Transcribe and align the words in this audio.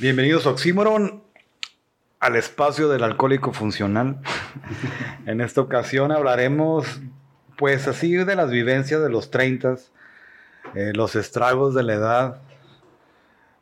Bienvenidos 0.00 0.46
Oxímoron 0.46 1.24
al 2.20 2.36
espacio 2.36 2.88
del 2.88 3.02
alcohólico 3.02 3.52
funcional. 3.52 4.20
en 5.26 5.40
esta 5.40 5.60
ocasión 5.60 6.12
hablaremos, 6.12 7.00
pues 7.56 7.88
así, 7.88 8.14
de 8.14 8.36
las 8.36 8.48
vivencias 8.52 9.02
de 9.02 9.10
los 9.10 9.32
30, 9.32 9.74
eh, 10.76 10.92
los 10.94 11.16
estragos 11.16 11.74
de 11.74 11.82
la 11.82 11.94
edad, 11.94 12.40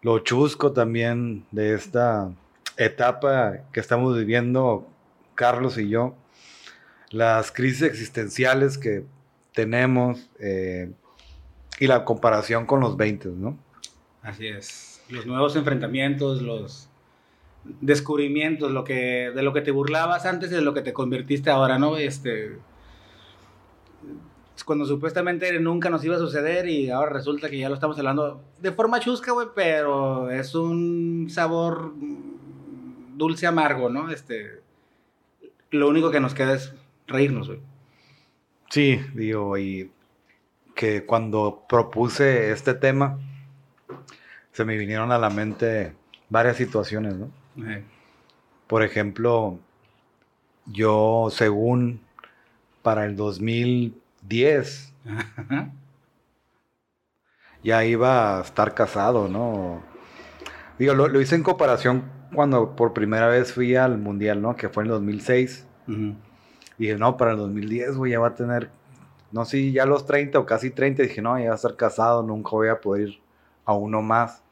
lo 0.02 0.18
chusco 0.18 0.72
también 0.72 1.46
de 1.52 1.72
esta 1.72 2.30
etapa 2.76 3.60
que 3.72 3.80
estamos 3.80 4.14
viviendo 4.14 4.86
Carlos 5.36 5.78
y 5.78 5.88
yo, 5.88 6.16
las 7.08 7.50
crisis 7.50 7.80
existenciales 7.80 8.76
que 8.76 9.06
tenemos 9.54 10.28
eh, 10.38 10.92
y 11.80 11.86
la 11.86 12.04
comparación 12.04 12.66
con 12.66 12.80
los 12.80 12.98
20, 12.98 13.30
¿no? 13.30 13.58
Así 14.22 14.48
es 14.48 14.95
los 15.08 15.26
nuevos 15.26 15.56
enfrentamientos, 15.56 16.42
los 16.42 16.88
descubrimientos, 17.80 18.70
lo 18.70 18.84
que, 18.84 19.32
de 19.34 19.42
lo 19.42 19.52
que 19.52 19.60
te 19.60 19.70
burlabas 19.70 20.26
antes 20.26 20.50
y 20.50 20.54
de 20.54 20.60
lo 20.60 20.74
que 20.74 20.82
te 20.82 20.92
convertiste 20.92 21.50
ahora, 21.50 21.78
¿no? 21.78 21.96
Este, 21.96 22.58
cuando 24.64 24.84
supuestamente 24.84 25.58
nunca 25.60 25.90
nos 25.90 26.04
iba 26.04 26.16
a 26.16 26.18
suceder 26.18 26.68
y 26.68 26.90
ahora 26.90 27.12
resulta 27.12 27.50
que 27.50 27.58
ya 27.58 27.68
lo 27.68 27.74
estamos 27.74 27.98
hablando 27.98 28.42
de 28.60 28.72
forma 28.72 29.00
chusca, 29.00 29.32
güey, 29.32 29.48
pero 29.54 30.30
es 30.30 30.54
un 30.54 31.28
sabor 31.30 31.92
dulce 33.14 33.46
amargo, 33.46 33.88
¿no? 33.88 34.10
Este, 34.10 34.60
lo 35.70 35.88
único 35.88 36.10
que 36.10 36.20
nos 36.20 36.34
queda 36.34 36.54
es 36.54 36.74
reírnos, 37.06 37.48
güey. 37.48 37.60
Sí, 38.70 39.00
digo, 39.14 39.56
y 39.56 39.90
que 40.74 41.06
cuando 41.06 41.64
propuse 41.68 42.50
este 42.50 42.74
tema, 42.74 43.18
se 44.56 44.64
me 44.64 44.78
vinieron 44.78 45.12
a 45.12 45.18
la 45.18 45.28
mente 45.28 45.92
varias 46.30 46.56
situaciones, 46.56 47.14
¿no? 47.14 47.30
Por 48.66 48.82
ejemplo, 48.82 49.58
yo 50.64 51.28
según 51.30 52.00
para 52.80 53.04
el 53.04 53.16
2010 53.16 54.94
ya 57.62 57.84
iba 57.84 58.38
a 58.38 58.40
estar 58.40 58.72
casado, 58.72 59.28
¿no? 59.28 59.82
Digo, 60.78 60.94
lo, 60.94 61.20
hice 61.20 61.34
en 61.34 61.42
comparación 61.42 62.04
cuando 62.34 62.76
por 62.76 62.94
primera 62.94 63.28
vez 63.28 63.52
fui 63.52 63.76
al 63.76 63.98
mundial, 63.98 64.40
¿no? 64.40 64.56
Que 64.56 64.70
fue 64.70 64.84
en 64.84 64.86
el 64.86 64.92
2006. 64.92 65.66
Y 65.86 66.16
dije, 66.78 66.96
no, 66.96 67.18
para 67.18 67.32
el 67.32 67.36
2010, 67.36 67.98
güey, 67.98 68.12
ya 68.12 68.20
va 68.20 68.28
a 68.28 68.34
tener, 68.34 68.70
no 69.32 69.44
sé, 69.44 69.70
ya 69.70 69.84
los 69.84 70.06
30 70.06 70.38
o 70.38 70.46
casi 70.46 70.70
30. 70.70 71.02
Dije, 71.02 71.20
no, 71.20 71.38
ya 71.38 71.48
va 71.48 71.52
a 71.52 71.56
estar 71.56 71.76
casado, 71.76 72.22
nunca 72.22 72.52
voy 72.52 72.68
a 72.68 72.80
poder 72.80 73.08
ir 73.08 73.20
a 73.66 73.74
uno 73.74 74.00
más. 74.00 74.45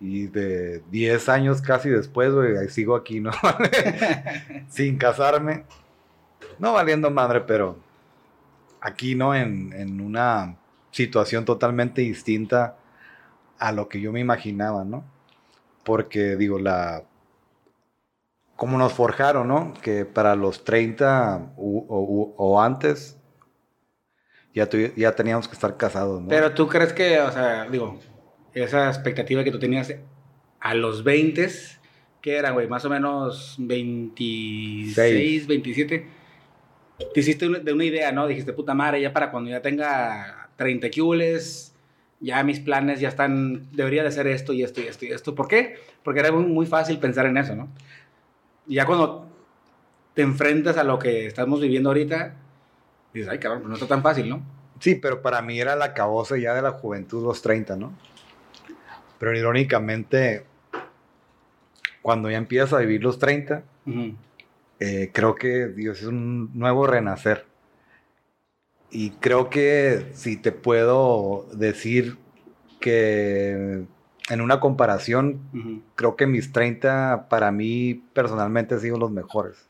Y 0.00 0.26
de 0.26 0.82
10 0.90 1.28
años 1.28 1.62
casi 1.62 1.88
después, 1.88 2.32
güey, 2.32 2.68
sigo 2.68 2.96
aquí, 2.96 3.20
¿no? 3.20 3.30
Sin 4.68 4.98
casarme. 4.98 5.64
No 6.58 6.72
valiendo 6.72 7.10
madre, 7.10 7.40
pero 7.40 7.78
aquí, 8.80 9.14
¿no? 9.14 9.34
En, 9.34 9.72
en, 9.72 10.00
una 10.00 10.56
situación 10.90 11.44
totalmente 11.44 12.02
distinta 12.02 12.76
a 13.58 13.72
lo 13.72 13.88
que 13.88 14.00
yo 14.00 14.12
me 14.12 14.20
imaginaba, 14.20 14.84
¿no? 14.84 15.04
Porque, 15.84 16.36
digo, 16.36 16.58
la... 16.58 17.04
Como 18.54 18.78
nos 18.78 18.92
forjaron, 18.92 19.48
¿no? 19.48 19.74
Que 19.82 20.04
para 20.04 20.34
los 20.34 20.64
30 20.64 21.52
o, 21.56 22.60
antes 22.60 23.18
ya, 24.54 24.66
ya 24.96 25.14
teníamos 25.14 25.46
que 25.46 25.54
estar 25.54 25.76
casados, 25.76 26.22
¿no? 26.22 26.28
Pero 26.28 26.52
tú 26.54 26.66
crees 26.66 26.94
que, 26.94 27.20
o 27.20 27.30
sea, 27.30 27.68
digo, 27.68 27.98
esa 28.64 28.88
expectativa 28.88 29.44
que 29.44 29.50
tú 29.50 29.58
tenías 29.58 29.94
a 30.60 30.74
los 30.74 31.04
20, 31.04 31.48
que 32.22 32.36
era, 32.36 32.50
güey? 32.50 32.66
Más 32.68 32.84
o 32.84 32.90
menos 32.90 33.56
26, 33.58 35.46
27. 35.46 36.06
Te 37.12 37.20
hiciste 37.20 37.48
de 37.48 37.72
una 37.72 37.84
idea, 37.84 38.12
¿no? 38.12 38.26
Dijiste, 38.26 38.54
puta 38.54 38.74
madre, 38.74 39.00
ya 39.00 39.12
para 39.12 39.30
cuando 39.30 39.50
ya 39.50 39.60
tenga 39.60 40.48
30 40.56 40.88
cules, 40.90 41.74
ya 42.20 42.42
mis 42.42 42.60
planes 42.60 42.98
ya 42.98 43.10
están, 43.10 43.70
debería 43.72 44.02
de 44.02 44.10
ser 44.10 44.26
esto 44.26 44.54
y 44.54 44.62
esto 44.62 44.80
y 44.80 44.84
esto 44.86 45.04
y 45.04 45.08
esto. 45.08 45.34
¿Por 45.34 45.48
qué? 45.48 45.76
Porque 46.02 46.20
era 46.20 46.32
muy, 46.32 46.64
fácil 46.64 46.98
pensar 46.98 47.26
en 47.26 47.36
eso, 47.36 47.54
¿no? 47.54 47.68
Y 48.66 48.76
ya 48.76 48.86
cuando 48.86 49.28
te 50.14 50.22
enfrentas 50.22 50.78
a 50.78 50.84
lo 50.84 50.98
que 50.98 51.26
estamos 51.26 51.60
viviendo 51.60 51.90
ahorita, 51.90 52.34
dices, 53.12 53.28
ay, 53.28 53.38
cabrón, 53.38 53.60
pues 53.60 53.68
no 53.68 53.74
está 53.74 53.86
tan 53.86 54.02
fácil, 54.02 54.30
¿no? 54.30 54.40
Sí, 54.80 54.94
pero 54.94 55.20
para 55.20 55.42
mí 55.42 55.60
era 55.60 55.76
la 55.76 55.92
cabosa 55.92 56.38
ya 56.38 56.54
de 56.54 56.62
la 56.62 56.72
juventud, 56.72 57.22
los 57.22 57.42
30, 57.42 57.76
¿no? 57.76 57.92
Pero 59.18 59.36
irónicamente, 59.36 60.44
cuando 62.02 62.30
ya 62.30 62.38
empiezas 62.38 62.72
a 62.74 62.78
vivir 62.78 63.02
los 63.02 63.18
30, 63.18 63.62
eh, 64.80 65.10
creo 65.12 65.34
que 65.34 65.68
Dios 65.68 66.00
es 66.00 66.06
un 66.06 66.50
nuevo 66.54 66.86
renacer. 66.86 67.46
Y 68.90 69.10
creo 69.10 69.50
que 69.50 70.10
si 70.14 70.36
te 70.36 70.52
puedo 70.52 71.46
decir 71.52 72.16
que 72.80 73.86
en 74.28 74.40
una 74.40 74.60
comparación, 74.60 75.84
creo 75.94 76.16
que 76.16 76.26
mis 76.26 76.52
30 76.52 77.26
para 77.28 77.50
mí 77.52 78.02
personalmente 78.12 78.74
han 78.74 78.80
sido 78.80 78.98
los 78.98 79.10
mejores. 79.10 79.66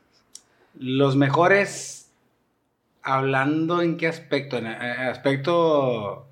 Los 0.75 1.15
mejores, 1.15 2.11
hablando 3.01 3.81
en 3.81 3.97
qué 3.97 4.07
aspecto, 4.07 4.57
en 4.57 4.67
aspecto 4.67 6.26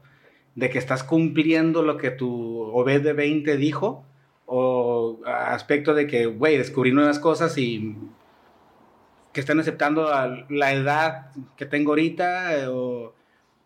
de 0.55 0.69
que 0.69 0.79
estás 0.79 1.03
cumpliendo 1.03 1.83
lo 1.83 1.97
que 1.97 2.11
tu 2.11 2.63
Obed 2.73 3.01
de 3.01 3.13
20 3.13 3.57
dijo, 3.57 4.05
o 4.45 5.19
aspecto 5.25 5.93
de 5.93 6.07
que, 6.07 6.25
güey, 6.25 6.57
descubrí 6.57 6.91
nuevas 6.91 7.19
cosas 7.19 7.57
y 7.57 7.95
que 9.33 9.41
están 9.41 9.59
aceptando 9.59 10.09
la 10.49 10.73
edad 10.73 11.31
que 11.57 11.65
tengo 11.65 11.91
ahorita, 11.91 12.55
eh, 12.57 12.67
o... 12.67 13.13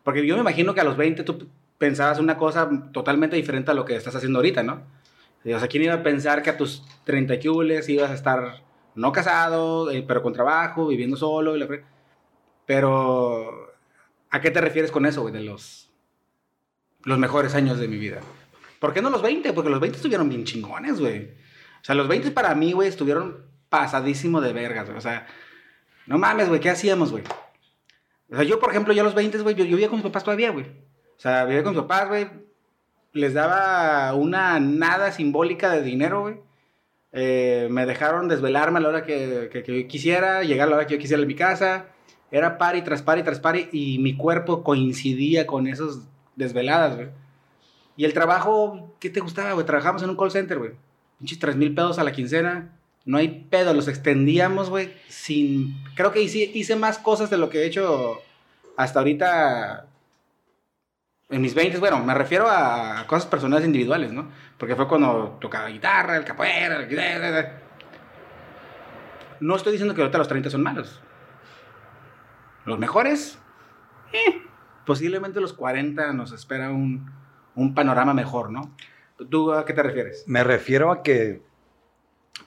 porque 0.02 0.26
yo 0.26 0.34
me 0.34 0.40
imagino 0.40 0.74
que 0.74 0.80
a 0.80 0.84
los 0.84 0.96
20 0.96 1.22
tú 1.22 1.48
pensabas 1.78 2.18
una 2.18 2.36
cosa 2.36 2.68
totalmente 2.92 3.36
diferente 3.36 3.70
a 3.70 3.74
lo 3.74 3.84
que 3.84 3.94
estás 3.94 4.16
haciendo 4.16 4.40
ahorita, 4.40 4.62
¿no? 4.62 4.82
O 5.44 5.58
sea, 5.58 5.68
¿quién 5.68 5.84
iba 5.84 5.94
a 5.94 6.02
pensar 6.02 6.42
que 6.42 6.50
a 6.50 6.56
tus 6.56 6.84
30 7.04 7.38
cubles 7.40 7.88
ibas 7.88 8.10
a 8.10 8.14
estar 8.14 8.62
no 8.94 9.12
casado, 9.12 9.90
eh, 9.90 10.04
pero 10.06 10.22
con 10.22 10.32
trabajo, 10.32 10.88
viviendo 10.88 11.16
solo? 11.16 11.54
Pero, 12.66 13.72
¿a 14.28 14.40
qué 14.40 14.50
te 14.50 14.60
refieres 14.60 14.90
con 14.90 15.06
eso, 15.06 15.22
güey, 15.22 15.32
de 15.32 15.40
los 15.40 15.89
los 17.04 17.18
mejores 17.18 17.54
años 17.54 17.78
de 17.78 17.88
mi 17.88 17.96
vida. 17.96 18.20
¿Por 18.78 18.94
qué 18.94 19.02
no 19.02 19.10
los 19.10 19.22
20? 19.22 19.52
Porque 19.52 19.70
los 19.70 19.80
20 19.80 19.96
estuvieron 19.96 20.28
bien 20.28 20.44
chingones, 20.44 21.00
güey. 21.00 21.24
O 21.80 21.84
sea, 21.84 21.94
los 21.94 22.08
20 22.08 22.30
para 22.30 22.54
mí, 22.54 22.72
güey, 22.72 22.88
estuvieron 22.88 23.44
pasadísimo 23.68 24.40
de 24.40 24.52
vergas, 24.52 24.86
güey. 24.86 24.98
O 24.98 25.00
sea, 25.00 25.26
no 26.06 26.18
mames, 26.18 26.48
güey, 26.48 26.60
¿qué 26.60 26.70
hacíamos, 26.70 27.12
güey? 27.12 27.24
O 28.30 28.36
sea, 28.36 28.44
yo, 28.44 28.58
por 28.58 28.70
ejemplo, 28.70 28.92
yo 28.92 29.04
los 29.04 29.14
20, 29.14 29.38
güey, 29.38 29.54
yo, 29.54 29.64
vivía 29.64 29.88
con 29.88 29.98
mis 29.98 30.06
papás 30.06 30.24
todavía, 30.24 30.50
güey. 30.50 30.64
O 30.64 31.20
sea, 31.20 31.44
vivía 31.44 31.62
con 31.62 31.74
mis 31.74 31.82
papás, 31.82 32.08
güey. 32.08 32.28
Les 33.12 33.34
daba 33.34 34.14
una 34.14 34.60
nada 34.60 35.12
simbólica 35.12 35.70
de 35.70 35.82
dinero, 35.82 36.22
güey. 36.22 36.36
Eh, 37.12 37.68
me 37.70 37.86
dejaron 37.86 38.28
desvelarme 38.28 38.78
a 38.78 38.82
la 38.82 38.88
hora 38.88 39.04
que, 39.04 39.48
que, 39.52 39.62
que, 39.62 39.82
yo 39.82 39.88
quisiera, 39.88 40.42
llegar 40.44 40.68
a 40.68 40.70
la 40.70 40.76
hora 40.76 40.86
que 40.86 40.94
yo 40.94 41.00
quisiera 41.00 41.20
en 41.20 41.28
mi 41.28 41.34
casa. 41.34 41.86
Era 42.30 42.58
pari 42.58 42.82
tras 42.82 43.02
pari 43.02 43.24
tras 43.24 43.40
pari 43.40 43.68
y 43.72 43.98
mi 43.98 44.16
cuerpo 44.16 44.62
coincidía 44.62 45.46
con 45.46 45.66
esos 45.66 46.02
desveladas, 46.40 46.96
güey. 46.96 47.08
Y 47.96 48.04
el 48.04 48.12
trabajo, 48.12 48.96
¿qué 48.98 49.10
te 49.10 49.20
gustaba, 49.20 49.52
güey? 49.52 49.66
Trabajamos 49.66 50.02
en 50.02 50.10
un 50.10 50.16
call 50.16 50.30
center, 50.30 50.58
güey. 50.58 50.72
Pinches 51.18 51.38
tres 51.38 51.56
mil 51.56 51.74
pedos 51.74 51.98
a 51.98 52.04
la 52.04 52.12
quincena. 52.12 52.72
No 53.04 53.18
hay 53.18 53.46
pedo, 53.50 53.72
los 53.74 53.88
extendíamos, 53.88 54.70
güey, 54.70 54.92
sin... 55.08 55.82
Creo 55.94 56.12
que 56.12 56.22
hice, 56.22 56.76
más 56.76 56.98
cosas 56.98 57.30
de 57.30 57.38
lo 57.38 57.48
que 57.48 57.60
he 57.60 57.66
hecho 57.66 58.20
hasta 58.76 59.00
ahorita 59.00 59.86
en 61.30 61.40
mis 61.40 61.54
20, 61.54 61.78
bueno, 61.78 62.02
me 62.04 62.12
refiero 62.12 62.48
a 62.48 63.04
cosas 63.06 63.26
personales 63.26 63.64
individuales, 63.64 64.12
¿no? 64.12 64.30
Porque 64.58 64.74
fue 64.74 64.88
cuando 64.88 65.38
tocaba 65.40 65.68
guitarra, 65.68 66.16
el 66.16 66.24
capoeira, 66.24 66.76
el. 66.76 67.48
No 69.40 69.56
estoy 69.56 69.72
diciendo 69.72 69.94
que 69.94 70.02
ahorita 70.02 70.18
los 70.18 70.28
30 70.28 70.50
son 70.50 70.62
malos. 70.62 71.00
Los 72.64 72.78
mejores, 72.78 73.38
eh, 74.12 74.42
posiblemente 74.86 75.40
los 75.40 75.52
40 75.52 76.12
nos 76.12 76.32
espera 76.32 76.70
un, 76.70 77.10
panorama 77.74 78.14
mejor, 78.14 78.50
¿no? 78.50 78.74
¿Tú 79.28 79.52
a 79.52 79.66
qué 79.66 79.74
te 79.74 79.82
refieres? 79.82 80.24
Me 80.26 80.42
refiero 80.42 80.90
a 80.90 81.02
que, 81.02 81.42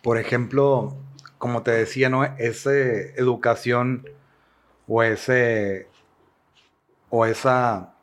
por 0.02 0.18
ejemplo, 0.18 0.98
como 1.38 1.62
te 1.62 1.72
decía, 1.72 2.10
¿no? 2.10 2.24
Esa 2.24 2.74
educación 2.74 4.10
o 4.88 5.04
ese 5.04 5.88
o 7.10 7.26
esa 7.28 7.94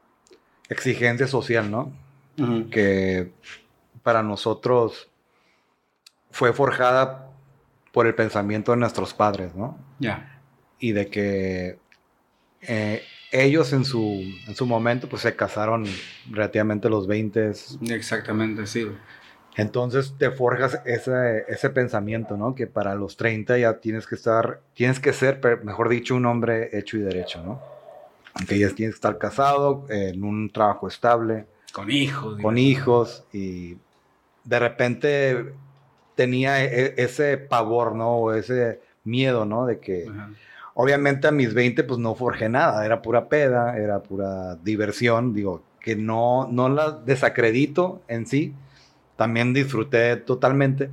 exigencia 0.68 1.26
social, 1.26 1.70
¿no? 1.70 1.92
Que 2.70 3.32
para 4.02 4.22
nosotros 4.22 5.10
fue 6.30 6.52
forjada 6.52 7.28
por 7.92 8.06
el 8.06 8.14
pensamiento 8.14 8.72
de 8.72 8.78
nuestros 8.78 9.12
padres, 9.12 9.54
¿no? 9.54 9.76
Ya. 9.98 10.40
Y 10.78 10.92
de 10.92 11.08
que 11.08 11.78
eh, 12.62 13.02
ellos 13.32 13.72
en 13.72 13.84
su, 13.84 14.22
en 14.46 14.54
su 14.54 14.66
momento 14.66 15.08
pues 15.08 15.22
se 15.22 15.36
casaron 15.36 15.86
relativamente 16.30 16.88
los 16.88 17.06
20. 17.06 17.52
Exactamente, 17.90 18.66
sí. 18.66 18.86
Entonces 19.56 20.14
te 20.16 20.30
forjas 20.30 20.80
ese, 20.84 21.44
ese 21.48 21.70
pensamiento, 21.70 22.36
¿no? 22.36 22.54
Que 22.54 22.66
para 22.66 22.94
los 22.94 23.16
30 23.16 23.58
ya 23.58 23.78
tienes 23.78 24.06
que 24.06 24.14
estar, 24.14 24.60
tienes 24.74 25.00
que 25.00 25.12
ser, 25.12 25.40
mejor 25.64 25.88
dicho, 25.88 26.14
un 26.14 26.26
hombre 26.26 26.70
hecho 26.72 26.96
y 26.96 27.00
derecho, 27.00 27.42
¿no? 27.42 27.60
Que 28.46 28.58
ya 28.58 28.68
tienes 28.70 28.94
que 28.94 28.98
estar 28.98 29.18
casado, 29.18 29.86
en 29.88 30.22
un 30.22 30.50
trabajo 30.50 30.88
estable. 30.88 31.46
Con 31.72 31.90
hijos. 31.90 32.40
Con 32.40 32.58
hijos. 32.58 33.24
Y 33.32 33.76
de 34.44 34.58
repente 34.58 35.52
tenía 36.14 36.64
e, 36.64 36.94
ese 36.96 37.36
pavor, 37.36 37.94
¿no? 37.94 38.16
O 38.16 38.32
ese 38.32 38.80
miedo, 39.04 39.44
¿no? 39.44 39.66
De 39.66 39.78
que... 39.78 40.08
Obviamente 40.82 41.28
a 41.28 41.30
mis 41.30 41.52
20 41.52 41.84
pues 41.84 41.98
no 41.98 42.14
forjé 42.14 42.48
nada, 42.48 42.86
era 42.86 43.02
pura 43.02 43.28
peda, 43.28 43.76
era 43.76 44.00
pura 44.00 44.54
diversión, 44.56 45.34
digo, 45.34 45.62
que 45.78 45.94
no, 45.94 46.48
no 46.50 46.70
la 46.70 46.92
desacredito 46.92 48.00
en 48.08 48.26
sí, 48.26 48.54
también 49.16 49.52
disfruté 49.52 50.16
totalmente, 50.16 50.88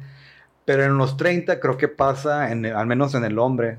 pero 0.65 0.83
en 0.83 0.97
los 0.97 1.15
30 1.15 1.61
creo 1.61 1.77
que 1.77 1.87
pasa, 1.87 2.47
al 2.47 2.85
menos 2.85 3.15
en 3.15 3.23
el 3.23 3.39
hombre, 3.39 3.77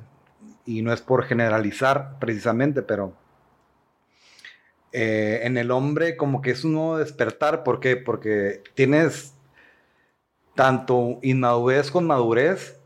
y 0.65 0.81
no 0.81 0.95
es 0.95 1.03
por 1.03 1.25
generalizar 1.25 2.19
precisamente, 2.19 2.81
pero 2.81 3.13
eh, 4.93 5.41
en 5.43 5.59
el 5.59 5.71
hombre 5.71 6.17
como 6.17 6.41
que 6.41 6.53
es 6.53 6.65
un 6.65 6.73
nuevo 6.73 6.97
despertar, 6.97 7.65
¿por 7.65 7.81
qué? 7.81 7.99
Porque 7.99 8.63
tienes 8.73 9.35
tanto 10.55 11.19
inmadurez 11.21 11.91
con 11.91 12.07
madurez, 12.07 12.78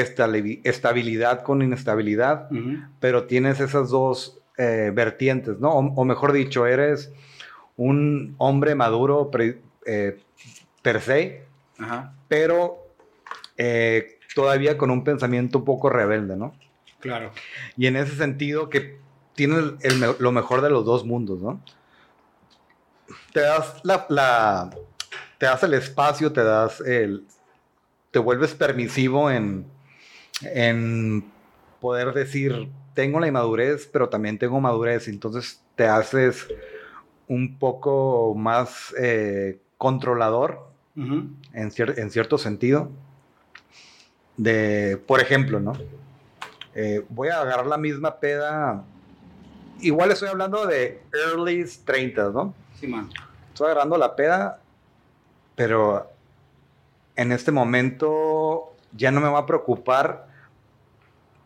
estabilidad 0.00 1.42
con 1.42 1.62
inestabilidad, 1.62 2.48
pero 3.00 3.24
tienes 3.24 3.60
esas 3.60 3.90
dos 3.90 4.40
eh, 4.58 4.90
vertientes, 4.94 5.58
¿no? 5.58 5.70
O, 5.70 6.04
mejor 6.04 6.32
dicho, 6.32 6.66
eres 6.66 7.12
un 7.76 8.34
hombre 8.38 8.74
maduro 8.74 9.30
eh, 9.86 10.18
per 10.82 11.00
se, 11.00 11.44
pero 12.28 12.86
eh, 13.56 14.18
todavía 14.34 14.78
con 14.78 14.90
un 14.90 15.04
pensamiento 15.04 15.58
un 15.58 15.64
poco 15.64 15.90
rebelde, 15.90 16.36
¿no? 16.36 16.54
Claro. 17.00 17.32
Y 17.76 17.86
en 17.86 17.96
ese 17.96 18.16
sentido 18.16 18.70
que 18.70 18.98
tienes 19.34 19.64
lo 20.18 20.32
mejor 20.32 20.62
de 20.62 20.70
los 20.70 20.84
dos 20.84 21.04
mundos, 21.04 21.40
¿no? 21.40 21.60
Te 23.32 23.40
das 23.40 23.80
la, 23.82 24.70
te 25.38 25.46
das 25.46 25.62
el 25.62 25.74
espacio, 25.74 26.32
te 26.32 26.42
das 26.42 26.80
el, 26.80 27.26
te 28.10 28.18
vuelves 28.18 28.54
permisivo 28.54 29.30
en, 29.30 29.66
en 30.42 31.24
poder 31.80 32.12
decir, 32.12 32.68
tengo 32.94 33.20
la 33.20 33.28
inmadurez, 33.28 33.88
pero 33.92 34.08
también 34.08 34.38
tengo 34.38 34.60
madurez, 34.60 35.08
entonces 35.08 35.62
te 35.74 35.86
haces 35.86 36.46
un 37.28 37.58
poco 37.58 38.34
más 38.34 38.94
eh, 38.98 39.60
controlador 39.78 40.66
en, 40.96 41.36
en, 41.52 42.10
cierto 42.10 42.38
sentido. 42.38 42.90
De, 44.36 45.00
por 45.06 45.20
ejemplo, 45.20 45.60
¿no? 45.60 45.74
Eh, 46.74 47.04
voy 47.08 47.28
a 47.28 47.40
agarrar 47.40 47.66
la 47.66 47.78
misma 47.78 48.20
peda. 48.20 48.84
Igual 49.80 50.12
estoy 50.12 50.28
hablando 50.28 50.66
de 50.66 51.02
early 51.12 51.64
30, 51.84 52.30
¿no? 52.30 52.54
Sí, 52.78 52.86
man. 52.86 53.08
Estoy 53.48 53.66
agarrando 53.66 53.96
la 53.96 54.14
peda, 54.14 54.60
pero 55.54 56.10
en 57.14 57.32
este 57.32 57.50
momento 57.50 58.75
ya 58.96 59.10
no 59.10 59.20
me 59.20 59.28
va 59.28 59.40
a 59.40 59.46
preocupar, 59.46 60.28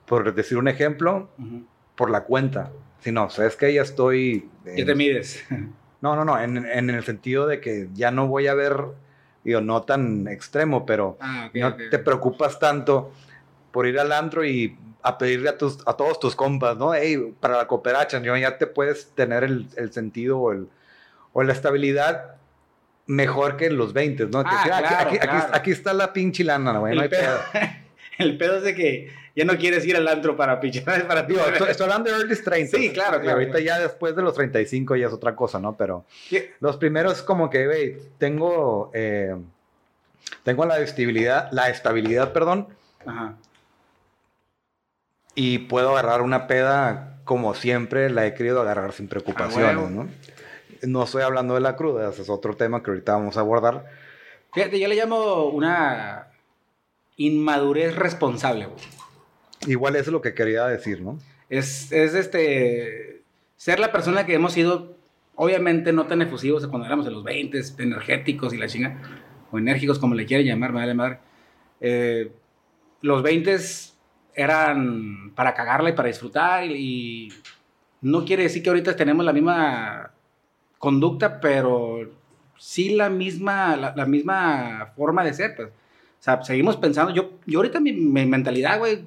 por 0.06 0.34
decir 0.34 0.58
un 0.58 0.68
ejemplo, 0.68 1.28
por 1.96 2.10
la 2.10 2.24
cuenta. 2.24 2.70
Si 3.00 3.12
no, 3.12 3.30
sabes 3.30 3.56
que 3.56 3.72
ya 3.72 3.82
estoy. 3.82 4.48
¿Qué 4.64 4.84
te 4.84 4.94
mides? 4.94 5.44
No, 6.02 6.16
no, 6.16 6.24
no, 6.24 6.40
en, 6.40 6.56
el 6.88 7.04
sentido 7.04 7.46
de 7.46 7.60
que 7.60 7.90
ya 7.92 8.10
no 8.10 8.26
voy 8.26 8.46
a 8.46 8.54
ver, 8.54 8.86
digo, 9.44 9.60
no 9.60 9.82
tan 9.82 10.28
extremo, 10.28 10.86
pero 10.86 11.18
ah, 11.20 11.50
no 11.52 11.76
te 11.76 11.98
preocupas 11.98 12.58
tanto 12.58 13.12
por 13.70 13.86
ir 13.86 14.00
al 14.00 14.10
antro 14.12 14.42
y 14.42 14.78
a 15.02 15.18
pedirle 15.18 15.50
a, 15.50 15.58
tus, 15.58 15.78
a 15.86 15.92
todos 15.94 16.18
tus 16.18 16.34
compas, 16.34 16.78
¿no? 16.78 16.94
Hey, 16.94 17.34
para 17.38 17.58
la 17.58 17.66
cooperacha, 17.66 18.18
ya 18.22 18.56
te 18.56 18.66
puedes 18.66 19.10
tener 19.10 19.44
el, 19.44 19.92
sentido 19.92 20.38
o, 20.38 20.52
el, 20.52 20.68
o 21.34 21.42
la 21.42 21.52
estabilidad 21.52 22.39
mejor 23.10 23.56
que 23.56 23.66
en 23.66 23.76
los 23.76 23.92
20, 23.92 24.26
¿no? 24.26 24.44
Ah, 24.46 25.08
aquí, 25.52 25.72
está 25.72 25.92
la 25.92 26.12
pinche 26.12 26.44
lana, 26.44 26.78
güey. 26.78 26.94
No 26.94 27.02
hay 27.02 27.08
pedo. 27.08 27.38
el 28.18 28.38
pedo 28.38 28.58
es 28.58 28.62
de 28.62 28.74
que 28.74 29.12
ya 29.34 29.44
no 29.44 29.58
quieres 29.58 29.84
ir 29.84 29.96
al 29.96 30.06
antro 30.06 30.36
para 30.36 30.60
pichar, 30.60 31.06
para 31.08 31.26
ti. 31.26 31.34
estoy, 31.68 31.84
hablando 31.84 32.10
de 32.10 32.16
early 32.16 32.36
30. 32.36 32.76
Sí, 32.76 32.90
claro, 32.92 33.20
claro. 33.20 33.38
ahorita 33.38 33.58
ya 33.58 33.78
después 33.80 34.14
de 34.14 34.22
los 34.22 34.34
35 34.34 34.96
ya 34.96 35.08
es 35.08 35.12
otra 35.12 35.34
cosa, 35.34 35.58
¿no? 35.58 35.76
Pero 35.76 36.04
los 36.60 36.76
primeros 36.76 37.22
como 37.22 37.50
que, 37.50 37.66
güey, 37.66 37.96
tengo, 38.18 38.90
eh, 38.94 39.34
tengo 40.44 40.64
la 40.64 40.78
estabilidad, 40.78 41.48
la 41.50 41.68
estabilidad, 41.68 42.32
perdón. 42.32 42.68
Ajá. 43.04 43.34
Y 45.34 45.58
puedo 45.58 45.90
agarrar 45.96 46.22
una 46.22 46.46
peda 46.46 47.18
como 47.24 47.54
siempre 47.54 48.10
la 48.10 48.26
he 48.26 48.34
querido 48.34 48.60
agarrar 48.60 48.92
sin 48.92 49.08
preocupaciones, 49.08 49.90
¿no? 49.90 50.08
No 50.82 51.04
estoy 51.04 51.22
hablando 51.22 51.54
de 51.54 51.60
la 51.60 51.76
cruda, 51.76 52.10
ese 52.10 52.22
es 52.22 52.30
otro 52.30 52.56
tema 52.56 52.82
que 52.82 52.90
ahorita 52.90 53.12
vamos 53.12 53.36
a 53.36 53.40
abordar. 53.40 53.86
Fíjate, 54.52 54.80
yo 54.80 54.88
le 54.88 54.96
llamo 54.96 55.46
una 55.46 56.28
inmadurez 57.16 57.94
responsable. 57.94 58.68
Igual 59.66 59.96
eso 59.96 60.10
es 60.10 60.12
lo 60.12 60.22
que 60.22 60.34
quería 60.34 60.66
decir, 60.66 61.02
¿no? 61.02 61.18
Es, 61.48 61.92
es 61.92 62.14
este, 62.14 63.22
ser 63.56 63.78
la 63.78 63.92
persona 63.92 64.24
que 64.24 64.34
hemos 64.34 64.52
sido, 64.52 64.96
obviamente 65.34 65.92
no 65.92 66.06
tan 66.06 66.22
efusivos 66.22 66.66
cuando 66.66 66.86
éramos 66.86 67.06
en 67.06 67.12
los 67.12 67.24
20, 67.24 67.60
energéticos 67.78 68.54
y 68.54 68.56
la 68.56 68.68
chinga, 68.68 69.00
o 69.50 69.58
enérgicos 69.58 69.98
como 69.98 70.14
le 70.14 70.26
quieren 70.26 70.46
llamar, 70.46 70.72
madre 70.72 70.94
madre. 70.94 71.18
Eh, 71.80 72.32
los 73.02 73.22
20 73.22 73.56
eran 74.34 75.32
para 75.34 75.54
cagarla 75.54 75.90
y 75.90 75.94
para 75.94 76.08
disfrutar 76.08 76.64
y, 76.64 77.32
no 78.02 78.24
quiere 78.24 78.44
decir 78.44 78.62
que 78.62 78.70
ahorita 78.70 78.96
tenemos 78.96 79.24
la 79.26 79.32
misma 79.34 80.09
conducta, 80.80 81.40
pero 81.40 82.10
sí 82.58 82.90
la 82.96 83.10
misma, 83.10 83.76
la, 83.76 84.06
misma 84.06 84.92
forma 84.96 85.22
de 85.22 85.34
ser, 85.34 85.54
pues. 85.54 85.68
O 85.68 86.22
sea, 86.22 86.42
seguimos 86.42 86.76
pensando, 86.76 87.14
yo, 87.14 87.32
yo 87.46 87.60
ahorita 87.60 87.80
mi, 87.80 87.92
mi 87.92 88.26
mentalidad, 88.26 88.78
güey, 88.78 89.04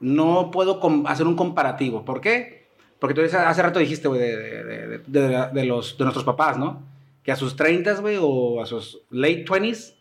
no 0.00 0.50
puedo 0.50 0.80
hacer 1.06 1.26
un 1.26 1.36
comparativo. 1.36 2.04
¿Por 2.04 2.20
qué? 2.20 2.66
Porque 2.98 3.14
tú 3.14 3.20
hace 3.22 3.62
rato 3.62 3.78
dijiste, 3.78 4.08
güey, 4.08 4.20
de, 4.20 5.00
de, 5.06 5.64
los, 5.64 5.96
de 5.96 6.04
nuestros 6.04 6.24
papás, 6.24 6.58
¿no? 6.58 6.82
Que 7.22 7.30
a 7.32 7.36
sus 7.36 7.54
30, 7.54 7.94
güey, 8.00 8.18
o 8.20 8.60
a 8.60 8.66
sus 8.66 9.02
late 9.10 9.44
20s, 9.44 9.94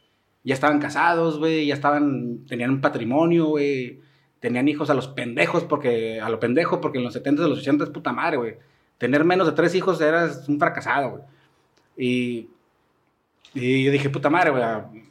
ya 0.43 0.53
estaban 0.55 0.79
casados, 0.79 1.37
güey, 1.37 1.67
ya 1.67 1.75
estaban, 1.75 2.45
tenían 2.47 2.71
un 2.71 2.81
patrimonio, 2.81 3.45
güey, 3.45 4.01
tenían 4.39 4.67
hijos 4.67 4.89
a 4.89 4.95
los 4.95 5.07
pendejos, 5.07 5.63
porque, 5.63 6.19
a 6.19 6.29
lo 6.29 6.39
pendejo, 6.39 6.81
porque 6.81 6.97
en 6.97 7.03
los 7.03 7.15
70s, 7.15 7.47
los 7.47 7.59
80 7.59 7.83
es 7.83 7.89
puta 7.91 8.11
madre, 8.11 8.37
güey. 8.37 8.55
Tener 8.97 9.23
menos 9.23 9.47
de 9.47 9.53
tres 9.53 9.75
hijos 9.75 9.99
eras 10.01 10.47
un 10.47 10.59
fracasado, 10.59 11.09
güey. 11.11 11.23
Y, 11.97 12.49
y 13.53 13.83
yo 13.83 13.91
dije, 13.91 14.09
puta 14.09 14.29
madre, 14.29 14.51
güey, 14.51 14.63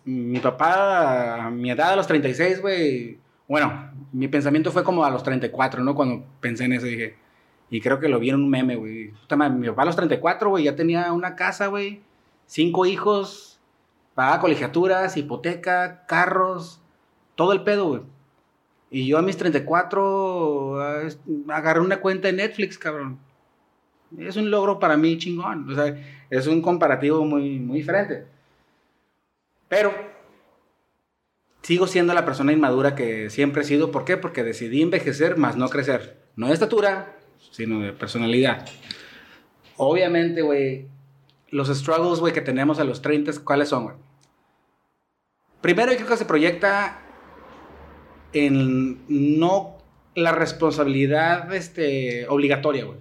mi 0.05 0.38
papá, 0.41 1.47
a 1.47 1.50
mi 1.50 1.71
edad, 1.71 1.93
a 1.93 1.97
los 1.97 2.07
36, 2.07 2.61
güey, 2.61 3.19
bueno, 3.47 3.91
mi 4.12 4.29
pensamiento 4.29 4.71
fue 4.71 4.85
como 4.85 5.05
a 5.05 5.11
los 5.11 5.23
34, 5.23 5.83
¿no? 5.83 5.95
Cuando 5.95 6.25
pensé 6.41 6.64
en 6.64 6.73
eso, 6.73 6.87
dije. 6.87 7.17
Y 7.71 7.81
creo 7.81 7.99
que 7.99 8.09
lo 8.09 8.19
vi 8.19 8.31
en 8.31 8.37
un 8.37 8.49
meme, 8.49 8.76
güey. 8.76 9.12
Mi 9.57 9.69
papá 9.69 9.83
a 9.83 9.85
los 9.85 9.97
34, 9.97 10.50
güey, 10.50 10.64
ya 10.64 10.76
tenía 10.76 11.12
una 11.12 11.35
casa, 11.35 11.67
güey. 11.67 12.03
Cinco 12.47 12.87
hijos. 12.87 13.61
Pagaba 14.14 14.41
colegiaturas, 14.41 15.17
hipoteca, 15.17 16.07
carros. 16.07 16.81
Todo 17.35 17.53
el 17.53 17.64
pedo, 17.64 17.88
güey. 17.88 18.03
Y 18.91 19.07
yo 19.09 19.19
a 19.19 19.23
mis 19.23 19.37
34 19.37 20.81
ah, 20.81 21.09
agarré 21.49 21.81
una 21.81 22.00
cuenta 22.00 22.29
de 22.29 22.35
Netflix, 22.35 22.79
cabrón. 22.79 23.19
Es 24.18 24.37
un 24.37 24.50
logro 24.50 24.78
para 24.78 24.97
mí 24.97 25.18
chingón. 25.18 25.71
O 25.71 25.75
sea, 25.75 25.97
es 26.30 26.47
un 26.47 26.62
comparativo 26.62 27.25
muy, 27.25 27.59
muy 27.59 27.78
diferente. 27.78 28.26
Pero 29.68 29.92
sigo 31.62 31.87
siendo 31.87 32.14
la 32.14 32.25
persona 32.25 32.52
inmadura 32.52 32.94
que 32.94 33.30
siempre 33.30 33.62
he 33.62 33.64
sido. 33.64 33.90
¿Por 33.90 34.04
qué? 34.04 34.16
Porque 34.16 34.44
decidí 34.44 34.83
envejecer 34.83 35.37
más 35.37 35.56
no 35.56 35.68
crecer. 35.68 36.18
No 36.37 36.49
de 36.49 36.54
estatura, 36.54 37.16
sino 37.50 37.80
de 37.80 37.92
personalidad. 37.92 38.66
Obviamente, 39.76 40.42
güey, 40.42 40.88
los 41.50 41.68
struggles, 41.68 42.21
güey, 42.21 42.33
que 42.33 42.40
tenemos 42.40 42.78
a 42.78 42.85
los 42.85 43.02
30, 43.02 43.33
¿cuáles 43.44 43.68
son, 43.68 43.85
güey? 43.85 43.97
Primero, 45.61 45.92
yo 45.92 45.99
creo 45.99 46.11
que 46.11 46.16
se 46.16 46.25
proyecta 46.25 47.00
en 48.33 49.00
no 49.09 49.78
la 50.14 50.33
responsabilidad 50.33 51.52
este, 51.54 52.26
obligatoria, 52.28 52.85
güey. 52.85 52.99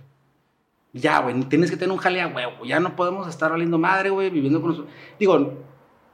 Ya, 0.93 1.19
güey, 1.21 1.39
tienes 1.45 1.71
que 1.71 1.77
tener 1.77 1.91
un 1.91 1.97
jale 1.97 2.21
a. 2.21 2.31
Ya 2.65 2.79
no 2.79 2.95
podemos 2.95 3.27
estar 3.27 3.51
valiendo 3.51 3.79
madre, 3.79 4.11
güey, 4.11 4.29
viviendo 4.29 4.61
con 4.61 4.69
nosotros. 4.69 4.93
Digo, 5.19 5.53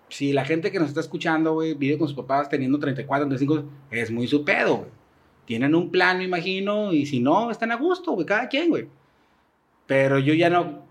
si 0.08 0.32
la 0.32 0.46
gente 0.46 0.72
que 0.72 0.80
nos 0.80 0.88
está 0.88 1.02
escuchando, 1.02 1.54
güey, 1.54 1.74
vive 1.74 1.98
con 1.98 2.08
sus 2.08 2.16
papás 2.16 2.48
teniendo 2.48 2.80
34, 2.80 3.28
35, 3.28 3.64
es 3.92 4.10
muy 4.10 4.28
su 4.28 4.46
pedo. 4.46 4.88
Tienen 5.46 5.76
un 5.76 5.92
plan, 5.92 6.18
me 6.18 6.24
imagino, 6.24 6.94
y 6.94 7.06
si 7.06 7.20
no, 7.20 7.52
están 7.52 7.72
a 7.72 7.76
gusto, 7.76 8.14
güey, 8.14 8.26
cada 8.26 8.48
quien, 8.48 8.70
güey. 8.70 8.88
Pero 9.86 10.18
yo 10.18 10.34
ya 10.34 10.50
no, 10.50 10.86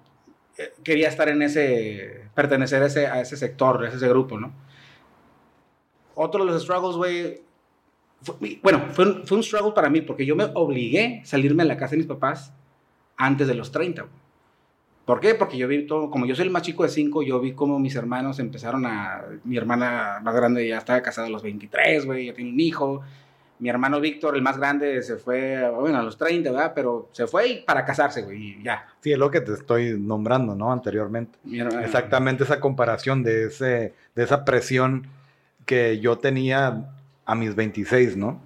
eh, 0.58 0.74
quería 0.84 1.08
estar 1.08 1.28
en 1.30 1.40
ese, 1.42 2.28
pertenecer 2.34 2.82
a 2.82 2.86
ese, 2.86 3.06
a 3.06 3.20
ese 3.20 3.36
sector, 3.38 3.84
a 3.84 3.88
ese 3.88 4.08
grupo, 4.08 4.38
¿no? 4.38 4.52
Otro 6.14 6.44
de 6.44 6.52
los 6.52 6.62
struggles, 6.62 6.96
güey, 6.96 7.42
bueno, 8.62 8.88
fue 8.92 9.06
un, 9.06 9.26
fue 9.26 9.36
un 9.38 9.42
struggle 9.44 9.72
para 9.72 9.88
mí 9.88 10.00
porque 10.02 10.26
yo 10.26 10.34
me 10.36 10.44
obligué 10.54 11.20
a 11.22 11.24
salirme 11.24 11.62
de 11.62 11.68
la 11.68 11.76
casa 11.76 11.92
de 11.92 11.98
mis 11.98 12.06
papás 12.06 12.52
antes 13.18 13.46
de 13.46 13.54
los 13.54 13.70
30. 13.70 14.06
¿Por 15.04 15.20
qué? 15.20 15.34
Porque 15.34 15.56
yo 15.56 15.66
vi 15.68 15.86
todo, 15.86 16.10
como 16.10 16.26
yo 16.26 16.34
soy 16.34 16.44
el 16.46 16.50
más 16.50 16.62
chico 16.62 16.82
de 16.82 16.90
cinco, 16.90 17.22
yo 17.22 17.40
vi 17.40 17.52
como 17.52 17.78
mis 17.78 17.96
hermanos 17.96 18.38
empezaron 18.40 18.84
a, 18.84 19.24
mi 19.44 19.56
hermana 19.56 20.20
más 20.22 20.34
grande 20.34 20.68
ya 20.68 20.78
estaba 20.78 21.00
casada 21.00 21.28
a 21.28 21.30
los 21.30 21.42
23, 21.42 22.04
güey, 22.04 22.26
ya 22.26 22.34
tiene 22.34 22.50
un 22.50 22.60
hijo. 22.60 23.00
Mi 23.58 23.70
hermano 23.70 24.00
Víctor, 24.00 24.36
el 24.36 24.42
más 24.42 24.58
grande, 24.58 25.02
se 25.02 25.16
fue, 25.16 25.68
bueno, 25.70 25.98
a 25.98 26.02
los 26.02 26.18
30, 26.18 26.52
¿verdad? 26.52 26.72
Pero 26.74 27.08
se 27.12 27.26
fue 27.26 27.64
para 27.66 27.84
casarse, 27.86 28.22
güey, 28.22 28.58
y 28.58 28.62
ya. 28.62 28.86
Sí, 29.00 29.10
es 29.10 29.18
lo 29.18 29.30
que 29.30 29.40
te 29.40 29.54
estoy 29.54 29.98
nombrando, 29.98 30.54
¿no? 30.54 30.70
Anteriormente. 30.70 31.38
Exactamente 31.82 32.44
esa 32.44 32.60
comparación 32.60 33.22
de, 33.22 33.46
ese, 33.46 33.94
de 34.14 34.22
esa 34.22 34.44
presión 34.44 35.08
que 35.64 35.98
yo 36.00 36.18
tenía 36.18 36.92
a 37.24 37.34
mis 37.34 37.54
26, 37.54 38.16
¿no? 38.16 38.42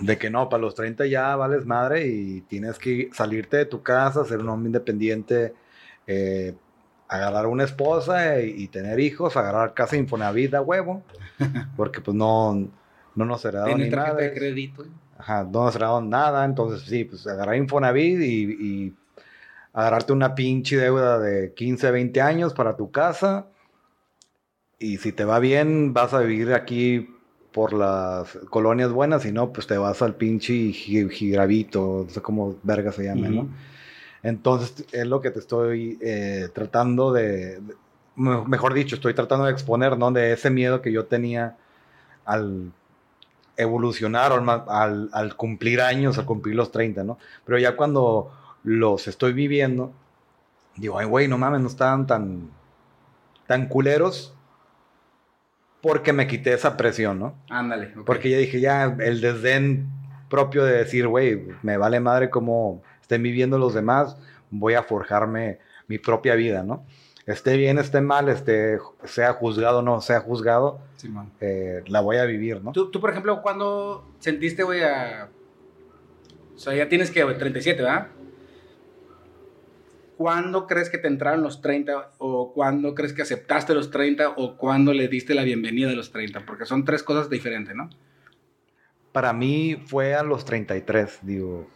De 0.00 0.18
que 0.18 0.28
no, 0.28 0.48
para 0.48 0.60
los 0.60 0.74
30 0.74 1.06
ya 1.06 1.36
vales 1.36 1.66
madre 1.66 2.06
y 2.06 2.40
tienes 2.42 2.78
que 2.78 3.10
salirte 3.12 3.58
de 3.58 3.66
tu 3.66 3.82
casa, 3.82 4.24
ser 4.24 4.40
un 4.40 4.48
hombre 4.48 4.68
independiente, 4.68 5.54
eh, 6.06 6.54
agarrar 7.08 7.46
una 7.46 7.64
esposa 7.64 8.40
y, 8.40 8.66
tener 8.68 8.98
hijos, 8.98 9.36
agarrar 9.36 9.72
casa 9.72 9.96
Infonavit 9.96 10.54
a 10.54 10.60
huevo, 10.62 11.02
porque 11.76 12.00
pues 12.00 12.16
no, 12.16 12.68
no 13.14 13.24
nos 13.24 13.40
será 13.40 13.66
ni 13.66 13.88
nada. 13.88 14.14
de 14.14 14.34
crédito. 14.34 14.84
Ajá, 15.16 15.44
no 15.44 15.64
nos 15.64 15.78
dado 15.78 16.00
nada, 16.00 16.44
entonces 16.44 16.82
sí, 16.88 17.04
pues 17.04 17.26
agarrar 17.26 17.54
Infonavit 17.54 18.20
y, 18.20 18.42
y 18.52 18.94
agarrarte 19.72 20.12
una 20.12 20.34
pinche 20.34 20.76
deuda 20.76 21.18
de 21.18 21.54
15, 21.54 21.90
20 21.90 22.20
años 22.20 22.52
para 22.52 22.76
tu 22.76 22.90
casa. 22.90 23.46
Y 24.78 24.98
si 24.98 25.12
te 25.12 25.24
va 25.24 25.38
bien, 25.38 25.94
vas 25.94 26.14
a 26.14 26.20
vivir 26.20 26.52
aquí 26.52 27.13
por 27.54 27.72
las 27.72 28.36
colonias 28.50 28.90
buenas, 28.90 29.24
y 29.26 29.30
no, 29.30 29.52
pues 29.52 29.68
te 29.68 29.78
vas 29.78 30.02
al 30.02 30.16
pinche 30.16 30.72
gigravito, 30.72 32.02
no 32.04 32.10
sé 32.12 32.20
cómo 32.20 32.56
verga 32.64 32.90
se 32.90 33.04
llama, 33.04 33.28
¿no? 33.28 33.48
Entonces 34.24 34.84
es 34.90 35.06
lo 35.06 35.20
que 35.20 35.30
te 35.30 35.38
estoy 35.38 35.96
eh, 36.02 36.48
tratando 36.52 37.12
de, 37.12 37.62
mejor 38.16 38.74
dicho, 38.74 38.96
estoy 38.96 39.14
tratando 39.14 39.44
de 39.46 39.52
exponer, 39.52 39.96
¿no? 39.96 40.10
De 40.10 40.32
ese 40.32 40.50
miedo 40.50 40.82
que 40.82 40.90
yo 40.90 41.04
tenía 41.04 41.56
al 42.24 42.72
evolucionar 43.56 44.32
al, 44.32 45.10
al, 45.12 45.36
cumplir 45.36 45.80
años, 45.80 46.18
al 46.18 46.24
cumplir 46.24 46.56
los 46.56 46.72
30, 46.72 47.04
¿no? 47.04 47.18
Pero 47.44 47.56
ya 47.60 47.76
cuando 47.76 48.32
los 48.64 49.06
estoy 49.06 49.32
viviendo, 49.32 49.92
digo, 50.74 50.98
ay, 50.98 51.06
güey, 51.06 51.28
no 51.28 51.38
mames, 51.38 51.60
no 51.60 51.68
estaban 51.68 52.08
tan, 52.08 52.50
tan 53.46 53.68
culeros 53.68 54.33
porque 55.84 56.14
me 56.14 56.26
quité 56.26 56.54
esa 56.54 56.78
presión, 56.78 57.18
¿no? 57.18 57.34
Ándale. 57.50 57.92
Porque 58.06 58.30
ya 58.30 58.38
dije, 58.38 58.58
ya, 58.58 58.96
el 59.00 59.20
desdén 59.20 59.86
propio 60.30 60.64
de 60.64 60.78
decir, 60.78 61.06
güey, 61.06 61.42
me 61.62 61.76
vale 61.76 62.00
madre 62.00 62.30
cómo 62.30 62.82
estén 63.02 63.22
viviendo 63.22 63.58
los 63.58 63.74
demás, 63.74 64.16
voy 64.50 64.72
a 64.72 64.82
forjarme 64.82 65.58
mi 65.86 65.98
propia 65.98 66.36
vida, 66.36 66.62
¿no? 66.62 66.86
Esté 67.26 67.58
bien, 67.58 67.76
esté 67.78 68.00
mal, 68.00 68.30
esté, 68.30 68.78
sea 69.04 69.34
juzgado 69.34 69.80
o 69.80 69.82
no 69.82 70.00
sea 70.00 70.20
juzgado, 70.20 70.80
eh, 71.42 71.84
la 71.86 72.00
voy 72.00 72.16
a 72.16 72.24
vivir, 72.24 72.64
¿no? 72.64 72.72
Tú, 72.72 72.90
tú 72.90 72.98
por 72.98 73.10
ejemplo, 73.10 73.42
cuando 73.42 74.08
sentiste, 74.20 74.62
güey, 74.62 74.82
a... 74.82 75.28
O 76.54 76.58
sea, 76.58 76.74
ya 76.74 76.88
tienes 76.88 77.10
que, 77.10 77.22
37, 77.22 77.82
¿verdad? 77.82 78.08
¿Cuándo 80.16 80.66
crees 80.66 80.90
que 80.90 80.98
te 80.98 81.08
entraron 81.08 81.42
los 81.42 81.60
30 81.60 82.12
o 82.18 82.52
cuándo 82.52 82.94
crees 82.94 83.12
que 83.12 83.22
aceptaste 83.22 83.74
los 83.74 83.90
30 83.90 84.34
o 84.36 84.56
cuándo 84.56 84.92
le 84.92 85.08
diste 85.08 85.34
la 85.34 85.42
bienvenida 85.42 85.90
a 85.90 85.94
los 85.94 86.12
30? 86.12 86.46
Porque 86.46 86.66
son 86.66 86.84
tres 86.84 87.02
cosas 87.02 87.28
diferentes, 87.28 87.74
¿no? 87.74 87.90
Para 89.12 89.32
mí 89.32 89.76
fue 89.86 90.14
a 90.14 90.22
los 90.22 90.44
33, 90.44 91.20
digo. 91.22 91.68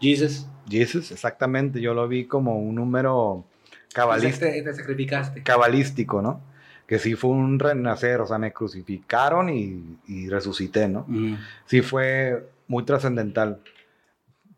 Jesus. 0.00 0.46
Jesus, 0.68 1.12
exactamente. 1.12 1.80
Yo 1.80 1.94
lo 1.94 2.08
vi 2.08 2.26
como 2.26 2.58
un 2.58 2.74
número 2.74 3.44
cabalístico. 3.92 4.50
Te, 4.50 4.62
te 4.62 4.74
sacrificaste. 4.74 5.42
Cabalístico, 5.42 6.22
¿no? 6.22 6.40
Que 6.86 6.98
sí 6.98 7.14
fue 7.14 7.30
un 7.30 7.58
renacer, 7.58 8.20
o 8.20 8.26
sea, 8.26 8.38
me 8.38 8.52
crucificaron 8.52 9.48
y, 9.48 10.28
resucité, 10.28 10.88
¿no? 10.88 11.06
Sí 11.66 11.82
fue 11.82 12.48
muy 12.66 12.84
trascendental 12.84 13.60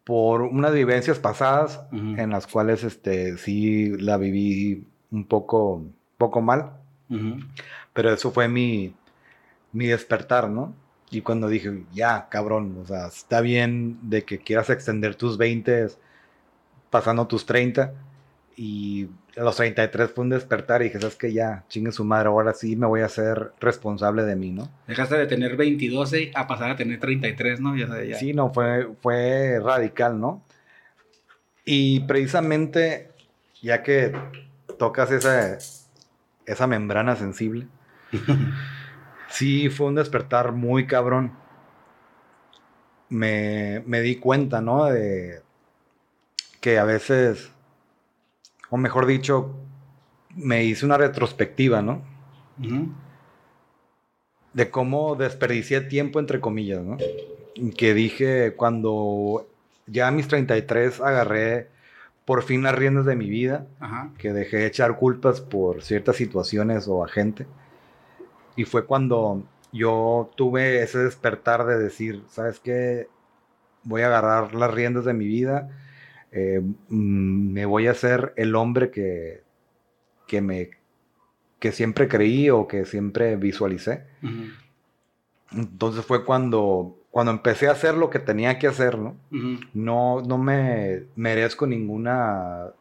por 0.04 0.42
unas 0.42 0.72
vivencias 0.72 1.18
pasadas 1.18 1.80
en 1.92 2.30
las 2.30 2.46
cuales 2.46 2.84
este, 2.84 3.38
sí 3.38 3.96
la 3.98 4.18
viví 4.18 4.86
un 5.10 5.24
poco, 5.24 5.82
poco 6.18 6.42
mal. 6.42 6.72
Pero 7.92 8.12
eso 8.12 8.30
fue 8.30 8.48
mi, 8.48 8.94
mi 9.72 9.86
despertar, 9.86 10.50
¿no? 10.50 10.74
Y 11.10 11.22
cuando 11.22 11.48
dije, 11.48 11.84
ya, 11.92 12.28
cabrón, 12.28 12.78
o 12.82 12.86
sea, 12.86 13.06
está 13.06 13.40
bien 13.40 13.98
de 14.02 14.24
que 14.24 14.38
quieras 14.38 14.68
extender 14.68 15.14
tus 15.14 15.38
20 15.38 15.88
pasando 16.90 17.26
tus 17.26 17.46
30 17.46 17.94
y 18.56 19.08
a 19.36 19.42
los 19.42 19.56
33 19.56 20.10
fue 20.12 20.22
un 20.22 20.30
despertar 20.30 20.82
y 20.82 20.86
dije, 20.86 21.00
¿sabes 21.00 21.16
qué? 21.16 21.32
Ya, 21.32 21.64
chingue 21.68 21.92
su 21.92 22.04
madre, 22.04 22.28
ahora 22.28 22.52
sí 22.52 22.76
me 22.76 22.86
voy 22.86 23.00
a 23.00 23.08
ser 23.08 23.52
responsable 23.60 24.22
de 24.22 24.36
mí, 24.36 24.50
¿no? 24.50 24.68
Dejaste 24.86 25.16
de 25.16 25.26
tener 25.26 25.56
22 25.56 26.12
a 26.34 26.46
pasar 26.46 26.70
a 26.70 26.76
tener 26.76 27.00
33, 27.00 27.60
¿no? 27.60 27.76
Ya, 27.76 28.02
ya. 28.02 28.16
Sí, 28.16 28.32
no, 28.32 28.52
fue, 28.52 28.88
fue 29.00 29.60
radical, 29.60 30.20
¿no? 30.20 30.42
Y 31.64 32.00
precisamente, 32.00 33.10
ya 33.62 33.82
que 33.82 34.14
tocas 34.78 35.10
esa, 35.10 35.58
esa 36.46 36.66
membrana 36.66 37.16
sensible, 37.16 37.66
sí 39.28 39.68
fue 39.68 39.88
un 39.88 39.96
despertar 39.96 40.52
muy 40.52 40.86
cabrón. 40.86 41.32
Me, 43.08 43.82
me 43.86 44.00
di 44.00 44.16
cuenta, 44.16 44.60
¿no? 44.60 44.86
De 44.86 45.42
que 46.60 46.78
a 46.78 46.84
veces 46.84 47.53
o 48.74 48.76
mejor 48.76 49.06
dicho, 49.06 49.54
me 50.34 50.64
hice 50.64 50.84
una 50.84 50.96
retrospectiva, 50.98 51.80
¿no? 51.80 52.02
De 54.52 54.68
cómo 54.68 55.14
desperdicié 55.14 55.82
tiempo, 55.82 56.18
entre 56.18 56.40
comillas, 56.40 56.82
¿no? 56.82 56.96
Que 57.76 57.94
dije 57.94 58.54
cuando 58.56 59.46
ya 59.86 60.08
a 60.08 60.10
mis 60.10 60.26
33 60.26 61.00
agarré 61.02 61.68
por 62.24 62.42
fin 62.42 62.64
las 62.64 62.74
riendas 62.74 63.04
de 63.04 63.14
mi 63.14 63.30
vida, 63.30 63.68
que 64.18 64.32
dejé 64.32 64.56
de 64.56 64.66
echar 64.66 64.96
culpas 64.96 65.40
por 65.40 65.84
ciertas 65.84 66.16
situaciones 66.16 66.88
o 66.88 67.04
a 67.04 67.08
gente. 67.08 67.46
Y 68.56 68.64
fue 68.64 68.86
cuando 68.86 69.44
yo 69.72 70.32
tuve 70.34 70.82
ese 70.82 70.98
despertar 70.98 71.64
de 71.64 71.78
decir, 71.78 72.24
¿sabes 72.28 72.58
qué? 72.58 73.06
Voy 73.84 74.02
a 74.02 74.08
agarrar 74.08 74.52
las 74.52 74.74
riendas 74.74 75.04
de 75.04 75.14
mi 75.14 75.28
vida 75.28 75.70
eh, 76.36 76.60
mm, 76.88 77.52
me 77.52 77.64
voy 77.64 77.86
a 77.86 77.92
hacer 77.92 78.32
el 78.36 78.56
hombre 78.56 78.90
que, 78.90 79.44
que, 80.26 80.40
me, 80.40 80.70
que 81.60 81.70
siempre 81.70 82.08
creí 82.08 82.50
o 82.50 82.66
que 82.66 82.84
siempre 82.84 83.36
visualicé. 83.36 84.04
Entonces 85.52 86.04
fue 86.04 86.24
cuando, 86.24 86.98
cuando 87.12 87.30
empecé 87.30 87.68
a 87.68 87.72
hacer 87.72 87.94
lo 87.94 88.10
que 88.10 88.18
tenía 88.18 88.58
que 88.58 88.66
hacer, 88.66 88.98
¿no? 88.98 89.16
no, 89.74 90.22
no 90.22 90.38
me 90.38 91.04
merezco 91.14 91.68
ninguna 91.68 92.72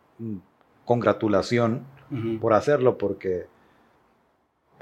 congratulación 0.84 1.86
por 2.42 2.54
hacerlo 2.54 2.98
porque 2.98 3.46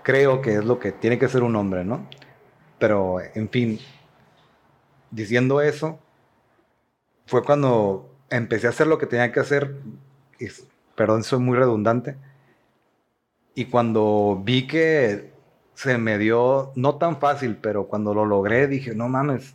creo 0.04 0.42
que 0.42 0.56
es 0.56 0.66
lo 0.66 0.80
que 0.80 0.94
tiene 0.94 1.20
que 1.20 1.28
ser 1.28 1.44
un 1.44 1.56
hombre, 1.58 1.84
¿no? 1.84 2.08
Pero, 2.80 3.18
en 3.36 3.50
fin, 3.50 3.80
diciendo 5.12 5.62
eso, 5.62 6.00
fue 7.26 7.44
cuando 7.44 8.11
empecé 8.32 8.66
a 8.66 8.72
hacer 8.72 8.88
lo 8.88 8.98
que 8.98 9.06
tenía 9.06 9.32
que 9.32 9.40
hacer. 9.40 9.76
Y, 10.40 10.48
perdón, 10.96 11.24
soy 11.24 11.40
muy 11.40 11.58
redundante. 11.58 12.18
Y 13.54 13.66
cuando 13.66 14.42
vi 14.44 14.66
que 14.66 15.32
se 15.76 15.98
me 15.98 16.18
dio, 16.18 16.72
no 16.76 16.96
tan 16.96 17.20
fácil, 17.20 17.58
pero 17.62 17.86
cuando 17.88 18.14
lo 18.14 18.26
logré, 18.26 18.68
dije, 18.68 18.96
no 18.96 19.10
mames, 19.10 19.54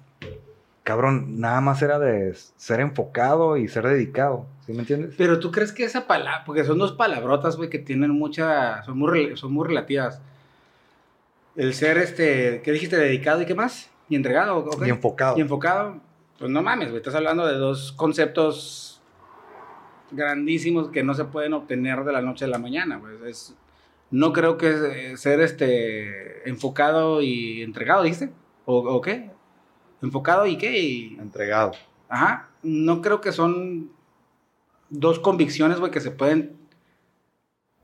cabrón, 0.83 1.40
nada 1.40 1.61
más 1.61 1.83
era 1.83 1.99
de 1.99 2.35
ser 2.56 2.80
enfocado 2.80 3.56
y 3.56 3.68
ser 3.68 3.87
dedicado. 3.87 4.47
¿Sí 4.66 4.73
me 4.73 4.80
entiendes? 4.80 5.14
Pero 5.16 5.40
tú 5.40 5.50
crees 5.50 5.73
que 5.73 5.85
esa 5.85 6.06
palabra, 6.06 6.45
porque 6.45 6.64
son 6.64 6.78
dos 6.78 6.92
palabrotas, 6.92 7.56
güey, 7.56 7.71
que 7.71 7.78
tienen 7.78 8.11
mucha, 8.11 8.83
son 8.85 8.99
muy, 8.99 9.37
son 9.37 9.52
muy 9.52 9.66
relativas. 9.66 10.21
El 11.54 11.73
ser, 11.75 11.97
este, 11.99 12.61
¿qué 12.62 12.73
dijiste? 12.73 12.97
Dedicado 12.97 13.40
y 13.40 13.47
qué 13.47 13.54
más? 13.54 13.90
Y 14.09 14.16
entregado. 14.16 14.68
Y 14.85 14.90
enfocado. 14.90 15.38
Y 15.38 15.40
enfocado. 15.40 16.00
Pues 16.38 16.50
no 16.50 16.62
mames, 16.62 16.88
güey, 16.88 16.99
estás 16.99 17.14
hablando 17.14 17.47
de 17.47 17.55
dos 17.55 17.93
conceptos 17.93 19.00
grandísimos 20.11 20.88
que 20.90 21.02
no 21.02 21.14
se 21.14 21.25
pueden 21.25 21.55
obtener 21.55 22.05
de 22.05 22.12
la 22.12 22.21
noche 22.21 22.45
a 22.45 22.49
la 22.49 22.59
mañana, 22.59 22.99
güey. 22.99 23.14
no 24.11 24.33
creo 24.33 24.59
que 24.59 25.16
ser 25.16 25.40
este 25.40 26.49
enfocado 26.49 27.23
y 27.23 27.62
entregado, 27.62 28.02
¿dijiste? 28.02 28.31
¿O, 28.66 29.00
qué? 29.00 29.31
¿Enfocado 30.02 30.47
y 30.47 30.59
qué? 30.59 31.16
Entregado. 31.19 31.73
Ajá. 32.09 32.50
No 32.62 33.00
creo 33.00 33.21
que 33.21 33.33
son 33.33 33.90
dos 34.90 35.19
convicciones, 35.21 35.78
güey, 35.78 35.93
que 35.93 36.00
se 36.00 36.11
pueden 36.11 36.57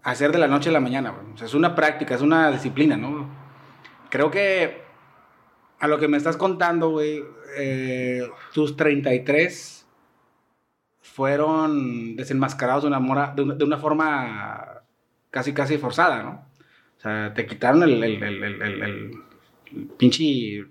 hacer 0.02 0.32
de 0.32 0.38
la 0.38 0.48
noche 0.48 0.70
a 0.70 0.72
la 0.72 0.80
mañana, 0.80 1.10
güey. 1.10 1.32
O 1.32 1.36
sea, 1.36 1.46
es 1.46 1.54
una 1.54 1.74
práctica, 1.74 2.14
es 2.14 2.20
una 2.20 2.50
disciplina, 2.50 2.96
¿no? 2.96 3.28
Creo 4.10 4.30
que 4.30 4.81
a 5.82 5.88
lo 5.88 5.98
que 5.98 6.06
me 6.06 6.16
estás 6.16 6.36
contando, 6.36 6.90
güey, 6.90 7.24
eh, 7.58 8.22
tus 8.54 8.76
33 8.76 9.84
fueron 11.00 12.14
desenmascarados 12.14 12.84
de 12.84 12.88
una, 12.88 13.34
de 13.34 13.64
una, 13.64 13.78
forma 13.78 14.84
casi, 15.32 15.52
casi 15.52 15.78
forzada, 15.78 16.22
¿no? 16.22 16.46
O 16.98 17.00
sea, 17.00 17.34
te 17.34 17.46
quitaron 17.46 17.82
el, 17.82 18.00
el, 18.04 18.22
el, 18.22 18.62
el 18.62 19.20
pinche 19.98 20.66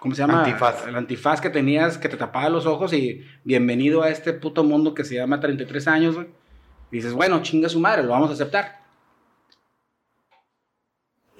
¿cómo 0.00 0.16
se 0.16 0.22
llama? 0.22 0.40
Antifaz. 0.40 0.84
El 0.88 0.96
antifaz 0.96 1.40
que 1.40 1.50
tenías 1.50 1.96
que 1.96 2.08
te 2.08 2.16
tapaba 2.16 2.48
los 2.48 2.66
ojos 2.66 2.92
y 2.92 3.24
bienvenido 3.44 4.02
a 4.02 4.10
este 4.10 4.32
puto 4.32 4.64
mundo 4.64 4.94
que 4.94 5.04
se 5.04 5.14
llama 5.14 5.38
33 5.38 5.86
años, 5.86 6.16
güey. 6.16 6.26
Dices, 6.90 7.12
bueno, 7.12 7.40
chinga 7.40 7.68
su 7.68 7.78
madre, 7.78 8.02
lo 8.02 8.08
vamos 8.08 8.30
a 8.30 8.32
aceptar. 8.32 8.79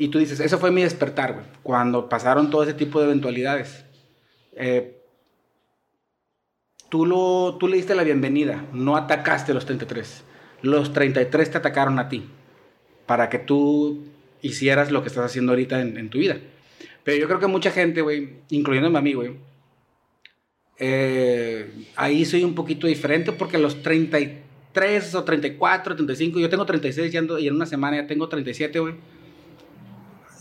Y 0.00 0.08
tú 0.08 0.18
dices, 0.18 0.40
eso 0.40 0.58
fue 0.58 0.70
mi 0.70 0.82
despertar, 0.82 1.34
güey, 1.34 1.44
cuando 1.62 2.08
pasaron 2.08 2.48
todo 2.48 2.62
ese 2.62 2.72
tipo 2.72 3.00
de 3.00 3.04
eventualidades. 3.04 3.84
Eh, 4.56 4.96
tú, 6.88 7.04
lo, 7.04 7.58
tú 7.60 7.68
le 7.68 7.76
diste 7.76 7.94
la 7.94 8.02
bienvenida, 8.02 8.64
no 8.72 8.96
atacaste 8.96 9.52
a 9.52 9.54
los 9.54 9.66
33. 9.66 10.24
Los 10.62 10.94
33 10.94 11.50
te 11.50 11.58
atacaron 11.58 11.98
a 11.98 12.08
ti, 12.08 12.24
para 13.04 13.28
que 13.28 13.38
tú 13.38 14.06
hicieras 14.40 14.90
lo 14.90 15.02
que 15.02 15.08
estás 15.08 15.26
haciendo 15.26 15.52
ahorita 15.52 15.82
en, 15.82 15.98
en 15.98 16.08
tu 16.08 16.16
vida. 16.16 16.38
Pero 17.04 17.18
yo 17.18 17.26
creo 17.26 17.38
que 17.38 17.46
mucha 17.46 17.70
gente, 17.70 18.00
güey, 18.00 18.36
incluyéndome 18.48 18.98
a 18.98 19.02
mí, 19.02 19.12
güey, 19.12 19.36
eh, 20.82 21.70
ahí 21.94 22.24
soy 22.24 22.42
un 22.42 22.54
poquito 22.54 22.86
diferente 22.86 23.32
porque 23.32 23.58
los 23.58 23.82
33 23.82 25.14
o 25.14 25.24
34, 25.24 25.94
35, 25.94 26.40
yo 26.40 26.48
tengo 26.48 26.64
36 26.64 27.12
y, 27.12 27.46
en 27.46 27.54
una 27.54 27.66
semana 27.66 27.98
ya 27.98 28.06
tengo 28.06 28.30
37, 28.30 28.78
güey. 28.80 28.94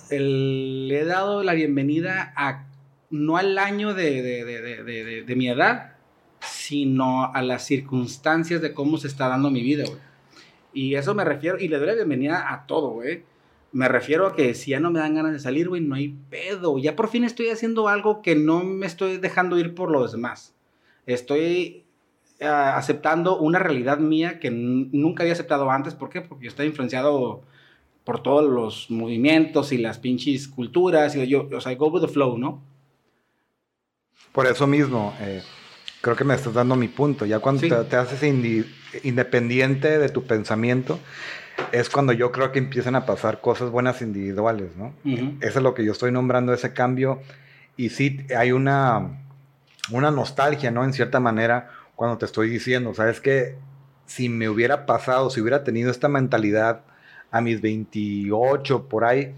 Le 0.09 0.99
he 0.99 1.05
dado 1.05 1.43
la 1.43 1.53
bienvenida 1.53 2.33
a, 2.35 2.65
no 3.09 3.37
al 3.37 3.57
año 3.57 3.93
de, 3.93 4.21
de, 4.21 4.45
de, 4.45 5.23
de, 5.23 5.35
mi 5.35 5.49
edad, 5.49 5.93
sino 6.39 7.31
a 7.33 7.41
las 7.41 7.65
circunstancias 7.65 8.61
de 8.61 8.73
cómo 8.73 8.97
se 8.97 9.07
está 9.07 9.27
dando 9.27 9.51
mi 9.51 9.61
vida, 9.61 9.83
güey. 9.85 9.99
Y 10.73 10.95
eso 10.95 11.15
me 11.15 11.23
refiero, 11.23 11.59
y 11.59 11.67
le 11.67 11.77
doy 11.77 11.87
la 11.87 11.93
bienvenida 11.95 12.51
a 12.51 12.65
todo, 12.65 12.89
güey. 12.89 13.23
Me 13.71 13.87
refiero 13.87 14.27
a 14.27 14.35
que 14.35 14.53
si 14.53 14.71
ya 14.71 14.79
no 14.79 14.91
me 14.91 14.99
dan 14.99 15.15
ganas 15.15 15.33
de 15.33 15.39
salir, 15.39 15.69
güey, 15.69 15.81
no 15.81 15.95
hay 15.95 16.15
pedo. 16.29 16.77
Ya 16.79 16.95
por 16.95 17.09
fin 17.09 17.23
estoy 17.23 17.49
haciendo 17.49 17.87
algo 17.87 18.21
que 18.21 18.35
no 18.35 18.63
me 18.63 18.85
estoy 18.85 19.17
dejando 19.17 19.59
ir 19.59 19.75
por 19.75 19.91
los 19.91 20.11
demás. 20.11 20.55
Estoy 21.05 21.85
ah, 22.41 22.77
aceptando 22.77 23.37
una 23.37 23.59
realidad 23.59 23.99
mía 23.99 24.39
que 24.39 24.49
nunca 24.51 25.23
había 25.23 25.33
aceptado 25.33 25.69
antes. 25.69 25.93
¿Por 25.95 26.09
qué? 26.09 26.21
Porque 26.21 26.45
yo 26.45 26.49
estoy 26.49 26.67
influenciado 26.67 27.43
por 28.03 28.23
todos 28.23 28.49
los 28.49 28.89
movimientos 28.89 29.71
y 29.71 29.77
las 29.77 29.99
pinches 29.99 30.47
culturas. 30.47 31.15
Y 31.15 31.27
yo, 31.27 31.47
o 31.55 31.61
sea, 31.61 31.75
go 31.75 31.87
with 31.87 32.01
the 32.01 32.07
flow, 32.07 32.37
¿no? 32.37 32.61
Por 34.31 34.47
eso 34.47 34.67
mismo, 34.67 35.13
eh, 35.19 35.41
creo 36.01 36.15
que 36.15 36.23
me 36.23 36.35
estás 36.35 36.53
dando 36.53 36.75
mi 36.75 36.87
punto. 36.87 37.25
Ya 37.25 37.39
cuando 37.39 37.85
te, 37.85 37.95
haces 37.95 38.23
independiente 39.03 39.97
de 39.97 40.09
tu 40.09 40.23
pensamiento, 40.23 40.99
es 41.71 41.89
cuando 41.89 42.13
yo 42.13 42.31
creo 42.31 42.51
que 42.51 42.59
empiezan 42.59 42.95
a 42.95 43.05
pasar 43.05 43.41
cosas 43.41 43.69
buenas 43.69 44.01
individuales, 44.01 44.75
¿no? 44.77 44.93
Eso 45.41 45.59
es 45.59 45.63
lo 45.63 45.73
que 45.73 45.83
yo 45.83 45.91
estoy 45.91 46.11
nombrando, 46.11 46.53
ese 46.53 46.73
cambio. 46.73 47.21
Y 47.75 47.89
sí, 47.89 48.25
hay 48.35 48.51
una, 48.51 49.23
una 49.91 50.11
nostalgia, 50.11 50.71
¿no? 50.71 50.83
En 50.83 50.93
cierta 50.93 51.19
manera, 51.19 51.69
cuando 51.95 52.17
te 52.17 52.25
estoy 52.25 52.49
diciendo, 52.49 52.93
¿sabes 52.93 53.19
que 53.19 53.55
Si 54.05 54.27
me 54.27 54.49
hubiera 54.49 54.85
pasado, 54.87 55.29
si 55.29 55.39
hubiera 55.39 55.63
tenido 55.63 55.91
esta 55.91 56.07
mentalidad 56.07 56.81
a 57.31 57.41
mis 57.41 57.61
28, 57.61 58.87
por 58.87 59.05
ahí, 59.05 59.35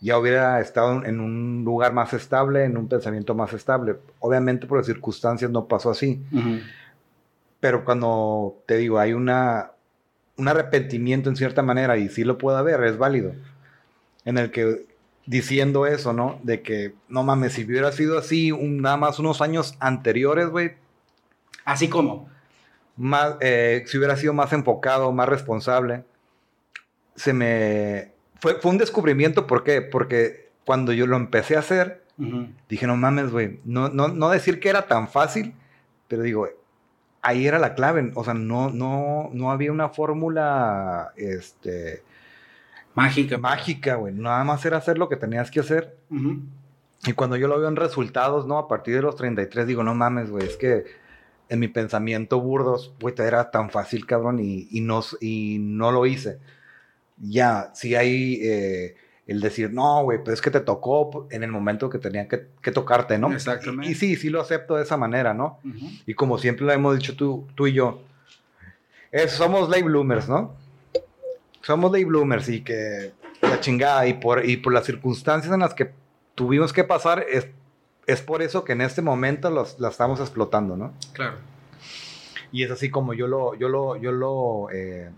ya 0.00 0.18
hubiera 0.18 0.60
estado 0.60 1.04
en 1.04 1.20
un 1.20 1.64
lugar 1.64 1.92
más 1.92 2.12
estable, 2.12 2.64
en 2.64 2.76
un 2.76 2.88
pensamiento 2.88 3.34
más 3.34 3.52
estable. 3.52 3.96
Obviamente 4.20 4.66
por 4.66 4.78
las 4.78 4.86
circunstancias 4.86 5.50
no 5.50 5.66
pasó 5.66 5.90
así. 5.90 6.22
Pero 7.60 7.84
cuando 7.84 8.62
te 8.66 8.76
digo, 8.76 8.98
hay 8.98 9.14
una, 9.14 9.70
un 10.36 10.48
arrepentimiento 10.48 11.30
en 11.30 11.36
cierta 11.36 11.62
manera, 11.62 11.96
y 11.96 12.08
sí 12.10 12.22
lo 12.24 12.36
puedo 12.36 12.62
ver, 12.62 12.82
es 12.84 12.98
válido, 12.98 13.32
en 14.26 14.36
el 14.36 14.50
que 14.50 14.86
diciendo 15.26 15.86
eso, 15.86 16.12
¿no? 16.12 16.38
De 16.42 16.60
que, 16.62 16.94
no 17.08 17.22
mames, 17.22 17.54
si 17.54 17.64
hubiera 17.64 17.90
sido 17.92 18.18
así 18.18 18.52
nada 18.52 18.96
más 18.96 19.18
unos 19.18 19.40
años 19.40 19.74
anteriores, 19.80 20.48
güey. 20.48 20.72
Así 21.64 21.88
como. 21.88 22.28
Más, 22.96 23.36
eh, 23.40 23.84
si 23.86 23.98
hubiera 23.98 24.16
sido 24.16 24.34
más 24.34 24.52
enfocado, 24.52 25.10
más 25.12 25.28
responsable, 25.28 26.04
se 27.14 27.32
me... 27.32 28.12
Fue, 28.40 28.60
fue 28.60 28.70
un 28.70 28.78
descubrimiento, 28.78 29.46
¿por 29.46 29.64
qué? 29.64 29.82
Porque 29.82 30.50
cuando 30.64 30.92
yo 30.92 31.06
lo 31.06 31.16
empecé 31.16 31.56
a 31.56 31.60
hacer, 31.60 32.04
dije, 32.68 32.86
no 32.86 32.96
mames, 32.96 33.30
güey, 33.30 33.60
no, 33.64 33.88
no, 33.88 34.08
no 34.08 34.28
decir 34.30 34.60
que 34.60 34.68
era 34.68 34.86
tan 34.86 35.08
fácil, 35.08 35.54
pero 36.08 36.22
digo, 36.22 36.48
ahí 37.22 37.46
era 37.46 37.58
la 37.58 37.74
clave. 37.74 38.12
O 38.14 38.22
sea, 38.22 38.34
no, 38.34 38.70
no, 38.70 39.30
no 39.32 39.50
había 39.50 39.72
una 39.72 39.88
fórmula 39.88 41.12
este, 41.16 42.02
mágica. 42.94 43.38
Mágica, 43.38 43.96
güey. 43.96 44.14
Nada 44.14 44.44
más 44.44 44.64
era 44.64 44.76
hacer 44.76 44.98
lo 44.98 45.08
que 45.08 45.16
tenías 45.16 45.50
que 45.50 45.60
hacer. 45.60 45.96
Y 47.06 47.12
cuando 47.14 47.36
yo 47.36 47.48
lo 47.48 47.58
veo 47.58 47.68
en 47.68 47.76
resultados, 47.76 48.46
¿no? 48.46 48.58
A 48.58 48.68
partir 48.68 48.94
de 48.94 49.02
los 49.02 49.16
33, 49.16 49.66
digo, 49.66 49.82
no 49.82 49.94
mames, 49.94 50.30
güey, 50.30 50.46
es 50.46 50.56
que 50.56 50.84
en 51.48 51.58
mi 51.58 51.68
pensamiento 51.68 52.40
burdos, 52.40 52.94
güey, 53.00 53.14
era 53.18 53.50
tan 53.50 53.70
fácil, 53.70 54.06
cabrón, 54.06 54.38
y, 54.40 54.68
y, 54.70 54.80
no, 54.80 55.02
y 55.20 55.58
no 55.60 55.92
lo 55.92 56.06
hice. 56.06 56.38
Ya, 57.16 57.70
si 57.74 57.94
hay 57.94 58.40
eh, 58.42 58.96
el 59.26 59.40
decir, 59.40 59.72
no, 59.72 60.02
güey, 60.02 60.22
pues 60.22 60.34
es 60.34 60.40
que 60.42 60.50
te 60.50 60.60
tocó 60.60 61.26
en 61.30 61.42
el 61.42 61.50
momento 61.50 61.88
que 61.88 61.98
tenía 61.98 62.28
que, 62.28 62.70
tocarte, 62.72 63.18
¿no? 63.18 63.32
Exactamente. 63.32 63.90
Y, 63.90 63.94
sí, 63.94 64.16
sí 64.16 64.30
lo 64.30 64.40
acepto 64.40 64.76
de 64.76 64.82
esa 64.82 64.96
manera, 64.96 65.32
¿no? 65.34 65.60
Y 66.06 66.14
como 66.14 66.38
siempre 66.38 66.66
lo 66.66 66.72
hemos 66.72 66.96
dicho 66.96 67.16
tú, 67.16 67.46
tú 67.54 67.66
y 67.66 67.72
yo, 67.72 68.02
somos 69.28 69.68
late 69.68 69.84
bloomers, 69.84 70.28
¿no? 70.28 70.54
Somos 71.62 71.92
late 71.92 72.04
bloomers 72.04 72.48
y 72.48 72.60
que 72.62 73.12
la 73.40 73.60
chingada 73.60 74.06
y 74.06 74.14
por, 74.14 74.44
y 74.44 74.56
por 74.56 74.72
las 74.72 74.84
circunstancias 74.84 75.52
en 75.52 75.60
las 75.60 75.74
que 75.74 75.92
tuvimos 76.34 76.72
que 76.72 76.84
pasar, 76.84 77.24
es, 77.30 77.46
es 78.06 78.20
por 78.20 78.42
eso 78.42 78.64
que 78.64 78.72
en 78.72 78.80
este 78.80 79.02
momento 79.02 79.50
los, 79.50 79.78
la 79.80 79.88
estamos 79.88 80.20
explotando, 80.20 80.76
¿no? 80.76 80.92
Claro. 81.12 81.36
Y 82.52 82.62
es 82.62 82.70
así 82.70 82.90
como 82.90 83.14
yo 83.14 83.26
lo, 83.26 83.54
yo 83.54 83.68
lo, 83.68 83.96
yo 83.96 84.12
lo, 84.12 84.68
eh, 84.70 85.10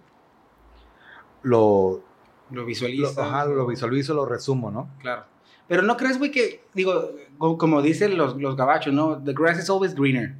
lo 1.46 2.02
lo 2.50 2.64
visualizo. 2.64 3.12
Lo, 3.16 3.22
ajá, 3.22 3.44
lo 3.46 3.66
visualizo, 3.66 4.14
lo 4.14 4.26
resumo, 4.26 4.70
¿no? 4.70 4.90
Claro. 5.00 5.24
Pero 5.68 5.82
no 5.82 5.96
crees, 5.96 6.18
güey, 6.18 6.30
que, 6.30 6.64
digo, 6.74 7.12
como 7.38 7.82
dicen 7.82 8.16
los, 8.16 8.36
los 8.36 8.56
gabachos, 8.56 8.94
¿no? 8.94 9.22
The 9.22 9.32
grass 9.32 9.58
is 9.58 9.68
always 9.68 9.94
greener. 9.94 10.34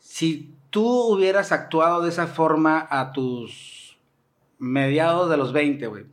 Si 0.00 0.52
tú 0.70 0.84
hubieras 0.84 1.52
actuado 1.52 2.02
de 2.02 2.08
esa 2.08 2.26
forma 2.26 2.86
a 2.90 3.12
tus 3.12 3.96
mediados 4.58 5.30
de 5.30 5.36
los 5.36 5.52
20, 5.52 5.86
güey, 5.86 6.06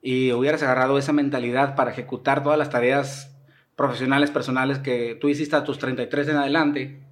y 0.00 0.32
hubieras 0.32 0.62
agarrado 0.62 0.96
esa 0.96 1.12
mentalidad 1.12 1.76
para 1.76 1.90
ejecutar 1.90 2.42
todas 2.42 2.58
las 2.58 2.70
tareas 2.70 3.36
profesionales, 3.76 4.30
personales 4.30 4.78
que 4.78 5.14
tú 5.20 5.28
hiciste 5.28 5.56
a 5.56 5.64
tus 5.64 5.78
33 5.78 6.28
en 6.28 6.36
adelante, 6.36 7.02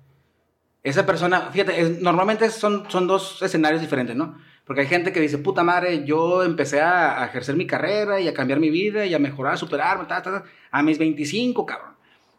esa 0.82 1.04
persona, 1.04 1.50
fíjate, 1.52 1.98
normalmente 2.00 2.48
son, 2.48 2.90
son 2.90 3.06
dos 3.06 3.42
escenarios 3.42 3.82
diferentes, 3.82 4.16
¿no? 4.16 4.38
Porque 4.68 4.82
hay 4.82 4.86
gente 4.86 5.14
que 5.14 5.20
dice, 5.20 5.38
puta 5.38 5.64
madre, 5.64 6.04
yo 6.04 6.42
empecé 6.42 6.82
a, 6.82 7.24
ejercer 7.24 7.56
mi 7.56 7.66
carrera 7.66 8.20
y 8.20 8.28
a 8.28 8.34
cambiar 8.34 8.60
mi 8.60 8.68
vida 8.68 9.06
y 9.06 9.14
a 9.14 9.18
mejorar, 9.18 9.54
a 9.54 9.56
superarme, 9.56 10.04
a 10.70 10.82
mis 10.82 10.98
25, 10.98 11.64
cabrón. 11.64 11.94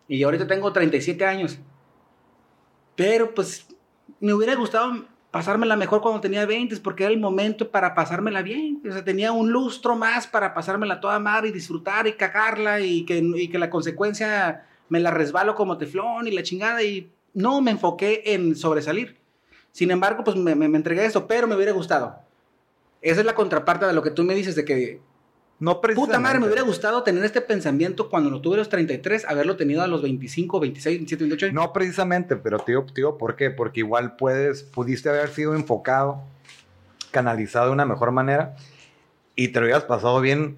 Y 0.07 0.21
ahorita 0.21 0.45
tengo 0.45 0.71
37 0.71 1.25
años. 1.25 1.57
Pero 2.95 3.33
pues 3.33 3.67
me 4.19 4.31
hubiera 4.31 4.53
gustado 4.53 5.07
pasármela 5.31 5.75
mejor 5.75 6.01
cuando 6.01 6.21
tenía 6.21 6.45
20, 6.45 6.77
porque 6.81 7.05
era 7.05 7.11
el 7.11 7.19
momento 7.19 7.71
para 7.71 7.95
pasármela 7.95 8.43
bien. 8.43 8.79
O 8.87 8.91
sea, 8.91 9.03
tenía 9.03 9.31
un 9.31 9.51
lustro 9.51 9.95
más 9.95 10.27
para 10.27 10.53
pasármela 10.53 10.99
toda 10.99 11.17
madre 11.17 11.49
y 11.49 11.51
disfrutar 11.51 12.05
y 12.05 12.13
cagarla 12.13 12.79
y 12.79 13.05
que, 13.05 13.17
y 13.17 13.47
que 13.47 13.57
la 13.57 13.71
consecuencia 13.71 14.67
me 14.87 14.99
la 14.99 15.09
resbalo 15.09 15.55
como 15.55 15.79
teflón 15.79 16.27
y 16.27 16.31
la 16.31 16.43
chingada. 16.43 16.83
Y 16.83 17.11
no 17.33 17.59
me 17.61 17.71
enfoqué 17.71 18.21
en 18.27 18.55
sobresalir. 18.55 19.18
Sin 19.71 19.91
embargo, 19.91 20.23
pues 20.23 20.35
me, 20.35 20.55
me, 20.55 20.65
entregué 20.65 21.01
a 21.01 21.05
eso, 21.05 21.27
pero 21.27 21.47
me 21.47 21.55
hubiera 21.55 21.71
gustado. 21.71 22.19
Esa 23.01 23.21
es 23.21 23.25
la 23.25 23.35
contraparte 23.35 23.85
de 23.85 23.93
lo 23.93 24.01
que 24.01 24.11
tú 24.11 24.23
me 24.23 24.35
dices 24.35 24.55
de 24.55 24.65
que 24.65 25.01
no 25.59 25.81
Puta 25.81 26.19
madre, 26.19 26.39
me 26.39 26.45
hubiera 26.45 26.61
gustado 26.61 27.03
tener 27.03 27.23
este 27.25 27.41
pensamiento 27.41 28.09
cuando 28.09 28.29
lo 28.29 28.39
tuve 28.39 28.55
a 28.55 28.59
los 28.59 28.69
33, 28.69 29.25
haberlo 29.25 29.57
tenido 29.57 29.81
a 29.81 29.87
los 29.87 30.01
25, 30.01 30.57
26, 30.57 30.97
27, 30.99 31.23
28 31.25 31.53
No 31.53 31.73
precisamente, 31.73 32.37
pero 32.37 32.59
tío, 32.59 32.85
tío, 32.85 33.17
¿por 33.17 33.35
qué? 33.35 33.49
Porque 33.49 33.81
igual 33.81 34.15
puedes, 34.15 34.63
pudiste 34.63 35.09
haber 35.09 35.27
sido 35.29 35.53
enfocado, 35.55 36.23
canalizado 37.11 37.67
de 37.67 37.71
una 37.73 37.85
mejor 37.85 38.11
manera 38.11 38.55
y 39.35 39.49
te 39.49 39.59
lo 39.59 39.65
hubieras 39.65 39.83
pasado 39.83 40.21
bien, 40.21 40.55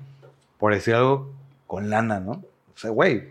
por 0.60 0.72
decir 0.72 0.94
algo, 0.94 1.32
con 1.66 1.90
lana, 1.90 2.20
¿no? 2.20 2.34
O 2.34 2.78
sea, 2.78 2.92
güey, 2.92 3.30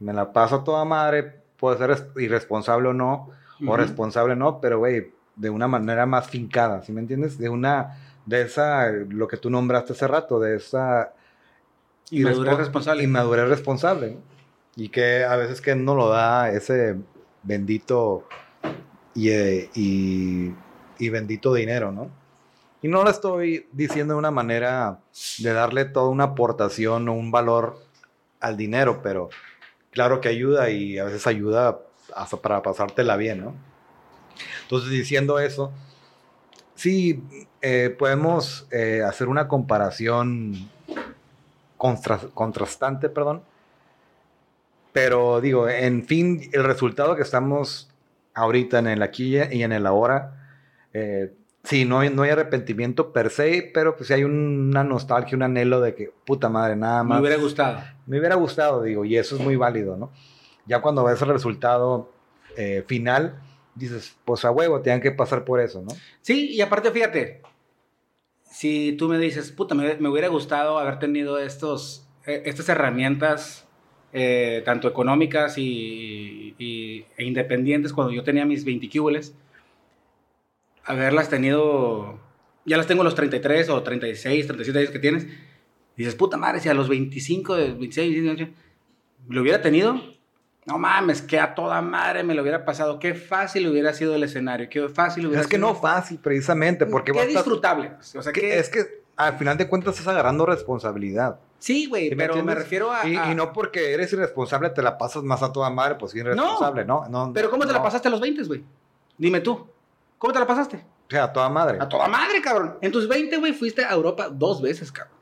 me 0.00 0.12
la 0.12 0.32
paso 0.32 0.64
toda 0.64 0.84
madre, 0.84 1.40
puedo 1.56 1.78
ser 1.78 2.08
irresponsable 2.16 2.88
o 2.88 2.92
no, 2.92 3.30
o 3.64 3.76
responsable 3.76 4.36
no, 4.36 4.60
pero 4.60 4.78
güey, 4.78 5.12
de 5.36 5.50
una 5.50 5.68
manera 5.68 6.06
más 6.06 6.28
fincada, 6.28 6.82
¿sí 6.82 6.92
me 6.92 7.00
entiendes? 7.00 7.38
De 7.38 7.48
una, 7.48 7.98
de 8.24 8.42
esa, 8.42 8.90
lo 8.90 9.28
que 9.28 9.36
tú 9.36 9.50
nombraste 9.50 9.92
hace 9.92 10.08
rato, 10.08 10.40
de 10.40 10.56
esa... 10.56 11.12
Inmadurez 12.10 12.56
responsable. 12.56 13.04
Inmadurez 13.04 13.48
responsable. 13.48 14.10
¿no? 14.12 14.20
Y 14.76 14.88
que 14.88 15.24
a 15.24 15.36
veces 15.36 15.60
que 15.60 15.74
no 15.74 15.94
lo 15.94 16.08
da 16.08 16.50
ese 16.50 16.96
bendito 17.42 18.26
y, 19.14 19.30
eh, 19.30 19.70
y, 19.74 20.52
y 20.98 21.08
bendito 21.08 21.54
dinero, 21.54 21.92
¿no? 21.92 22.10
Y 22.82 22.88
no 22.88 23.02
lo 23.02 23.10
estoy 23.10 23.66
diciendo 23.72 24.14
de 24.14 24.18
una 24.18 24.30
manera 24.30 25.00
de 25.38 25.52
darle 25.52 25.86
toda 25.86 26.08
una 26.10 26.24
aportación 26.24 27.08
o 27.08 27.14
un 27.14 27.30
valor 27.30 27.82
al 28.38 28.56
dinero, 28.56 29.00
pero 29.02 29.30
claro 29.90 30.20
que 30.20 30.28
ayuda 30.28 30.68
y 30.70 30.98
a 30.98 31.04
veces 31.04 31.26
ayuda 31.26 31.80
hasta 32.14 32.36
para 32.36 32.62
pasártela 32.62 33.16
bien, 33.16 33.40
¿no? 33.40 33.54
Entonces, 34.62 34.90
diciendo 34.90 35.38
eso, 35.38 35.72
sí, 36.74 37.22
eh, 37.62 37.94
podemos 37.98 38.66
eh, 38.70 39.02
hacer 39.06 39.28
una 39.28 39.48
comparación 39.48 40.70
contra, 41.76 42.18
contrastante, 42.34 43.08
perdón, 43.08 43.42
pero 44.92 45.40
digo, 45.40 45.68
en 45.68 46.04
fin, 46.04 46.48
el 46.52 46.64
resultado 46.64 47.16
que 47.16 47.22
estamos 47.22 47.90
ahorita 48.34 48.78
en 48.78 48.86
el 48.86 49.02
aquí 49.02 49.36
y 49.36 49.62
en 49.62 49.72
el 49.72 49.86
ahora, 49.86 50.48
eh, 50.94 51.34
sí, 51.64 51.84
no 51.84 52.00
hay, 52.00 52.10
no 52.10 52.22
hay 52.22 52.30
arrepentimiento 52.30 53.12
per 53.12 53.30
se, 53.30 53.70
pero 53.74 53.96
pues 53.96 54.10
hay 54.10 54.24
una 54.24 54.84
nostalgia, 54.84 55.36
un 55.36 55.42
anhelo 55.42 55.80
de 55.80 55.94
que, 55.94 56.10
puta 56.24 56.48
madre, 56.48 56.76
nada 56.76 57.02
más. 57.02 57.20
Me 57.20 57.26
hubiera 57.26 57.42
gustado. 57.42 57.80
Me 58.06 58.18
hubiera 58.18 58.36
gustado, 58.36 58.82
digo, 58.82 59.04
y 59.04 59.16
eso 59.16 59.36
es 59.36 59.42
muy 59.42 59.56
válido, 59.56 59.96
¿no? 59.96 60.12
Ya 60.66 60.80
cuando 60.80 61.04
ves 61.04 61.20
el 61.22 61.28
resultado 61.28 62.12
eh, 62.56 62.84
final, 62.86 63.40
dices, 63.74 64.16
pues 64.24 64.44
a 64.44 64.50
huevo, 64.50 64.80
tenían 64.80 65.00
que 65.00 65.12
pasar 65.12 65.44
por 65.44 65.60
eso, 65.60 65.82
¿no? 65.82 65.94
Sí, 66.22 66.50
y 66.52 66.60
aparte, 66.60 66.90
fíjate, 66.90 67.42
si 68.50 68.92
tú 68.98 69.08
me 69.08 69.18
dices, 69.18 69.52
puta, 69.52 69.74
me, 69.74 69.96
me 69.96 70.08
hubiera 70.08 70.28
gustado 70.28 70.78
haber 70.78 70.98
tenido 70.98 71.38
estos, 71.38 72.08
eh, 72.26 72.42
estas 72.46 72.68
herramientas, 72.68 73.66
eh, 74.12 74.62
tanto 74.64 74.88
económicas 74.88 75.58
y, 75.58 76.54
y, 76.58 77.04
e 77.18 77.24
independientes, 77.24 77.92
cuando 77.92 78.12
yo 78.14 78.24
tenía 78.24 78.46
mis 78.46 78.64
20 78.64 78.88
cúbules, 78.88 79.34
haberlas 80.84 81.28
tenido, 81.28 82.18
ya 82.64 82.78
las 82.78 82.86
tengo 82.86 83.02
a 83.02 83.04
los 83.04 83.14
33 83.14 83.68
o 83.68 83.82
36, 83.82 84.46
37 84.46 84.78
años 84.78 84.90
que 84.90 84.98
tienes, 84.98 85.24
y 85.24 85.28
dices, 85.98 86.14
puta 86.14 86.38
madre, 86.38 86.60
si 86.60 86.68
a 86.70 86.74
los 86.74 86.88
25, 86.88 87.56
26, 87.56 88.24
27, 88.24 88.54
lo 89.28 89.42
hubiera 89.42 89.60
tenido, 89.60 90.00
no 90.66 90.78
mames, 90.78 91.22
que 91.22 91.38
a 91.38 91.54
toda 91.54 91.80
madre 91.80 92.22
me 92.24 92.34
lo 92.34 92.42
hubiera 92.42 92.64
pasado. 92.64 92.98
Qué 92.98 93.14
fácil 93.14 93.68
hubiera 93.68 93.92
sido 93.92 94.14
el 94.14 94.22
escenario. 94.24 94.68
Qué 94.68 94.88
fácil 94.88 95.26
hubiera 95.26 95.40
Es 95.42 95.46
que 95.46 95.56
sido. 95.56 95.68
no 95.68 95.74
fácil, 95.76 96.18
precisamente, 96.18 96.86
porque 96.86 97.12
Qué 97.12 97.18
vas 97.18 97.26
a 97.26 97.28
estar- 97.30 97.42
disfrutable. 97.44 97.92
O 98.18 98.22
sea, 98.22 98.32
que- 98.32 98.40
que, 98.40 98.58
Es 98.58 98.68
que 98.68 99.04
al 99.16 99.38
final 99.38 99.56
de 99.56 99.68
cuentas 99.68 99.94
estás 99.94 100.08
agarrando 100.12 100.44
responsabilidad. 100.44 101.38
Sí, 101.58 101.86
güey, 101.86 102.10
¿Sí 102.10 102.16
pero 102.16 102.42
me 102.44 102.54
refiero 102.54 102.92
a, 102.92 103.06
Y, 103.06 103.16
a- 103.16 103.30
y 103.30 103.34
no 103.34 103.52
porque 103.52 103.92
eres 103.94 104.12
irresponsable 104.12 104.70
te 104.70 104.82
la 104.82 104.98
pasas 104.98 105.22
más 105.22 105.42
a 105.42 105.52
toda 105.52 105.70
madre, 105.70 105.94
pues 105.94 106.12
sí, 106.12 106.18
irresponsable, 106.18 106.84
¿no? 106.84 107.08
no, 107.08 107.32
Pero 107.32 107.48
¿cómo 107.50 107.64
te 107.64 107.72
la 107.72 107.78
no. 107.78 107.84
pasaste 107.84 108.08
a 108.08 108.10
los 108.10 108.20
20, 108.20 108.42
güey? 108.44 108.62
Dime 109.16 109.40
tú. 109.40 109.66
¿Cómo 110.18 110.32
te 110.32 110.38
la 110.40 110.46
pasaste? 110.46 110.76
O 111.06 111.10
sea, 111.10 111.24
a 111.24 111.32
toda 111.32 111.48
madre. 111.48 111.78
A 111.80 111.88
toda 111.88 112.08
madre, 112.08 112.42
cabrón. 112.42 112.76
En 112.80 112.90
tus 112.92 113.06
20, 113.08 113.36
güey, 113.38 113.52
fuiste 113.52 113.84
a 113.84 113.92
Europa 113.92 114.28
dos 114.30 114.60
veces, 114.60 114.90
cabrón. 114.92 115.14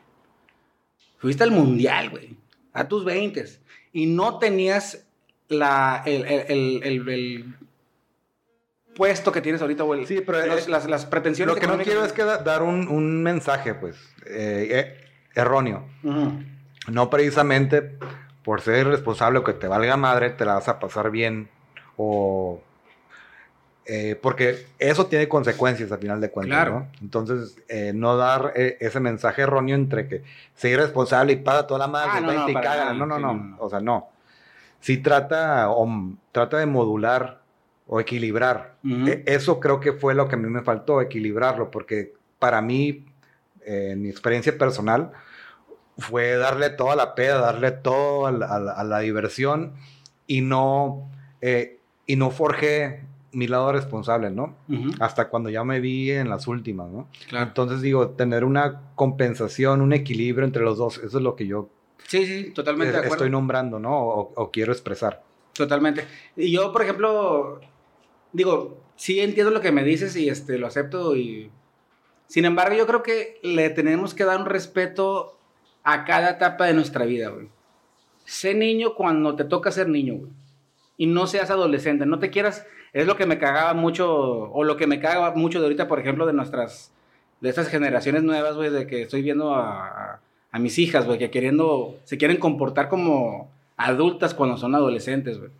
Fuiste 1.19 1.45
al 1.45 1.51
Mundial, 1.51 2.11
güey. 2.11 2.37
A 2.73 2.89
tus 2.89 3.05
20. 3.05 3.45
Y 3.93 4.07
no 4.07 4.39
tenías 4.39 5.04
la, 5.49 6.03
el, 6.07 6.25
el- 6.27 6.83
el- 6.83 7.09
el- 7.09 7.55
puesto 8.97 9.33
que 9.33 9.41
tienes 9.41 9.61
ahorita, 9.61 9.83
güey. 9.83 10.07
Sí, 10.07 10.21
pero 10.25 10.45
Los- 10.47 10.67
eh, 10.67 10.71
las, 10.71 10.87
las 10.89 11.07
pretensiones 11.07 11.55
Lo 11.55 11.61
que 11.61 11.67
no 11.67 11.79
quiero 11.79 12.05
es 12.05 12.13
que 12.13 12.23
da- 12.25 12.39
dar 12.39 12.63
un, 12.63 12.87
un 12.89 13.23
mensaje, 13.23 13.75
pues, 13.75 13.97
eh, 14.27 14.69
eh, 14.71 15.05
erróneo. 15.35 15.85
No 16.89 17.11
precisamente 17.11 17.83
por 18.45 18.61
ser 18.61 18.87
irresponsable 18.87 19.39
o 19.41 19.45
que 19.45 19.53
te 19.55 19.67
valga 19.69 19.97
madre, 19.97 20.31
te 20.31 20.45
la 20.45 20.55
vas 20.55 20.69
a 20.69 20.79
pasar 20.79 21.11
bien 21.11 21.49
o... 21.97 22.61
eh, 23.87 24.19
porque 24.23 24.67
eso 24.79 25.07
tiene 25.07 25.29
consecuencias 25.29 25.91
al 25.91 25.99
final 25.99 26.21
de 26.21 26.31
cuentas, 26.31 26.57
Claro. 26.65 26.81
¿no? 26.81 26.89
Entonces, 27.01 27.57
eh, 27.69 27.93
no 27.95 28.17
dar 28.17 28.53
ese 28.55 29.01
mensaje 29.01 29.43
erróneo 29.43 29.75
entre 29.75 30.07
que 30.09 30.23
ser 30.55 30.73
irresponsable 30.73 31.33
y 31.33 31.37
paga 31.37 31.67
toda 31.67 31.81
la 31.81 31.87
madre, 31.89 32.11
Ah, 32.15 32.21
no, 32.21 32.33
no, 32.33 32.49
y 32.49 32.55
No, 32.55 33.07
no, 33.07 33.19
no, 33.19 33.33
no. 33.35 33.57
O 33.59 33.69
sea, 33.71 33.81
no. 33.81 34.09
Sí 34.85 34.99
trata, 34.99 35.71
o, 35.71 35.89
trata 36.31 36.59
de 36.59 36.67
modular 36.67 37.41
o 37.87 38.01
equilibrar. 38.01 38.75
Ujú. 38.85 39.09
E- 39.09 39.23
Eso 39.25 39.59
creo 39.59 39.81
que 39.81 39.95
fue 39.95 40.15
lo 40.15 40.29
que 40.29 40.35
a 40.35 40.39
mí 40.39 40.47
me 40.51 40.61
faltó, 40.61 41.01
equilibrarlo, 41.01 41.71
porque 41.71 42.13
para 42.39 42.61
mí, 42.61 43.07
eh, 43.65 43.91
en 43.93 44.03
mi 44.03 44.11
experiencia 44.11 44.59
personal, 44.59 45.11
fue 45.97 46.37
darle 46.37 46.69
toda 46.69 46.97
la 46.97 47.15
peda, 47.15 47.41
darle 47.41 47.71
todo 47.71 48.27
a 48.27 48.33
la, 48.33 48.47
a 48.47 48.59
la- 48.61 48.73
a 48.73 48.85
la 48.85 48.99
diversión 48.99 49.73
y 50.27 50.43
no, 50.43 51.09
eh, 51.41 51.79
y 52.07 52.17
no 52.17 52.31
forjé 52.31 53.05
mi 53.33 53.47
lado 53.49 53.73
responsable, 53.73 54.31
¿no? 54.31 54.55
Ujú. 54.69 54.91
Hasta 55.01 55.29
cuando 55.31 55.49
ya 55.49 55.65
me 55.65 55.81
vi 55.81 56.11
en 56.11 56.29
las 56.29 56.47
últimas, 56.47 56.91
¿no? 56.91 57.09
Claro. 57.31 57.47
Entonces 57.47 57.81
digo, 57.81 58.11
tener 58.11 58.45
una 58.45 58.83
compensación, 58.97 59.81
un 59.81 59.95
equilibrio 59.95 60.45
entre 60.45 60.63
los 60.63 60.77
dos, 60.77 60.99
eso 60.99 61.17
es 61.19 61.25
lo 61.25 61.37
que 61.37 61.47
yo 61.47 61.71
Sí, 62.07 62.27
sí, 62.27 62.51
totalmente 62.51 62.93
de 62.93 62.97
eh, 62.99 63.01
acuerdo. 63.01 63.15
estoy 63.17 63.31
nombrando, 63.31 63.79
¿no? 63.79 63.99
O, 63.99 64.33
o 64.35 64.51
quiero 64.51 64.73
expresar. 64.73 65.23
Totalmente. 65.55 66.07
Y 66.37 66.51
yo, 66.53 66.73
por 66.73 66.83
ejemplo, 66.83 67.61
digo, 68.33 68.79
sí 68.97 69.21
entiendo 69.21 69.51
lo 69.51 69.61
que 69.61 69.73
me 69.73 69.85
dices 69.85 70.15
y 70.17 70.29
este, 70.29 70.59
lo 70.59 70.67
acepto. 70.67 71.17
Y... 71.17 71.51
Sin 72.27 72.45
embargo, 72.45 72.77
yo 72.77 72.87
creo 72.87 73.03
que 73.03 73.39
le 73.43 73.71
tenemos 73.71 74.15
que 74.15 74.25
dar 74.25 74.39
un 74.41 74.47
respeto 74.47 75.39
a 75.83 76.05
cada 76.05 76.31
etapa 76.31 76.67
de 76.67 76.75
nuestra 76.75 77.05
vida, 77.05 77.29
güey. 77.29 77.49
Sé 78.25 78.55
niño 78.55 78.95
cuando 78.95 79.37
te 79.37 79.45
toca 79.45 79.71
ser 79.71 79.89
niño, 79.89 80.15
güey. 80.15 80.33
Y 80.97 81.07
no 81.07 81.27
seas 81.27 81.51
adolescente. 81.51 82.07
No 82.07 82.19
te 82.19 82.31
quieras... 82.31 82.67
Es 82.93 83.07
lo 83.07 83.17
que 83.17 83.27
me 83.27 83.39
cagaba 83.39 83.75
mucho, 83.75 84.09
o 84.13 84.63
lo 84.63 84.77
que 84.77 84.87
me 84.87 85.01
caga 85.01 85.33
mucho 85.33 85.59
de 85.59 85.65
ahorita, 85.67 85.89
por 85.89 85.99
ejemplo, 85.99 86.27
de 86.27 86.33
nuestras... 86.33 86.93
De 87.41 87.49
estas 87.49 87.69
generaciones 87.69 88.23
nuevas, 88.23 88.55
güey, 88.57 88.71
de 88.71 88.87
que 88.87 89.03
estoy 89.03 89.21
viendo 89.23 89.55
a, 89.55 89.87
a- 89.87 90.21
a 90.55 90.59
mis 90.61 90.79
hijas, 90.79 91.05
güey, 91.05 91.19
que 91.19 91.33
queriendo... 91.33 91.97
Se 92.05 92.17
quieren 92.17 92.37
comportar 92.37 92.89
como 92.89 93.51
adultas 93.77 94.35
cuando 94.35 94.57
son 94.57 94.77
adolescentes, 94.77 95.39
güey. 95.41 95.51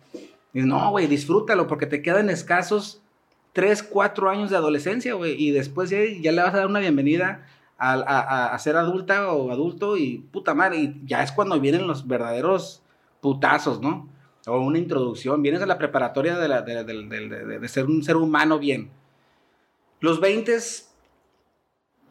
No, 0.53 0.91
güey, 0.91 1.07
disfrútalo 1.07 1.67
porque 1.67 1.85
te 1.85 2.01
quedan 2.01 2.29
escasos 2.29 3.01
3, 3.51 3.83
4 3.83 4.29
años 4.29 4.49
de 4.51 4.55
adolescencia, 4.55 5.13
güey. 5.15 5.35
Y 5.37 5.51
después 5.51 5.89
ya, 5.89 5.97
ya 6.21 6.31
le 6.31 6.41
vas 6.41 6.53
a 6.53 6.57
dar 6.59 6.67
una 6.67 6.79
bienvenida 6.79 7.45
a, 7.77 7.91
a- 7.95 8.53
a- 8.53 8.59
ser 8.59 8.77
adulta 8.77 9.33
o 9.33 9.51
adulto 9.51 9.97
y 9.97 10.19
puta 10.31 10.53
madre. 10.53 10.77
Y 10.77 11.01
ya 11.05 11.23
es 11.23 11.33
cuando 11.33 11.59
vienen 11.59 11.87
los 11.87 12.07
verdaderos 12.07 12.81
putazos, 13.19 13.81
¿no? 13.81 14.07
O 14.47 14.59
una 14.59 14.77
introducción. 14.77 15.41
Vienes 15.41 15.61
a 15.61 15.65
la 15.65 15.77
preparatoria 15.77 16.37
de- 16.37 16.61
de- 16.61 16.83
de- 16.85 17.59
de 17.59 17.67
ser 17.67 17.87
un 17.87 18.01
ser 18.01 18.15
humano 18.15 18.59
bien. 18.59 18.89
Los 19.99 20.21
20 20.21 20.57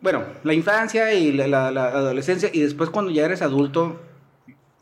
bueno, 0.04 0.22
la 0.44 0.52
infancia 0.54 1.12
y 1.14 1.32
la, 1.32 1.48
la- 1.48 1.70
la 1.72 1.86
adolescencia 1.88 2.50
y 2.52 2.60
después 2.60 2.90
cuando 2.90 3.10
ya 3.10 3.24
eres 3.24 3.42
adulto, 3.42 4.00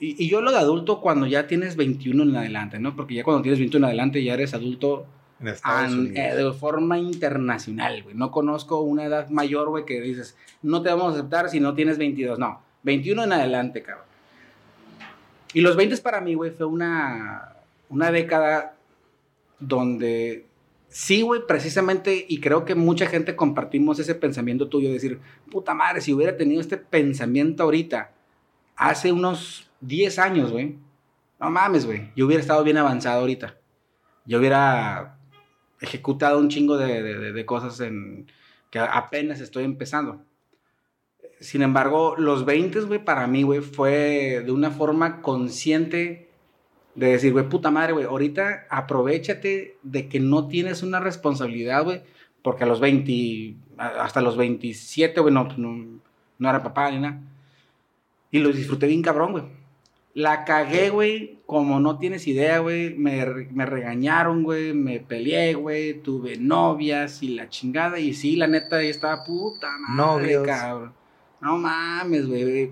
y, 0.00 0.22
y 0.24 0.28
yo 0.28 0.40
lo 0.42 0.50
de 0.50 0.58
adulto 0.58 1.00
cuando 1.00 1.26
ya 1.26 1.46
tienes 1.46 1.76
21 1.76 2.24
en 2.24 2.36
adelante, 2.36 2.78
¿no? 2.80 2.94
Porque 2.94 3.14
ya 3.14 3.22
cuando 3.24 3.40
tienes 3.42 3.58
21 3.60 3.86
en 3.86 3.88
adelante 3.88 4.22
ya 4.22 4.34
eres 4.34 4.52
adulto 4.52 5.06
an- 5.62 6.16
eh, 6.16 6.34
de 6.34 6.52
forma 6.52 6.98
internacional, 6.98 8.02
güey. 8.02 8.16
No 8.16 8.30
conozco 8.32 8.80
una 8.80 9.04
edad 9.04 9.28
mayor, 9.30 9.68
güey, 9.70 9.84
que 9.84 10.00
dices, 10.00 10.36
no 10.60 10.82
te 10.82 10.88
vamos 10.90 11.12
a 11.14 11.18
aceptar 11.18 11.48
si 11.48 11.60
no 11.60 11.74
tienes 11.74 11.98
22, 11.98 12.38
no. 12.38 12.60
21 12.82 13.22
en 13.24 13.32
adelante, 13.32 13.82
cabrón. 13.82 14.06
Y 15.54 15.60
los 15.60 15.76
20 15.76 15.96
para 15.98 16.20
mí, 16.20 16.34
güey, 16.34 16.50
fue 16.50 16.66
una, 16.66 17.52
una 17.88 18.10
década 18.10 18.74
donde 19.60 20.46
sí, 20.92 21.22
güey, 21.22 21.40
precisamente, 21.48 22.24
y 22.28 22.38
creo 22.40 22.64
que 22.64 22.74
mucha 22.74 23.06
gente 23.06 23.34
compartimos 23.34 23.98
ese 23.98 24.14
pensamiento 24.14 24.68
tuyo, 24.68 24.88
de 24.88 24.94
decir, 24.94 25.20
puta 25.50 25.72
madre, 25.74 26.00
si 26.02 26.12
hubiera 26.12 26.36
tenido 26.36 26.60
este 26.60 26.76
pensamiento 26.76 27.62
ahorita, 27.62 28.12
hace 28.76 29.10
unos 29.10 29.70
10 29.80 30.18
años, 30.18 30.52
güey, 30.52 30.76
no 31.40 31.50
mames, 31.50 31.86
güey, 31.86 32.10
yo 32.14 32.26
hubiera 32.26 32.42
estado 32.42 32.62
bien 32.62 32.76
avanzado 32.76 33.20
ahorita. 33.20 33.56
Yo 34.26 34.38
hubiera 34.38 35.18
ejecutado 35.80 36.38
un 36.38 36.48
chingo 36.48 36.76
de, 36.76 37.02
de- 37.32 37.46
cosas 37.46 37.80
en, 37.80 38.30
que 38.70 38.78
apenas 38.78 39.40
estoy 39.40 39.64
empezando. 39.64 40.22
Sin 41.40 41.62
embargo, 41.62 42.14
los 42.18 42.44
20, 42.44 42.82
güey, 42.82 43.04
para 43.04 43.26
mí, 43.26 43.42
güey, 43.42 43.60
fue 43.60 44.42
de 44.44 44.52
una 44.52 44.70
forma 44.70 45.22
consciente 45.22 46.31
de 46.94 47.06
decir, 47.08 47.32
güey, 47.32 47.48
puta 47.48 47.70
madre, 47.70 47.92
güey, 47.92 48.04
ahorita 48.04 48.66
aprovechate 48.70 49.76
de 49.82 50.08
que 50.08 50.20
no 50.20 50.48
tienes 50.48 50.82
una 50.82 51.00
responsabilidad, 51.00 51.84
güey, 51.84 52.02
porque 52.42 52.64
a 52.64 52.66
los 52.66 52.80
20, 52.80 53.54
a- 53.78 54.04
hasta 54.04 54.20
los 54.20 54.36
27, 54.36 55.20
güey, 55.20 55.32
no, 55.32 55.48
no, 55.56 56.00
no 56.38 56.48
era 56.50 56.62
papá 56.62 56.90
ni 56.90 56.98
nada. 57.00 57.20
Y 58.30 58.38
lo 58.38 58.50
disfruté 58.50 58.86
bien 58.86 59.02
cabrón, 59.02 59.32
güey. 59.32 59.44
La 60.14 60.44
cagué, 60.44 60.90
güey, 60.90 61.38
como 61.46 61.80
no 61.80 61.98
tienes 61.98 62.26
idea, 62.26 62.58
güey. 62.58 62.94
Me, 62.94 63.24
me 63.50 63.64
regañaron, 63.64 64.42
güey. 64.42 64.74
Me 64.74 65.00
peleé, 65.00 65.54
güey. 65.54 65.94
Tuve 66.02 66.36
novias 66.36 67.22
y 67.22 67.28
la 67.28 67.48
chingada. 67.48 67.98
Y 67.98 68.12
sí, 68.12 68.36
la 68.36 68.46
neta, 68.46 68.82
yo 68.82 68.88
estaba 68.90 69.24
puta 69.24 69.68
madre, 69.88 70.34
Novios. 70.34 70.46
cabrón. 70.46 70.92
No 71.40 71.56
mames, 71.56 72.26
güey. 72.26 72.70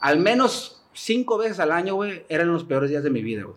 Al 0.00 0.18
menos 0.20 0.75
cinco 0.96 1.38
veces 1.38 1.60
al 1.60 1.70
año, 1.72 1.94
güey, 1.94 2.24
eran 2.28 2.52
los 2.52 2.64
peores 2.64 2.90
días 2.90 3.02
de 3.04 3.10
mi 3.10 3.22
vida, 3.22 3.44
güey. 3.44 3.56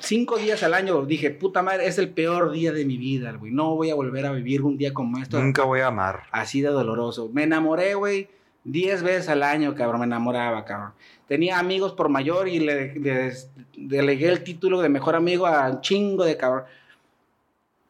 Cinco 0.00 0.38
días 0.38 0.62
al 0.62 0.72
año 0.72 1.04
dije, 1.04 1.30
puta 1.30 1.62
madre, 1.62 1.86
es 1.86 1.98
el 1.98 2.08
peor 2.10 2.52
día 2.52 2.72
de 2.72 2.86
mi 2.86 2.96
vida, 2.96 3.32
güey. 3.32 3.52
No 3.52 3.74
voy 3.74 3.90
a 3.90 3.94
volver 3.94 4.24
a 4.24 4.32
vivir 4.32 4.62
un 4.62 4.78
día 4.78 4.94
como 4.94 5.18
esto. 5.18 5.38
Nunca 5.42 5.64
voy 5.64 5.80
a 5.80 5.88
amar. 5.88 6.22
Así 6.32 6.62
de 6.62 6.68
doloroso. 6.68 7.28
Me 7.32 7.42
enamoré, 7.42 7.94
güey, 7.94 8.28
diez 8.64 9.02
veces 9.02 9.28
al 9.28 9.42
año, 9.42 9.74
cabrón. 9.74 10.00
Me 10.00 10.06
enamoraba, 10.06 10.64
cabrón. 10.64 10.92
Tenía 11.28 11.58
amigos 11.58 11.92
por 11.92 12.08
mayor 12.08 12.48
y 12.48 12.60
le, 12.60 12.94
le- 12.94 13.32
delegué 13.76 14.28
el 14.28 14.42
título 14.42 14.80
de 14.80 14.88
mejor 14.88 15.16
amigo 15.16 15.46
a 15.46 15.68
un 15.70 15.80
chingo 15.82 16.24
de 16.24 16.36
cabrón. 16.38 16.64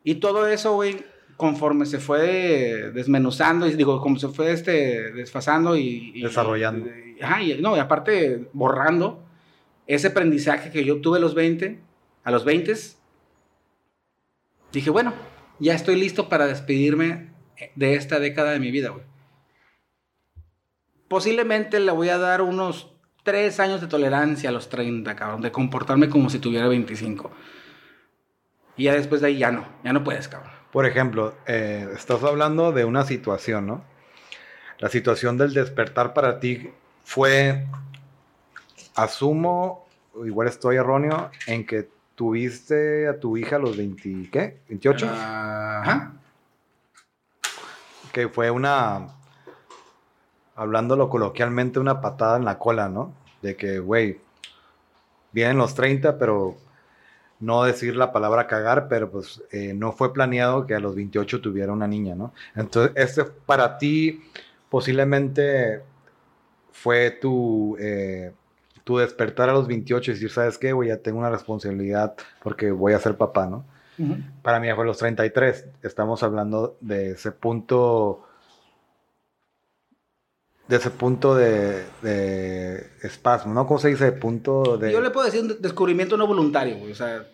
Y 0.02 0.16
todo 0.16 0.48
eso, 0.48 0.74
güey, 0.74 0.96
conforme 1.36 1.84
se 1.86 1.98
fue 1.98 2.90
desmenuzando, 2.92 3.66
y 3.68 3.74
digo, 3.74 4.00
como 4.00 4.18
se 4.18 4.28
fue 4.28 4.50
este, 4.52 5.12
desfasando 5.12 5.76
y... 5.76 6.12
y- 6.14 6.22
Desarrollando. 6.22 6.88
y- 6.88 7.05
no, 7.60 7.76
y 7.76 7.80
aparte 7.80 8.48
borrando 8.52 9.22
ese 9.86 10.08
aprendizaje 10.08 10.70
que 10.70 10.84
yo 10.84 10.94
obtuve 10.94 11.18
a 11.18 11.20
los 11.20 11.34
20, 11.34 11.80
a 12.24 12.30
los 12.30 12.44
20, 12.44 12.74
dije, 14.72 14.90
bueno, 14.90 15.14
ya 15.58 15.74
estoy 15.74 15.96
listo 15.96 16.28
para 16.28 16.46
despedirme 16.46 17.30
de 17.74 17.94
esta 17.94 18.18
década 18.18 18.52
de 18.52 18.60
mi 18.60 18.70
vida, 18.70 18.90
güey. 18.90 19.04
Posiblemente 21.08 21.78
le 21.78 21.92
voy 21.92 22.08
a 22.08 22.18
dar 22.18 22.42
unos 22.42 22.92
3 23.22 23.60
años 23.60 23.80
de 23.80 23.86
tolerancia 23.86 24.50
a 24.50 24.52
los 24.52 24.68
30, 24.68 25.14
cabrón, 25.14 25.40
de 25.40 25.52
comportarme 25.52 26.08
como 26.08 26.30
si 26.30 26.38
tuviera 26.38 26.66
25. 26.68 27.30
Y 28.76 28.84
ya 28.84 28.94
después 28.94 29.20
de 29.20 29.28
ahí 29.28 29.38
ya 29.38 29.52
no, 29.52 29.66
ya 29.84 29.92
no 29.92 30.04
puedes, 30.04 30.28
cabrón. 30.28 30.52
Por 30.72 30.84
ejemplo, 30.84 31.34
eh, 31.46 31.88
estás 31.94 32.22
hablando 32.22 32.72
de 32.72 32.84
una 32.84 33.04
situación, 33.04 33.66
¿no? 33.66 33.84
La 34.78 34.88
situación 34.88 35.38
del 35.38 35.54
despertar 35.54 36.12
para 36.12 36.38
ti 36.38 36.70
fue, 37.06 37.64
asumo, 38.96 39.86
igual 40.24 40.48
estoy 40.48 40.74
erróneo, 40.76 41.30
en 41.46 41.64
que 41.64 41.88
tuviste 42.16 43.06
a 43.06 43.20
tu 43.20 43.36
hija 43.36 43.56
a 43.56 43.58
los 43.60 43.76
20, 43.76 44.28
¿qué? 44.30 44.58
¿28? 44.68 45.08
Ajá. 45.08 46.12
que 48.12 48.28
fue 48.28 48.50
una, 48.50 49.06
hablándolo 50.56 51.08
coloquialmente, 51.08 51.78
una 51.78 52.00
patada 52.00 52.38
en 52.38 52.44
la 52.44 52.58
cola, 52.58 52.88
¿no? 52.88 53.14
De 53.40 53.54
que, 53.54 53.78
güey, 53.78 54.18
vienen 55.30 55.58
los 55.58 55.76
30, 55.76 56.18
pero 56.18 56.56
no 57.38 57.62
decir 57.62 57.94
la 57.94 58.12
palabra 58.12 58.48
cagar, 58.48 58.88
pero 58.88 59.12
pues 59.12 59.42
eh, 59.52 59.74
no 59.74 59.92
fue 59.92 60.12
planeado 60.12 60.66
que 60.66 60.74
a 60.74 60.80
los 60.80 60.96
28 60.96 61.40
tuviera 61.40 61.72
una 61.72 61.86
niña, 61.86 62.16
¿no? 62.16 62.34
Entonces, 62.56 62.92
este 62.96 63.24
para 63.24 63.78
ti 63.78 64.24
posiblemente 64.68 65.84
fue 66.82 67.10
tu, 67.10 67.76
eh, 67.80 68.32
tu 68.84 68.98
despertar 68.98 69.48
a 69.48 69.52
los 69.52 69.66
28 69.66 70.10
y 70.10 70.14
decir, 70.14 70.30
¿sabes 70.30 70.58
qué? 70.58 70.72
Güey, 70.72 70.90
ya 70.90 70.98
tengo 70.98 71.18
una 71.18 71.30
responsabilidad 71.30 72.14
porque 72.42 72.70
voy 72.70 72.92
a 72.92 72.98
ser 72.98 73.16
papá, 73.16 73.46
¿no? 73.46 73.64
Para 74.42 74.60
mí 74.60 74.68
fue 74.74 74.84
los 74.84 74.98
33. 74.98 75.68
Estamos 75.82 76.22
hablando 76.22 76.76
de 76.82 77.12
ese 77.12 77.32
punto. 77.32 78.26
De 80.68 80.76
ese 80.76 80.90
punto 80.90 81.34
de, 81.34 81.86
de 82.02 82.90
espasmo, 83.02 83.54
¿no? 83.54 83.66
¿Cómo 83.66 83.78
se 83.78 83.88
dice? 83.88 84.12
Punto 84.12 84.76
de. 84.76 84.92
Yo 84.92 85.00
le 85.00 85.10
puedo 85.10 85.24
decir 85.24 85.40
un 85.40 85.62
descubrimiento 85.62 86.18
no 86.18 86.26
voluntario, 86.26 86.76
güey. 86.76 86.92
O 86.92 86.94
sea, 86.94 87.26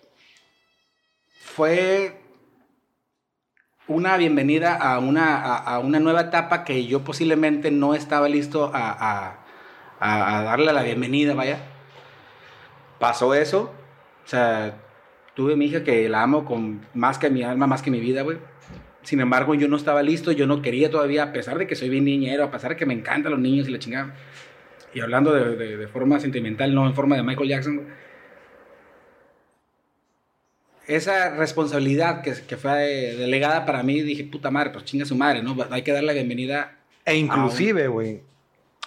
fue 1.29 2.22
una 3.93 4.17
bienvenida 4.17 4.75
a 4.75 4.99
una, 4.99 5.37
a, 5.37 5.57
a 5.57 5.79
una 5.79 6.01
nueva 6.01 6.23
etapa 6.23 6.65
que 6.65 6.87
yo 6.87 7.03
posiblemente 7.05 7.71
no 7.71 7.95
estaba 7.95 8.29
listo 8.29 8.71
a, 8.75 8.91
a- 8.91 9.37
a- 10.01 10.39
a 10.39 10.43
darle 10.43 10.73
la 10.73 10.83
bienvenida, 10.83 11.35
vaya. 11.35 11.59
Pasó 12.99 13.35
eso. 13.35 13.73
O 14.25 14.29
sea, 14.29 14.75
tuve 15.35 15.57
mi 15.57 15.67
hija 15.67 15.83
que 15.85 16.09
la 16.09 16.23
amo 16.23 16.45
con 16.45 16.87
más 16.95 17.19
que 17.19 17.31
mi 17.31 17.43
alma, 17.43 17.67
más 17.67 17.83
que 17.83 17.91
mi 17.91 18.01
vida, 18.01 18.23
güey. 18.23 18.39
Sin 19.03 19.21
embargo, 19.21 19.55
yo 19.55 19.67
no 19.69 19.77
estaba 19.77 20.03
listo, 20.03 20.31
yo 20.31 20.47
no 20.47 20.63
quería 20.63 20.91
todavía, 20.91 21.25
a 21.25 21.33
pesar 21.33 21.59
de 21.59 21.67
que 21.67 21.75
soy 21.75 21.89
bien 21.89 22.05
niñero, 22.05 22.45
a 22.45 22.51
pesar 22.53 22.71
de 22.71 22.77
que 22.77 22.87
me 22.87 22.95
encantan 22.95 23.33
los 23.33 23.41
niños 23.41 23.69
y 23.69 23.73
la 23.73 23.79
chingada. 23.81 24.15
Y 24.95 25.01
hablando 25.01 25.33
de, 25.33 25.57
de- 25.57 25.77
de 25.77 25.89
forma 25.89 26.21
sentimental, 26.21 26.75
no 26.75 26.87
en 26.87 26.95
forma 26.95 27.17
de 27.17 27.23
Michael 27.23 27.49
Jackson. 27.49 27.77
güey. 27.77 27.89
Esa 30.87 31.31
responsabilidad 31.37 32.23
que, 32.23 32.35
que 32.35 32.57
fue 32.57 33.11
eh, 33.11 33.17
delegada 33.17 33.65
para 33.65 33.83
mí, 33.83 34.01
dije, 34.03 34.25
puta 34.25 34.51
madre, 34.51 34.71
pues 34.71 34.85
chinga 34.85 35.05
su 35.05 35.15
madre, 35.15 35.43
¿no? 35.43 35.57
Hay 35.71 35.83
que 35.83 35.93
darle 35.93 36.09
la 36.09 36.13
bienvenida. 36.13 36.77
E 37.05 37.17
inclusive, 37.17 37.89
güey, 37.89 38.23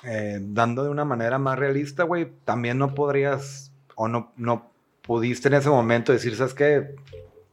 eh, 0.04 0.40
dando 0.42 0.84
de 0.84 0.90
una 0.90 1.06
manera 1.06 1.40
más 1.40 1.58
realista, 1.58 2.04
güey, 2.04 2.28
también 2.44 2.78
no 2.78 2.94
podrías 2.94 3.72
o 3.96 4.08
no, 4.08 4.32
no 4.36 4.70
pudiste 5.02 5.48
en 5.48 5.56
ese 5.56 5.70
momento 5.70 6.12
decir, 6.12 6.36
¿sabes 6.36 6.54
qué? 6.54 6.96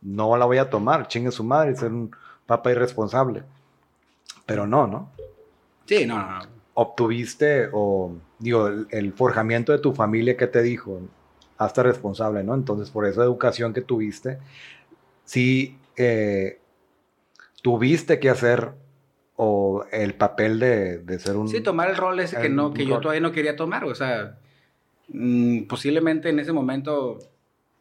No 0.01 0.37
la 0.37 0.45
voy 0.45 0.59
a 0.59 0.71
tomar, 0.71 1.07
chingue 1.09 1.31
su 1.31 1.45
madre 1.45 1.77
ser 1.77 1.93
un 1.93 2.15
papá 2.47 2.73
irresponsable. 2.73 3.45
Pero 4.45 4.67
no, 4.67 4.87
¿no? 4.87 5.11
Sí, 5.87 6.05
no, 6.05 6.19
no, 6.19 6.39
no. 6.39 6.47
obtuviste 6.75 7.69
o 7.73 8.13
digo 8.39 8.67
el, 8.67 8.87
el 8.91 9.13
forjamiento 9.13 9.73
de 9.73 9.79
tu 9.79 9.93
familia 9.93 10.37
que 10.37 10.47
te 10.47 10.63
dijo 10.63 11.01
hazte 11.65 11.83
responsable 11.83 12.43
no 12.45 12.55
entonces 12.55 12.91
por 12.91 13.07
esa 13.07 13.23
educación 13.23 13.73
que 13.73 13.81
tuviste 13.81 14.39
sí 15.25 15.79
eh, 15.97 16.59
tuviste 17.63 18.19
que 18.19 18.29
hacer 18.29 18.73
o 19.37 19.85
el 19.91 20.15
papel 20.15 20.59
de, 20.59 20.99
de 20.99 21.19
ser 21.19 21.37
un 21.37 21.49
Sí, 21.49 21.61
tomar 21.61 21.91
el 21.91 21.97
rol 21.97 22.21
ese 22.21 22.39
que, 22.41 22.49
no, 22.49 22.75
que 22.75 22.85
yo 22.85 23.01
todavía 23.01 23.21
no 23.21 23.33
quería 23.33 23.57
tomar, 23.57 23.85
o 23.85 23.95
sea, 23.95 24.37
mm, 25.09 25.63
posiblemente 25.63 26.29
en 26.29 26.39
ese 26.39 26.53
momento 26.53 27.19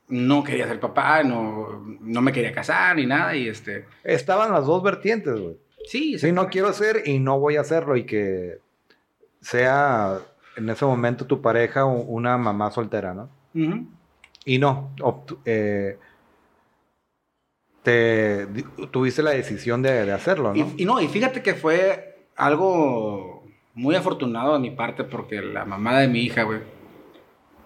no 0.08 0.44
quería 0.44 0.68
ser 0.68 0.80
papá, 0.80 1.24
no, 1.24 1.98
no 2.00 2.22
me 2.22 2.32
quería 2.32 2.52
casar 2.52 2.96
ni 2.96 3.06
nada, 3.06 3.36
y 3.36 3.48
este, 3.48 3.86
estaban 4.04 4.52
las 4.52 4.66
dos 4.66 4.82
vertientes 4.82 5.40
güey. 5.40 5.58
Sí, 5.86 6.20
sí 6.20 6.32
no 6.32 6.48
quiero 6.48 6.68
hacer 6.68 7.04
y 7.06 7.20
no 7.20 7.40
voy 7.40 7.58
a 7.58 7.62
hacerlo 7.62 7.96
y 7.96 8.06
que 8.06 8.60
sea 9.42 10.20
en 10.56 10.70
ese 10.70 10.86
momento 10.86 11.26
tu 11.26 11.42
pareja 11.42 11.86
una 11.86 12.38
mamá 12.38 12.70
soltera 12.70 13.16
no 13.16 13.30
Y 14.46 14.58
no, 14.58 14.92
eh, 15.46 15.98
te 17.84 18.48
tuviste 18.92 19.24
la 19.24 19.32
decisión 19.32 19.82
de, 19.82 20.06
de 20.06 20.12
hacerlo, 20.14 20.54
¿no? 20.54 20.74
Y, 20.78 20.84
y 20.84 20.86
no, 20.86 21.02
y 21.02 21.08
fíjate 21.08 21.42
que 21.42 21.54
fue 21.56 22.28
algo 22.36 23.44
muy 23.74 23.96
afortunado 23.96 24.54
de 24.54 24.60
mi 24.60 24.72
parte 24.72 25.04
porque 25.04 25.42
la 25.42 25.66
mamá 25.66 26.00
de 26.00 26.08
mi 26.08 26.20
hija, 26.22 26.44
güey, 26.44 26.60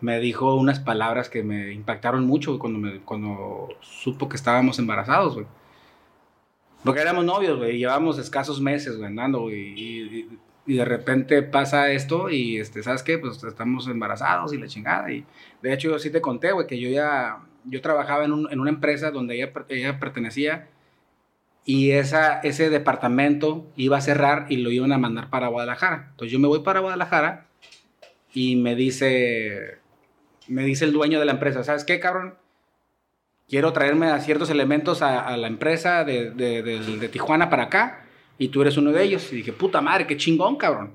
me 0.01 0.19
dijo 0.19 0.55
unas 0.55 0.79
palabras 0.79 1.29
que 1.29 1.43
me 1.43 1.73
impactaron 1.73 2.25
mucho 2.25 2.57
cuando, 2.59 2.79
me, 2.79 2.99
cuando 3.01 3.69
supo 3.81 4.29
que 4.29 4.35
estábamos 4.35 4.77
embarazados, 4.79 5.33
güey. 5.35 5.47
Porque 6.83 7.01
éramos 7.01 7.25
novios, 7.25 7.57
güey, 7.57 7.75
y 7.75 7.79
llevábamos 7.79 8.19
escasos 8.19 8.61
meses, 8.61 8.95
güey, 8.97 9.07
andando, 9.09 9.41
güey, 9.41 9.73
y, 9.79 10.01
y- 10.19 10.39
y 10.67 10.75
de 10.77 10.85
repente 10.85 11.43
pasa 11.43 11.91
esto 11.91 12.29
y, 12.29 12.57
este, 12.57 12.81
¿sabes 12.81 13.03
qué? 13.03 13.17
Pues 13.19 13.43
estamos 13.43 13.87
embarazados 13.87 14.51
y 14.53 14.57
la 14.57 14.67
chingada. 14.67 15.11
Y 15.11 15.25
de 15.61 15.73
hecho 15.73 15.89
yo 15.91 15.99
sí 15.99 16.09
te 16.09 16.21
conté, 16.21 16.51
güey, 16.51 16.65
que 16.67 16.79
yo 16.79 16.89
ya, 16.89 17.37
yo 17.65 17.81
trabajaba 17.81 18.25
en, 18.25 18.31
un- 18.33 18.51
en 18.51 18.59
una 18.59 18.71
empresa 18.71 19.11
donde 19.11 19.35
ella, 19.35 19.51
ella 19.69 19.99
pertenecía 19.99 20.67
y 21.65 21.91
esa, 21.91 22.39
ese 22.41 22.69
departamento 22.69 23.65
iba 23.75 23.97
a 23.97 24.01
cerrar 24.01 24.45
y 24.49 24.57
lo 24.57 24.71
iban 24.71 24.91
a 24.91 24.97
mandar 24.97 25.29
para 25.29 25.47
Guadalajara. 25.47 26.07
Entonces 26.11 26.31
yo 26.31 26.39
me 26.39 26.47
voy 26.47 26.59
para 26.61 26.79
Guadalajara 26.79 27.45
y 28.33 28.55
me 28.55 28.75
dice, 28.75 29.77
me 30.47 30.63
dice 30.63 30.85
el 30.85 30.93
dueño 30.93 31.19
de 31.19 31.25
la 31.25 31.31
empresa, 31.33 31.63
¿sabes 31.63 31.83
qué, 31.83 31.99
cabrón? 31.99 32.35
Quiero 33.47 33.71
traerme 33.73 34.07
a 34.07 34.19
ciertos 34.19 34.49
elementos 34.49 35.03
a, 35.03 35.37
la 35.37 35.47
empresa 35.47 36.03
de- 36.03 36.31
de 36.31 37.09
Tijuana 37.09 37.49
para 37.51 37.63
acá 37.63 38.04
y 38.37 38.47
tú 38.49 38.61
eres 38.61 38.77
uno 38.77 38.91
de 38.91 39.03
ellos. 39.03 39.31
Y 39.31 39.37
dije, 39.37 39.53
puta 39.53 39.81
madre, 39.81 40.05
qué 40.07 40.17
chingón, 40.17 40.55
cabrón. 40.57 40.93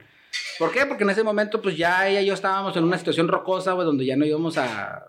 ¿Por 0.59 0.71
qué? 0.71 0.87
Porque 0.87 1.05
en 1.05 1.11
ese 1.11 1.25
momento, 1.25 1.61
pues 1.61 1.77
ya 1.77 2.09
ella 2.09 2.21
y 2.21 2.27
yo 2.27 2.35
estábamos 2.35 2.77
en 2.77 2.85
una 2.85 2.99
situación 2.99 3.29
rocosa, 3.29 3.73
güey, 3.73 3.87
donde 3.87 4.05
ya 4.07 4.17
no 4.17 4.25
íbamos 4.25 4.59
a... 4.59 5.07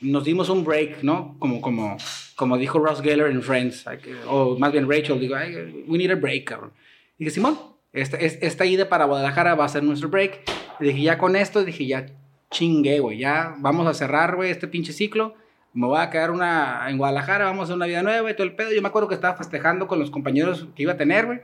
Nos 0.00 0.24
dimos 0.24 0.48
un 0.48 0.64
break, 0.64 1.02
¿no? 1.02 1.36
Como, 1.38 1.60
como, 1.60 1.96
como 2.36 2.56
dijo 2.56 2.78
Ross 2.78 3.00
Geller 3.02 3.28
en 3.32 3.42
Friends, 3.42 3.84
que- 4.02 4.14
o 4.28 4.56
más 4.58 4.70
bien 4.70 4.88
Rachel, 4.88 5.18
digo, 5.18 5.34
"Ay, 5.34 5.84
we 5.88 5.98
need 5.98 6.10
a 6.10 6.14
break, 6.14 6.44
cabrón. 6.44 6.72
Y 7.18 7.24
dije, 7.24 7.34
Simón, 7.34 7.58
esta, 7.92 8.16
es- 8.16 8.38
esta 8.40 8.64
ida 8.64 8.88
para 8.88 9.06
Guadalajara 9.06 9.56
va 9.56 9.64
a 9.64 9.68
ser 9.68 9.82
nuestro 9.82 10.08
break. 10.08 10.40
Y 10.78 10.84
dije, 10.84 11.02
ya 11.02 11.18
con 11.18 11.34
esto, 11.34 11.64
dije, 11.64 11.86
ya 11.86 12.06
chingué, 12.50 13.00
güey, 13.00 13.18
ya 13.18 13.54
vamos 13.58 13.86
a 13.88 13.94
cerrar, 13.94 14.36
güey, 14.36 14.50
este 14.50 14.68
pinche 14.68 14.92
ciclo. 14.92 15.34
Me 15.74 15.86
voy 15.86 15.98
a 16.00 16.10
quedar 16.10 16.30
una, 16.30 16.86
en 16.88 16.96
Guadalajara, 16.98 17.46
vamos 17.46 17.62
a 17.62 17.64
hacer 17.64 17.76
una 17.76 17.86
vida 17.86 18.02
nueva 18.02 18.30
y 18.30 18.34
todo 18.34 18.44
el 18.44 18.54
pedo. 18.54 18.70
Yo 18.72 18.80
me 18.82 18.88
acuerdo 18.88 19.08
que 19.08 19.14
estaba 19.16 19.36
festejando 19.36 19.86
con 19.88 19.98
los 19.98 20.10
compañeros 20.10 20.66
que 20.76 20.82
iba 20.84 20.92
a 20.92 20.96
tener, 20.96 21.26
güey. 21.26 21.40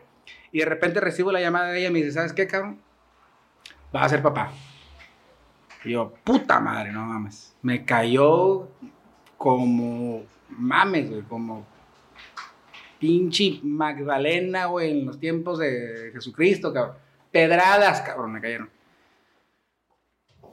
Y 0.55 0.61
de 0.61 0.67
repente 0.67 1.01
recibo 1.01 1.33
la 1.33 1.41
llamada 1.41 1.71
de 1.71 1.81
ella 1.81 1.89
y 1.89 1.93
me 1.93 1.99
dice, 1.99 2.13
¿sabes 2.13 2.33
qué, 2.33 2.47
cabrón? 2.47 2.79
Vas 3.93 4.05
a 4.05 4.09
ser 4.11 4.23
papá. 4.23 4.53
Y 5.85 5.91
yo, 5.91 6.15
puta 6.23 6.61
madre, 6.61 6.93
no 6.93 7.05
mames. 7.05 7.57
Me 7.61 7.85
cayó 7.85 8.69
como 9.37 10.23
mames, 10.51 11.11
güey, 11.11 11.23
como 11.23 11.67
pinche 13.01 13.59
Magdalena, 13.65 14.67
güey, 14.67 14.93
en 14.93 15.07
los 15.07 15.19
tiempos 15.19 15.59
de 15.59 16.13
Jesucristo, 16.13 16.73
cabrón. 16.73 16.99
Pedradas, 17.33 18.03
cabrón, 18.03 18.35
me 18.35 18.41
cayeron. 18.41 18.71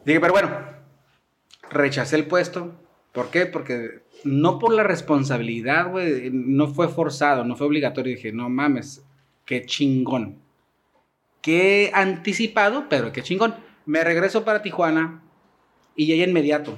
Dije, 0.04 0.20
pero 0.20 0.34
bueno, 0.34 0.50
rechacé 1.70 2.16
el 2.16 2.26
puesto. 2.26 2.74
¿Por 3.12 3.30
qué? 3.30 3.46
Porque 3.46 4.02
no 4.24 4.58
por 4.58 4.74
la 4.74 4.82
responsabilidad, 4.82 5.92
güey, 5.92 6.32
no 6.34 6.70
fue 6.70 6.88
forzado, 6.88 7.46
no 7.46 7.56
fue 7.56 7.68
obligatorio. 7.68 8.16
Dije, 8.16 8.32
no 8.32 8.50
mames, 8.50 9.06
qué 9.52 9.66
chingón. 9.66 10.42
Qué 11.42 11.92
anticipado, 11.94 12.88
pero 12.88 13.12
qué 13.12 13.22
chingón. 13.22 13.54
Me 13.86 14.02
regreso 14.02 14.46
para 14.46 14.62
Tijuana 14.62 15.22
y 15.94 16.08
ya 16.08 16.16
inmediato 16.24 16.78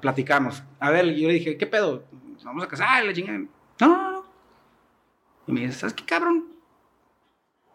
platicamos. 0.00 0.64
A 0.80 0.90
ver, 0.90 1.14
yo 1.14 1.28
le 1.28 1.34
dije, 1.34 1.56
¿qué 1.56 1.66
pedo? 1.68 2.02
Vamos 2.42 2.64
a 2.64 2.66
casar, 2.66 3.04
la 3.04 3.12
chingada. 3.12 3.44
No. 3.78 4.24
Y 5.46 5.52
me 5.52 5.60
dice, 5.60 5.74
¿sabes 5.74 5.94
qué, 5.94 6.04
cabrón? 6.04 6.48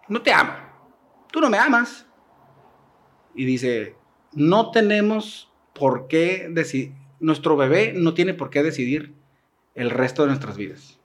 No 0.10 0.22
te 0.22 0.34
amo. 0.34 0.52
Tú 1.32 1.40
no 1.40 1.50
me 1.50 1.58
amas. 1.58 2.06
Y 3.34 3.46
dice, 3.46 3.96
no 4.34 4.72
tenemos 4.72 5.50
por 5.74 6.10
qué 6.10 6.50
decidir, 6.52 6.96
nuestro 7.22 7.56
bebé 7.56 7.94
no 7.96 8.13
tiene 8.13 8.34
por 8.34 8.50
qué 8.50 8.62
decidir 8.62 9.13
el 9.74 9.90
resto 9.90 10.24
de 10.24 10.30
nuestras 10.30 10.58
vidas. 10.58 11.00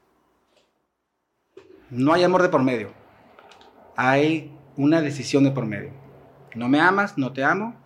No 1.89 2.15
hay 2.15 2.25
amor 2.25 2.43
de 2.43 2.49
por 2.49 2.65
medio. 2.65 3.02
Hay 3.97 4.53
una 4.77 5.01
decisión 5.01 5.45
de 5.45 5.51
por 5.51 5.67
medio. 5.67 5.93
No 6.55 6.69
me 6.69 6.81
amas, 6.81 7.19
no 7.19 7.33
te 7.33 7.45
amo. 7.45 7.77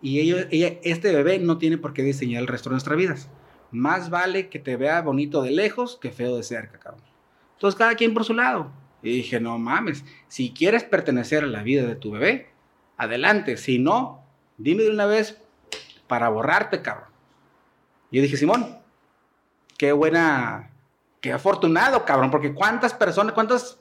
Y 0.00 0.20
ellos, 0.20 0.46
ella, 0.50 0.78
este 0.82 1.12
bebé 1.12 1.38
no 1.38 1.58
tiene 1.58 1.78
por 1.78 1.92
qué 1.92 2.02
diseñar 2.02 2.42
el 2.42 2.46
resto 2.46 2.70
de 2.70 2.74
nuestras 2.74 2.96
vidas. 2.96 3.28
Más 3.70 4.10
vale 4.10 4.48
que 4.48 4.58
te 4.58 4.76
vea 4.76 5.02
bonito 5.02 5.42
de 5.42 5.50
lejos 5.50 5.98
que 6.00 6.10
feo 6.10 6.36
de 6.36 6.42
cerca, 6.42 6.78
cabrón. 6.78 7.04
Entonces, 7.54 7.76
cada 7.76 7.94
quien 7.96 8.14
por 8.14 8.24
su 8.24 8.34
lado. 8.34 8.70
Y 9.02 9.12
dije, 9.16 9.40
no 9.40 9.58
mames, 9.58 10.04
si 10.28 10.52
quieres 10.52 10.84
pertenecer 10.84 11.44
a 11.44 11.48
la 11.48 11.62
vida 11.62 11.86
de 11.86 11.96
tu 11.96 12.10
bebé, 12.10 12.50
adelante. 12.96 13.56
Si 13.56 13.78
no, 13.78 14.24
dime 14.56 14.84
de 14.84 14.90
una 14.90 15.06
vez 15.06 15.40
para 16.06 16.28
borrarte, 16.28 16.82
cabrón. 16.82 17.08
Yo 18.10 18.22
dije, 18.22 18.36
Simón, 18.36 18.78
qué 19.76 19.92
buena, 19.92 20.70
qué 21.20 21.32
afortunado, 21.32 22.04
cabrón, 22.04 22.30
porque 22.30 22.54
cuántas 22.54 22.94
personas, 22.94 23.34
cuántos 23.34 23.80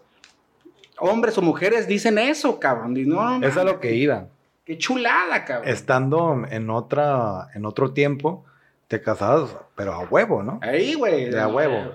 hombres 1.00 1.38
o 1.38 1.42
mujeres 1.42 1.88
dicen 1.88 2.18
eso, 2.18 2.60
cabrón. 2.60 2.94
no, 3.08 3.44
eso 3.44 3.60
es 3.60 3.66
lo 3.66 3.80
que 3.80 3.96
iba. 3.96 4.28
Qué 4.66 4.78
chulada, 4.78 5.46
cabrón. 5.46 5.70
Estando 5.70 6.46
en 6.50 6.70
otra, 6.70 7.48
en 7.54 7.66
otro 7.66 7.94
tiempo, 7.94 8.44
te 8.88 9.02
casabas, 9.02 9.56
pero 9.76 9.94
a 9.94 10.00
huevo, 10.00 10.44
¿no? 10.44 10.60
Ahí, 10.62 10.94
güey. 10.94 11.30
De 11.30 11.40
a 11.40 11.48
huevo. 11.48 11.92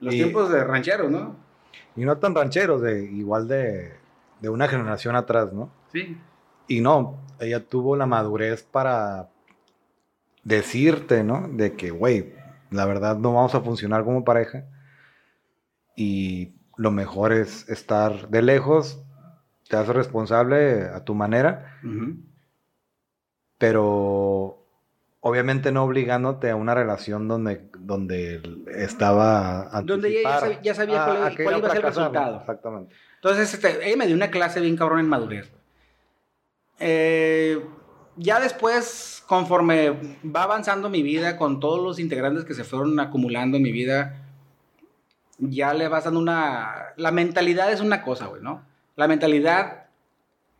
Los 0.00 0.14
tiempos 0.14 0.50
de 0.50 0.64
rancheros, 0.64 1.10
¿no? 1.10 1.36
Y 1.96 2.04
no 2.04 2.16
tan 2.18 2.34
rancheros, 2.34 2.82
de 2.82 3.04
igual 3.04 3.46
de, 3.48 3.92
de 4.40 4.48
una 4.48 4.68
generación 4.68 5.16
atrás, 5.16 5.52
¿no? 5.52 5.70
Sí. 5.92 6.18
Y 6.66 6.80
no, 6.80 7.18
ella 7.40 7.64
tuvo 7.64 7.96
la 7.96 8.06
madurez 8.06 8.62
para 8.62 9.28
decirte, 10.42 11.24
¿no? 11.24 11.48
De 11.48 11.74
que, 11.74 11.90
güey, 11.90 12.34
la 12.70 12.86
verdad 12.86 13.16
no 13.16 13.34
vamos 13.34 13.54
a 13.54 13.60
funcionar 13.60 14.04
como 14.04 14.24
pareja. 14.24 14.64
Y 15.96 16.52
lo 16.76 16.90
mejor 16.90 17.32
es 17.32 17.68
estar 17.68 18.28
de 18.28 18.42
lejos, 18.42 19.02
te 19.68 19.76
haces 19.76 19.94
responsable 19.94 20.82
a 20.82 21.04
tu 21.04 21.14
manera, 21.14 21.80
pero 23.58 24.64
obviamente 25.20 25.72
no 25.72 25.84
obligándote 25.84 26.50
a 26.50 26.56
una 26.56 26.74
relación 26.74 27.28
donde, 27.28 27.70
donde 27.78 28.42
estaba... 28.76 29.70
Donde 29.84 30.20
ella 30.20 30.60
ya 30.62 30.74
sabía, 30.74 31.04
cuál, 31.04 31.16
iba 31.58 31.68
a 31.68 31.70
ser 31.70 31.76
el 31.78 31.82
resultado. 31.82 32.40
Exactamente. 32.40 32.94
Entonces, 33.16 33.54
este, 33.54 33.86
ella 33.86 33.96
me 33.96 34.06
dio 34.06 34.14
una 34.16 34.30
clase 34.30 34.60
bien 34.60 34.76
cabrón 34.76 35.00
en 35.00 35.08
madurez. 35.08 35.50
Eh, 36.78 37.64
ya 38.16 38.38
después, 38.38 39.24
conforme 39.26 40.18
va 40.24 40.42
avanzando 40.42 40.90
mi 40.90 41.02
vida, 41.02 41.38
con 41.38 41.58
todos 41.58 41.82
los 41.82 41.98
integrantes 41.98 42.44
que 42.44 42.52
se 42.52 42.64
fueron 42.64 43.00
acumulando 43.00 43.56
en 43.56 43.62
mi 43.62 43.72
vida, 43.72 44.23
ya 45.38 45.74
le 45.74 45.88
vas 45.88 46.04
dando 46.04 46.20
una... 46.20 46.92
La 46.96 47.10
mentalidad 47.10 47.72
es 47.72 47.80
una 47.80 48.02
cosa, 48.02 48.26
güey, 48.26 48.42
¿no? 48.42 48.64
La 48.96 49.08
mentalidad 49.08 49.86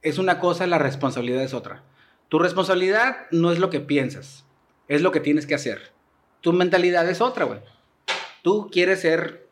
es 0.03 0.19
una 0.19 0.39
cosa, 0.39 0.67
la 0.67 0.79
responsabilidad 0.79 1.43
es 1.43 1.55
otra. 1.55 1.83
Tu 2.29 2.39
responsabilidad 2.39 3.27
no 3.31 3.53
es 3.53 3.59
lo 3.59 3.71
que 3.71 3.81
piensas, 3.81 4.45
es 4.89 5.03
lo 5.03 5.13
que 5.13 5.21
tienes 5.21 5.47
que 5.47 5.55
hacer. 5.55 5.93
Tu 6.41 6.53
mentalidad 6.53 7.09
es 7.09 7.21
otra, 7.21 7.45
güey. 7.45 7.61
Tú 8.43 8.69
quieres 8.71 9.01
ser 9.01 9.49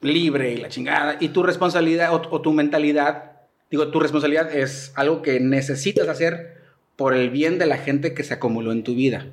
libre 0.00 0.52
y 0.52 0.56
la 0.56 0.68
chingada, 0.68 1.16
y 1.20 1.28
tu 1.28 1.42
responsabilidad 1.42 2.12
o, 2.12 2.40
tu 2.40 2.52
mentalidad, 2.52 3.32
digo, 3.70 3.88
tu 3.88 4.00
responsabilidad 4.00 4.54
es 4.54 4.92
algo 4.94 5.22
que 5.22 5.40
necesitas 5.40 6.08
hacer 6.08 6.58
por 6.96 7.14
el 7.14 7.30
bien 7.30 7.58
de 7.58 7.66
la 7.66 7.76
gente 7.76 8.14
que 8.14 8.24
se 8.24 8.34
acumuló 8.34 8.72
en 8.72 8.84
tu 8.84 8.94
vida. 8.94 9.26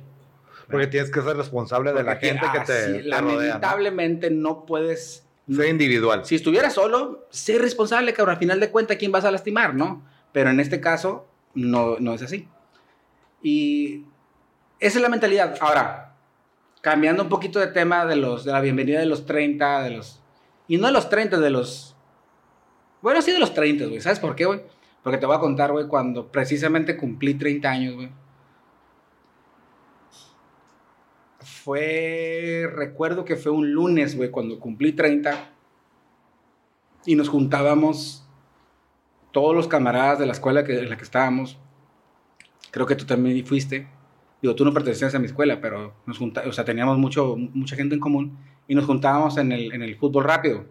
Porque 0.70 0.86
tienes 0.88 1.10
que 1.10 1.22
ser 1.22 1.36
responsable 1.36 1.92
de 1.92 2.02
la 2.02 2.16
gente 2.16 2.46
que 2.52 2.60
te, 2.60 3.02
Lamentablemente 3.02 4.30
¿no? 4.30 4.66
puedes 4.66 5.26
sé 5.48 5.68
individual. 5.68 6.24
Si 6.24 6.34
estuviera 6.34 6.70
solo, 6.70 7.26
sé 7.30 7.58
responsable, 7.58 8.12
cabrón. 8.12 8.34
Al 8.34 8.40
final 8.40 8.60
de 8.60 8.70
cuentas, 8.70 8.96
¿quién 8.96 9.12
vas 9.12 9.24
a 9.24 9.30
lastimar, 9.30 9.74
no? 9.74 10.02
Pero 10.32 10.50
en 10.50 10.60
este 10.60 10.80
caso, 10.80 11.26
no, 11.54 11.98
no 11.98 12.14
es 12.14 12.22
así. 12.22 12.48
Y 13.42 14.04
esa 14.80 14.98
es 14.98 15.02
la 15.02 15.08
mentalidad. 15.08 15.56
Ahora, 15.60 16.14
cambiando 16.80 17.22
un 17.22 17.28
poquito 17.28 17.60
de 17.60 17.68
tema 17.68 18.06
de, 18.06 18.16
los, 18.16 18.44
de 18.44 18.52
la 18.52 18.60
bienvenida 18.60 18.98
de 18.98 19.06
los 19.06 19.26
30, 19.26 19.82
de 19.82 19.90
los... 19.90 20.20
Y 20.68 20.78
no 20.78 20.88
de 20.88 20.92
los 20.92 21.08
30, 21.08 21.38
de 21.38 21.50
los... 21.50 21.94
Bueno, 23.02 23.22
sí 23.22 23.30
de 23.30 23.38
los 23.38 23.54
30, 23.54 23.86
güey. 23.86 24.00
¿Sabes 24.00 24.18
por 24.18 24.34
qué, 24.34 24.46
güey? 24.46 24.62
Porque 25.02 25.18
te 25.18 25.26
voy 25.26 25.36
a 25.36 25.40
contar, 25.40 25.70
güey, 25.70 25.86
cuando 25.86 26.26
precisamente 26.26 26.96
cumplí 26.96 27.34
30 27.34 27.70
años, 27.70 27.94
güey. 27.94 28.10
Fue, 31.66 32.70
recuerdo 32.72 33.24
que 33.24 33.34
fue 33.34 33.50
un 33.50 33.72
lunes, 33.72 34.16
güey, 34.16 34.30
cuando 34.30 34.60
cumplí 34.60 34.92
30. 34.92 35.50
Y 37.06 37.16
nos 37.16 37.28
juntábamos 37.28 38.24
todos 39.32 39.52
los 39.52 39.66
camaradas 39.66 40.20
de 40.20 40.26
la 40.26 40.32
escuela 40.32 40.62
que, 40.62 40.78
en 40.78 40.88
la 40.88 40.96
que 40.96 41.02
estábamos. 41.02 41.58
Creo 42.70 42.86
que 42.86 42.94
tú 42.94 43.04
también 43.04 43.44
fuiste. 43.44 43.88
Digo, 44.40 44.54
tú 44.54 44.64
no 44.64 44.72
pertenecías 44.72 45.12
a 45.16 45.18
mi 45.18 45.26
escuela, 45.26 45.60
pero 45.60 45.92
nos 46.06 46.18
juntábamos, 46.18 46.54
o 46.54 46.54
sea, 46.54 46.64
teníamos 46.64 46.98
mucho, 46.98 47.34
mucha 47.36 47.74
gente 47.74 47.96
en 47.96 48.00
común. 48.00 48.38
Y 48.68 48.76
nos 48.76 48.84
juntábamos 48.84 49.36
en 49.36 49.50
el, 49.50 49.74
en 49.74 49.82
el 49.82 49.96
fútbol 49.96 50.22
rápido. 50.22 50.66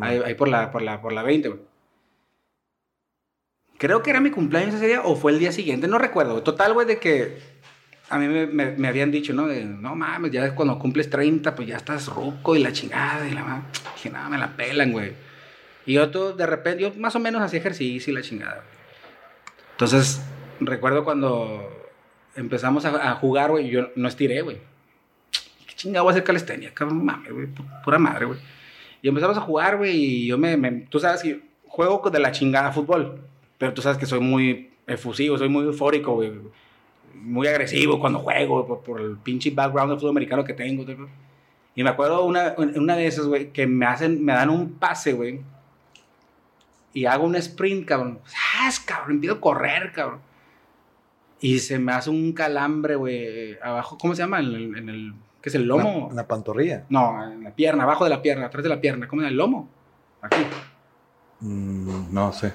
ahí, 0.00 0.34
por, 0.34 0.48
la, 0.48 0.70
por, 0.70 0.80
la, 0.80 1.02
por 1.02 1.12
la 1.12 1.22
20, 1.22 1.48
güey. 1.50 1.60
Creo 3.76 4.02
que 4.02 4.08
era 4.08 4.20
mi 4.22 4.30
cumpleaños 4.30 4.76
ese 4.76 4.86
día 4.86 5.02
o 5.02 5.14
fue 5.14 5.32
el 5.32 5.38
día 5.38 5.52
siguiente, 5.52 5.88
no 5.88 5.98
recuerdo. 5.98 6.42
Total, 6.42 6.72
güey, 6.72 6.86
de 6.86 6.98
que 6.98 7.51
a 8.12 8.18
mí 8.18 8.28
me, 8.28 8.46
me, 8.46 8.88
habían 8.88 9.10
dicho, 9.10 9.32
¿no? 9.32 9.46
De, 9.46 9.64
no 9.64 9.96
mames, 9.96 10.30
ya 10.30 10.54
cuando 10.54 10.78
cumples 10.78 11.08
30, 11.08 11.54
pues 11.54 11.66
ya 11.66 11.78
estás 11.78 12.08
ruco 12.08 12.54
y 12.54 12.62
la 12.62 12.70
chingada. 12.70 13.26
Y 13.26 13.32
la 13.32 13.62
Dije, 13.94 14.10
nada, 14.10 14.28
me 14.28 14.36
la 14.36 14.54
pelan, 14.54 14.92
güey. 14.92 15.14
Y 15.86 15.94
yo 15.94 16.10
todo, 16.10 16.34
de 16.34 16.46
repente, 16.46 16.82
yo 16.82 16.92
más 16.98 17.16
o 17.16 17.20
menos 17.20 17.40
hacía 17.40 17.60
ejercicio 17.60 18.12
y 18.12 18.14
la 18.14 18.20
chingada. 18.20 18.64
Entonces, 19.70 20.20
recuerdo 20.60 21.04
cuando 21.04 21.90
empezamos 22.36 22.84
a, 22.84 23.14
jugar, 23.14 23.50
güey, 23.50 23.70
yo 23.70 23.88
no 23.96 24.08
estiré, 24.08 24.42
güey. 24.42 24.58
¿Qué 25.66 25.74
chingada 25.74 26.02
voy 26.02 26.10
a 26.10 26.12
hacer 26.12 26.24
calistenia? 26.24 26.74
Cabrón, 26.74 27.02
mames, 27.02 27.32
güey, 27.32 27.46
pura 27.82 27.98
madre, 27.98 28.26
güey. 28.26 28.38
Y 29.00 29.08
empezamos 29.08 29.38
a 29.38 29.40
jugar, 29.40 29.78
güey, 29.78 29.96
y 29.96 30.26
yo 30.26 30.36
me, 30.36 30.58
me, 30.58 30.70
Tú 30.90 31.00
sabes 31.00 31.22
que 31.22 31.40
juego 31.66 32.10
de 32.10 32.18
la 32.18 32.30
chingada 32.30 32.72
fútbol, 32.72 33.22
pero 33.56 33.72
tú 33.72 33.80
sabes 33.80 33.96
que 33.96 34.04
soy 34.04 34.20
muy 34.20 34.70
efusivo, 34.86 35.38
soy 35.38 35.48
muy 35.48 35.64
eufórico, 35.64 36.12
güey 36.16 36.30
muy 37.14 37.46
agresivo 37.46 38.00
cuando 38.00 38.20
juego, 38.20 38.82
por, 38.82 39.00
el 39.00 39.16
pinche 39.18 39.50
background 39.50 39.92
de 39.92 39.96
fútbol 39.98 40.10
americano 40.10 40.44
que 40.44 40.54
tengo. 40.54 40.84
Y 41.74 41.82
me 41.82 41.90
acuerdo 41.90 42.24
una, 42.24 42.54
una 42.56 42.96
de 42.96 43.06
esas, 43.06 43.26
güey, 43.26 43.52
que 43.52 43.66
me 43.66 43.86
hacen, 43.86 44.24
me 44.24 44.32
dan 44.32 44.50
un 44.50 44.74
pase, 44.74 45.12
güey. 45.12 45.40
Y 46.92 47.06
hago 47.06 47.24
un 47.24 47.36
sprint, 47.36 47.86
cabrón. 47.86 48.20
¡Ah, 48.56 48.70
cabrón! 48.84 49.12
Empiezo 49.12 49.36
a 49.36 49.40
correr, 49.40 49.92
cabrón. 49.92 50.20
Y 51.40 51.58
se 51.58 51.78
me 51.78 51.92
hace 51.92 52.10
un 52.10 52.32
calambre, 52.32 52.94
güey, 52.94 53.58
abajo, 53.62 53.98
¿cómo 53.98 54.14
se 54.14 54.22
llama? 54.22 54.38
En 54.40 54.46
el, 54.46 54.76
en 54.76 54.88
el 54.88 55.14
¿qué 55.40 55.48
es 55.48 55.54
el 55.54 55.64
lomo? 55.64 56.08
En 56.10 56.16
la, 56.16 56.28
pantorrilla. 56.28 56.84
No, 56.88 57.24
en 57.24 57.42
la 57.42 57.50
pierna, 57.50 57.82
abajo 57.82 58.04
de 58.04 58.10
la 58.10 58.22
pierna, 58.22 58.46
atrás 58.46 58.62
de 58.62 58.68
la 58.68 58.80
pierna. 58.80 59.08
¿Cómo 59.08 59.22
es 59.22 59.28
el 59.28 59.36
lomo? 59.36 59.68
Aquí. 60.20 60.46
Mm, 61.40 62.12
no 62.12 62.32
sé. 62.32 62.52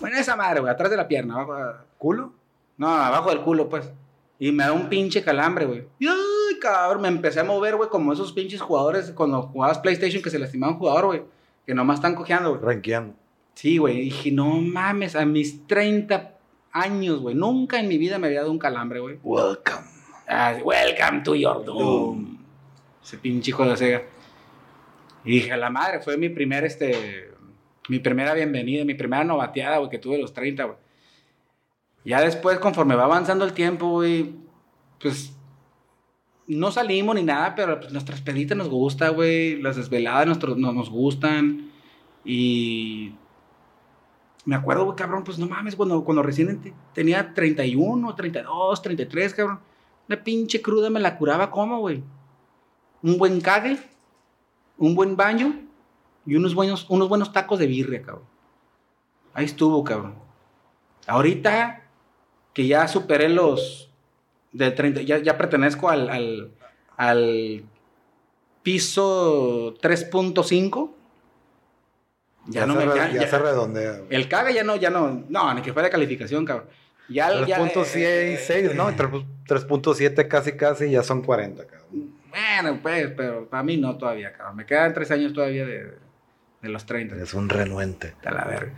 Bueno, 0.00 0.16
esa 0.18 0.34
madre, 0.36 0.60
güey, 0.60 0.72
atrás 0.72 0.90
de 0.90 0.96
la 0.96 1.06
pierna, 1.06 1.34
abajo. 1.34 1.78
¿Culo? 1.98 2.32
No, 2.76 2.88
abajo 2.88 3.30
del 3.30 3.40
culo, 3.40 3.68
pues. 3.68 3.90
Y 4.38 4.52
me 4.52 4.64
da 4.64 4.72
un 4.72 4.88
pinche 4.88 5.22
calambre, 5.22 5.66
güey. 5.66 5.84
Ay, 6.00 6.58
cabrón, 6.60 7.02
me 7.02 7.08
empecé 7.08 7.40
a 7.40 7.44
mover, 7.44 7.76
güey, 7.76 7.88
como 7.88 8.12
esos 8.12 8.32
pinches 8.32 8.60
jugadores 8.60 9.12
cuando 9.12 9.42
jugabas 9.42 9.78
PlayStation 9.78 10.22
que 10.22 10.30
se 10.30 10.38
lastimaban 10.38 10.74
un 10.74 10.80
jugador, 10.80 11.06
güey. 11.06 11.22
Que 11.66 11.74
nomás 11.74 11.96
están 11.96 12.14
cojeando, 12.14 12.50
güey. 12.50 12.62
Ranqueando. 12.62 13.14
Sí, 13.54 13.78
güey. 13.78 14.00
Dije, 14.00 14.32
no 14.32 14.60
mames, 14.60 15.14
a 15.14 15.24
mis 15.24 15.66
30 15.66 16.34
Años, 16.74 17.20
güey. 17.20 17.36
Nunca 17.36 17.78
en 17.78 17.86
mi 17.86 17.98
vida 17.98 18.18
me 18.18 18.26
había 18.26 18.40
dado 18.40 18.50
un 18.50 18.58
calambre, 18.58 18.98
güey. 18.98 19.16
Welcome. 19.22 19.86
Ah, 20.26 20.56
welcome 20.64 21.22
to 21.22 21.36
your 21.36 21.64
doom. 21.64 22.36
Ese 23.00 23.16
pinche 23.16 23.50
hijo 23.50 23.64
de 23.64 23.76
Sega. 23.76 24.02
Y 25.24 25.36
dije, 25.36 25.52
a 25.52 25.56
la 25.56 25.70
madre, 25.70 26.00
fue 26.00 26.16
mi 26.16 26.30
primer, 26.30 26.64
este, 26.64 27.30
mi 27.88 28.00
primera 28.00 28.34
bienvenida, 28.34 28.84
mi 28.84 28.94
primera 28.94 29.22
novateada, 29.22 29.78
güey, 29.78 29.88
que 29.88 30.00
tuve 30.00 30.16
a 30.16 30.18
los 30.18 30.34
30, 30.34 30.64
güey. 30.64 30.76
Ya 32.04 32.20
después, 32.20 32.58
conforme 32.58 32.94
va 32.94 33.04
avanzando 33.04 33.44
el 33.44 33.54
tiempo, 33.54 33.88
güey, 33.88 34.34
pues 35.00 35.34
no 36.46 36.70
salimos 36.70 37.14
ni 37.14 37.22
nada, 37.22 37.54
pero 37.54 37.80
pues 37.80 37.92
nuestras 37.92 38.20
peditas 38.20 38.56
nos 38.56 38.68
gusta, 38.68 39.08
güey. 39.08 39.60
Las 39.60 39.76
desveladas 39.76 40.38
no, 40.56 40.72
nos 40.72 40.90
gustan. 40.90 41.70
Y 42.24 43.14
me 44.44 44.54
acuerdo, 44.54 44.84
güey, 44.84 44.96
cabrón, 44.96 45.24
pues 45.24 45.38
no 45.38 45.46
mames, 45.46 45.76
cuando, 45.76 46.04
cuando 46.04 46.22
recién 46.22 46.74
tenía 46.92 47.32
31, 47.32 48.14
32, 48.14 48.82
33, 48.82 49.34
cabrón. 49.34 49.60
Una 50.06 50.22
pinche 50.22 50.60
cruda 50.60 50.90
me 50.90 51.00
la 51.00 51.16
curaba 51.16 51.50
como, 51.50 51.80
güey. 51.80 52.02
Un 53.02 53.16
buen 53.16 53.40
cague, 53.40 53.78
un 54.76 54.94
buen 54.94 55.16
baño 55.16 55.54
y 56.26 56.36
unos 56.36 56.54
buenos, 56.54 56.86
unos 56.90 57.08
buenos 57.08 57.32
tacos 57.32 57.58
de 57.58 57.66
birria, 57.66 58.02
cabrón. 58.02 58.24
Ahí 59.32 59.46
estuvo, 59.46 59.82
cabrón. 59.82 60.14
Ahorita 61.06 61.83
que 62.54 62.66
ya 62.66 62.88
superé 62.88 63.28
los 63.28 63.90
de 64.52 64.70
30, 64.70 65.02
ya, 65.02 65.18
ya 65.18 65.36
pertenezco 65.36 65.90
al, 65.90 66.08
al, 66.08 66.50
al 66.96 67.64
piso 68.62 69.74
3.5. 69.82 70.92
Ya, 72.46 72.60
ya, 72.60 72.66
no 72.66 72.78
se 72.78 72.86
me, 72.86 72.94
ya, 72.94 73.10
ya, 73.10 73.26
se 73.26 73.38
redondea. 73.38 74.00
El 74.10 74.28
caga 74.28 74.50
ya 74.52 74.62
no, 74.62 74.76
ya 74.76 74.90
no, 74.90 75.24
no, 75.28 75.54
ni 75.54 75.62
que 75.62 75.72
fuera 75.72 75.90
calificación, 75.90 76.44
cabrón. 76.44 76.68
Ya, 77.08 77.30
3.6, 77.30 77.96
eh, 77.96 78.72
¿no? 78.74 78.90
3.7 78.90 80.28
casi 80.28 80.52
casi 80.52 80.90
ya 80.90 81.02
son 81.02 81.22
40, 81.22 81.66
cabrón. 81.66 82.14
Bueno, 82.30 82.78
pues, 82.82 83.08
pero 83.16 83.48
para 83.48 83.62
mí 83.62 83.76
no 83.76 83.96
todavía, 83.96 84.32
cabrón. 84.32 84.56
Me 84.56 84.66
quedan 84.66 84.94
tres 84.94 85.10
años 85.10 85.32
todavía 85.32 85.66
de, 85.66 85.92
de 86.62 86.68
los 86.68 86.86
30. 86.86 87.16
Es 87.16 87.34
un 87.34 87.48
renuente. 87.48 88.14
A 88.24 88.30
la 88.30 88.44
verga. 88.44 88.72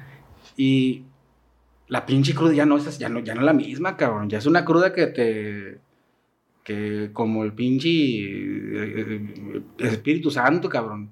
Y 0.57 1.05
la 1.89 2.05
pinche 2.05 2.34
cruda 2.34 2.53
ya 2.53 2.66
no 2.66 2.76
es, 2.76 2.99
ya 2.99 3.09
no, 3.09 3.20
ya 3.20 3.34
no 3.34 3.43
la 3.43 3.53
misma, 3.53 3.97
cabrón. 3.97 4.28
Ya 4.28 4.39
es 4.39 4.47
una 4.47 4.64
cruda 4.64 4.93
que 4.93 5.07
te. 5.07 5.78
que 6.64 7.11
como 7.12 7.45
el 7.45 7.53
pinche. 7.53 7.89
Eh, 7.91 9.62
Espíritu 9.78 10.30
Santo, 10.30 10.68
cabrón. 10.68 11.11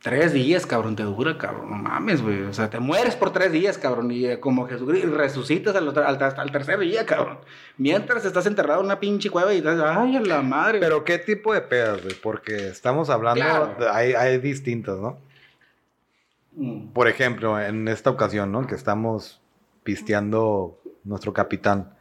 Tres 0.00 0.32
días, 0.32 0.64
cabrón, 0.64 0.94
te 0.94 1.02
dura, 1.02 1.36
cabrón. 1.36 1.70
No 1.70 1.76
mames, 1.76 2.22
güey. 2.22 2.42
O 2.42 2.52
sea, 2.52 2.70
te 2.70 2.78
mueres 2.78 3.16
por 3.16 3.32
tres 3.32 3.50
días, 3.50 3.78
cabrón. 3.78 4.12
Y 4.12 4.26
eh, 4.26 4.38
como 4.38 4.68
Jesucristo, 4.68 5.10
resucitas 5.10 5.74
al, 5.74 5.88
al, 5.88 6.52
tercer 6.52 6.78
día, 6.78 7.04
cabrón. 7.04 7.38
Mientras 7.78 8.24
estás 8.24 8.46
enterrado 8.46 8.78
en 8.78 8.86
una 8.86 9.00
pinche 9.00 9.28
cueva 9.28 9.52
y 9.52 9.58
estás, 9.58 9.80
ay, 9.84 10.16
a 10.16 10.20
la 10.20 10.42
madre. 10.42 10.78
Pero, 10.78 11.02
¿qué 11.02 11.18
tipo 11.18 11.52
de 11.52 11.62
pedas, 11.62 12.00
güey? 12.00 12.14
Porque 12.14 12.68
estamos 12.68 13.10
hablando, 13.10 13.42
hay, 13.90 14.12
hay 14.12 14.38
distintas, 14.38 15.00
¿no? 15.00 15.18
Mm. 16.52 16.90
Por 16.92 17.08
ejemplo, 17.08 17.60
en 17.60 17.88
esta 17.88 18.10
ocasión, 18.10 18.52
¿no? 18.52 18.68
Que 18.68 18.76
estamos 18.76 19.40
pisteando 19.88 20.78
nuestro 21.02 21.32
capitán. 21.32 21.94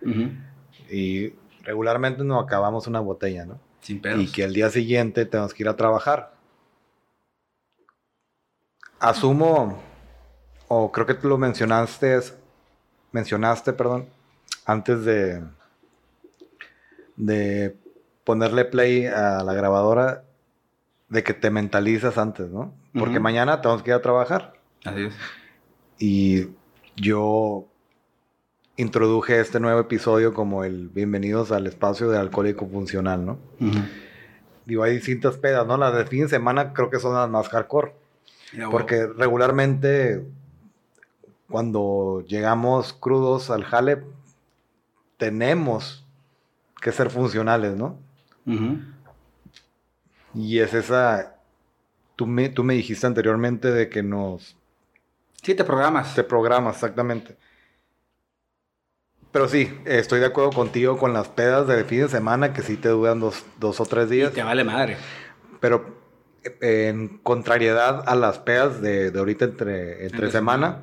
Y 0.92 1.30
regularmente 1.64 2.22
nos 2.26 2.44
acabamos 2.44 2.86
una 2.86 3.00
botella, 3.00 3.46
¿no? 3.46 3.62
Sin 3.80 4.02
pedos. 4.02 4.20
Y 4.20 4.30
que 4.30 4.44
el 4.44 4.54
día 4.54 4.70
siguiente 4.70 5.26
tenemos 5.26 5.54
que 5.54 5.64
ir 5.64 5.70
a 5.70 5.78
trabajar 5.78 6.34
asumo, 9.00 9.82
o 10.68 10.92
creo 10.92 11.06
que 11.06 11.14
tú 11.14 11.30
lo 11.30 11.38
mencionaste, 11.38 12.20
mencionaste, 13.14 13.72
perdón, 13.72 14.10
antes 14.66 15.06
de, 15.06 15.44
de 17.16 17.78
ponerle 18.26 18.66
play 18.66 19.06
a 19.06 19.44
la 19.46 19.54
grabadora, 19.54 20.26
de 21.08 21.24
que 21.24 21.34
te 21.34 21.52
mentalizas 21.52 22.18
antes, 22.18 22.50
¿no? 22.50 22.74
Porque 22.94 23.22
mañana 23.22 23.62
tenemos 23.62 23.82
que 23.82 23.92
ir 23.92 23.96
a 23.96 24.02
trabajar. 24.02 24.60
Así 24.84 25.04
es. 25.06 25.16
Y 26.00 26.48
yo 26.98 27.68
introduje 28.78 29.40
este 29.40 29.60
nuevo 29.60 29.80
episodio 29.80 30.36
como 30.36 30.64
el 30.64 30.90
Bienvenidos 30.90 31.52
al 31.52 31.66
espacio 31.66 32.10
de 32.10 32.20
alcohólico 32.20 32.68
funcional, 32.68 33.26
¿no? 33.26 33.40
Digo, 34.66 34.84
hay 34.84 34.94
distintas 34.94 35.38
pedas, 35.38 35.66
¿no? 35.66 35.78
Las 35.78 35.96
de 35.96 36.06
fin 36.06 36.22
de 36.22 36.30
semana 36.30 36.74
creo 36.74 36.92
que 36.92 37.00
son 37.00 37.16
las 37.16 37.28
más 37.28 37.50
hardcore. 37.50 37.94
Porque 38.70 39.08
regularmente 39.08 40.26
cuando 41.50 42.24
llegamos 42.28 42.94
crudos 42.94 43.50
al 43.50 43.64
jale, 43.64 44.04
tenemos 45.18 46.06
que 46.80 46.92
ser 46.92 47.10
funcionales, 47.10 47.76
¿no? 47.76 47.98
Y 50.36 50.60
es 50.60 50.76
esa... 50.76 51.36
Tú 52.16 52.28
me, 52.28 52.50
tú 52.50 52.64
me 52.64 52.76
dijiste 52.76 53.08
anteriormente 53.08 53.72
de 53.72 53.90
que 53.90 54.04
nos... 54.04 54.56
Sí, 55.42 55.56
te 55.56 55.64
programas. 55.64 56.14
Te 56.14 56.24
programas, 56.24 56.76
exactamente. 56.76 57.38
Pero 59.32 59.48
sí, 59.48 59.72
estoy 59.86 60.20
de 60.20 60.26
acuerdo 60.28 60.52
contigo 60.52 60.98
con 60.98 61.14
las 61.14 61.28
pedas 61.28 61.68
de 61.68 61.84
fin 61.84 62.02
de 62.02 62.10
semana 62.10 62.54
que 62.54 62.62
sí 62.62 62.78
te 62.78 62.90
duran 62.90 63.20
dos, 63.20 63.46
dos 63.60 63.80
o 63.80 63.86
tres 63.86 64.10
días. 64.10 64.32
Y 64.32 64.36
te 64.36 64.44
vale 64.44 64.64
madre. 64.64 64.98
Pero 65.60 65.98
en 66.62 67.20
contrariedad 67.24 68.04
a 68.08 68.16
las 68.16 68.40
peas 68.40 68.82
de, 68.82 69.12
de 69.12 69.20
ahorita 69.20 69.46
entre, 69.46 70.06
entre 70.06 70.32
semana. 70.32 70.80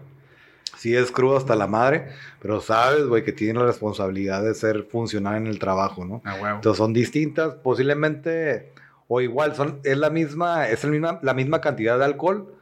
Sí 0.76 0.94
es 0.94 1.10
crudo 1.10 1.38
hasta 1.38 1.56
la 1.56 1.66
madre, 1.66 2.08
pero 2.40 2.60
sabes, 2.60 3.06
güey, 3.06 3.24
que 3.24 3.32
tienen 3.32 3.58
la 3.58 3.66
responsabilidad 3.66 4.42
de 4.42 4.54
ser 4.54 4.82
funcional 4.82 5.36
en 5.36 5.46
el 5.46 5.58
trabajo, 5.58 6.04
¿no? 6.04 6.20
Ah, 6.26 6.36
Entonces 6.56 6.76
son 6.76 6.92
distintas, 6.92 7.54
posiblemente, 7.54 8.72
o 9.08 9.22
igual, 9.22 9.54
son, 9.54 9.80
es 9.82 9.96
la 9.96 10.10
misma, 10.10 10.68
es 10.68 10.84
el 10.84 10.90
misma, 10.90 11.20
la 11.22 11.32
misma 11.32 11.62
cantidad 11.62 11.96
de 11.98 12.04
alcohol, 12.04 12.52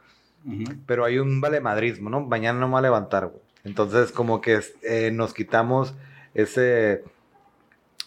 pero 0.85 1.03
hay 1.03 1.19
un 1.19 1.41
valemadrismo, 1.41 2.09
¿no? 2.09 2.21
Mañana 2.21 2.59
no 2.59 2.67
me 2.67 2.73
va 2.73 2.79
a 2.79 2.83
levantar, 2.83 3.27
güey. 3.27 3.41
Entonces, 3.63 4.11
como 4.11 4.41
que 4.41 4.59
eh, 4.81 5.11
nos 5.11 5.33
quitamos 5.33 5.93
ese, 6.33 7.03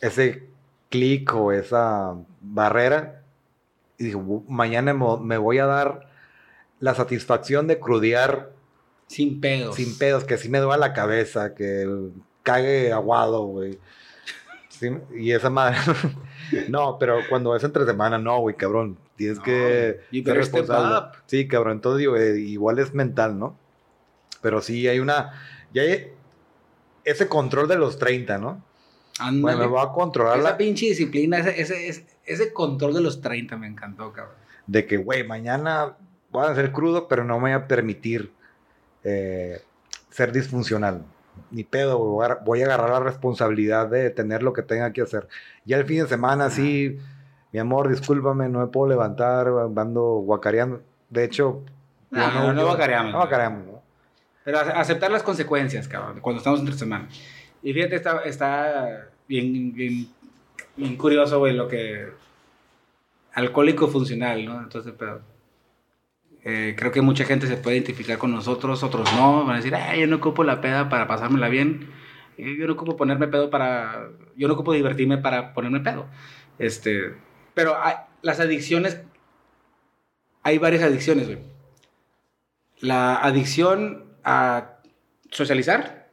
ese 0.00 0.48
clic 0.90 1.34
o 1.34 1.52
esa 1.52 2.14
barrera 2.40 3.22
y 3.98 4.04
dijo, 4.04 4.44
mañana 4.48 4.92
me 4.92 5.38
voy 5.38 5.58
a 5.58 5.66
dar 5.66 6.08
la 6.80 6.94
satisfacción 6.94 7.66
de 7.66 7.78
crudear. 7.78 8.52
Sin 9.06 9.40
pedos. 9.40 9.76
Sin 9.76 9.96
pedos, 9.96 10.24
que 10.24 10.36
sí 10.36 10.48
me 10.48 10.58
duele 10.58 10.80
la 10.80 10.92
cabeza, 10.92 11.54
que 11.54 12.10
cague 12.42 12.92
aguado, 12.92 13.44
güey. 13.46 13.78
y 15.16 15.32
esa 15.32 15.48
madre. 15.48 15.78
no, 16.68 16.98
pero 16.98 17.18
cuando 17.28 17.56
es 17.56 17.64
entre 17.64 17.86
semana, 17.86 18.18
no, 18.18 18.40
güey, 18.40 18.56
cabrón. 18.56 18.98
Tienes 19.16 19.40
que 19.40 20.00
ser 20.12 20.36
responsable. 20.36 21.16
Sí, 21.24 21.48
cabrón. 21.48 21.74
Entonces, 21.74 22.00
digo, 22.00 22.16
eh, 22.16 22.38
igual 22.38 22.78
es 22.78 22.92
mental, 22.92 23.38
¿no? 23.38 23.56
Pero 24.46 24.62
sí 24.62 24.86
hay 24.86 25.00
una. 25.00 25.32
Ya 25.74 25.82
hay 25.82 26.12
ese 27.02 27.26
control 27.26 27.66
de 27.66 27.74
los 27.74 27.98
30, 27.98 28.38
¿no? 28.38 28.62
Bueno, 29.18 29.58
me 29.58 29.66
voy 29.66 29.80
a 29.82 29.88
controlar. 29.88 30.38
Esa 30.38 30.56
pinche 30.56 30.86
disciplina, 30.86 31.38
ese, 31.38 31.88
ese, 31.88 32.06
ese, 32.24 32.52
control 32.52 32.94
de 32.94 33.00
los 33.00 33.20
30 33.20 33.56
me 33.56 33.66
encantó, 33.66 34.12
cabrón. 34.12 34.36
De 34.68 34.86
que, 34.86 34.98
güey, 34.98 35.26
mañana 35.26 35.96
voy 36.30 36.46
a 36.46 36.54
ser 36.54 36.70
crudo, 36.70 37.08
pero 37.08 37.24
no 37.24 37.34
me 37.40 37.40
voy 37.40 37.52
a 37.60 37.66
permitir 37.66 38.30
eh, 39.02 39.62
ser 40.10 40.30
disfuncional. 40.30 41.02
Ni 41.50 41.64
pedo, 41.64 41.98
voy 41.98 42.62
a 42.62 42.64
agarrar 42.66 42.90
la 42.90 43.00
responsabilidad 43.00 43.88
de 43.88 44.10
tener 44.10 44.44
lo 44.44 44.52
que 44.52 44.62
tenga 44.62 44.92
que 44.92 45.02
hacer. 45.02 45.26
Ya 45.64 45.76
el 45.78 45.86
fin 45.86 46.02
de 46.02 46.08
semana, 46.08 46.50
sí, 46.50 47.00
mi 47.50 47.58
amor, 47.58 47.88
discúlpame, 47.88 48.48
no 48.48 48.60
me 48.60 48.68
puedo 48.68 48.90
levantar, 48.90 49.48
ando 49.48 50.02
guacareando. 50.20 50.82
De 51.10 51.24
hecho, 51.24 51.64
no, 52.10 52.30
no, 52.30 52.52
no, 52.52 52.64
guacareamos. 52.66 53.12
No 53.12 53.18
guacareamos, 53.18 53.66
¿no? 53.66 53.75
Pero 54.46 54.60
aceptar 54.60 55.10
las 55.10 55.24
consecuencias, 55.24 55.88
cabrón, 55.88 56.20
cuando 56.20 56.38
estamos 56.38 56.60
entre 56.60 56.76
semana. 56.76 57.08
Y 57.64 57.72
fíjate, 57.72 57.96
está, 57.96 58.20
está 58.20 59.08
bien, 59.26 59.74
bien, 59.74 60.96
curioso, 60.96 61.40
güey, 61.40 61.52
lo 61.52 61.66
que... 61.66 62.06
Alcohólico 63.32 63.88
funcional, 63.88 64.44
¿no? 64.44 64.60
Entonces, 64.60 64.94
pero... 64.96 65.20
Eh, 66.44 66.76
creo 66.78 66.92
que 66.92 67.00
mucha 67.02 67.24
gente 67.24 67.48
se 67.48 67.56
puede 67.56 67.78
identificar 67.78 68.18
con 68.18 68.30
nosotros, 68.30 68.84
otros 68.84 69.12
no. 69.14 69.44
Van 69.44 69.54
a 69.54 69.56
decir, 69.56 69.74
ay, 69.74 70.02
yo 70.02 70.06
no 70.06 70.18
ocupo 70.18 70.44
la 70.44 70.60
peda 70.60 70.88
para 70.88 71.08
pasármela 71.08 71.48
bien. 71.48 71.90
Yo 72.38 72.68
no 72.68 72.74
ocupo 72.74 72.96
ponerme 72.96 73.26
pedo 73.26 73.50
para... 73.50 74.10
Yo 74.36 74.46
no 74.46 74.54
ocupo 74.54 74.74
divertirme 74.74 75.18
para 75.18 75.54
ponerme 75.54 75.80
pedo. 75.80 76.06
Este... 76.60 77.16
Pero 77.52 77.76
hay, 77.82 77.96
las 78.22 78.38
adicciones... 78.38 79.02
Hay 80.44 80.58
varias 80.58 80.84
adicciones, 80.84 81.26
güey. 81.26 81.40
La 82.78 83.16
adicción 83.16 84.05
a 84.26 84.80
socializar 85.30 86.10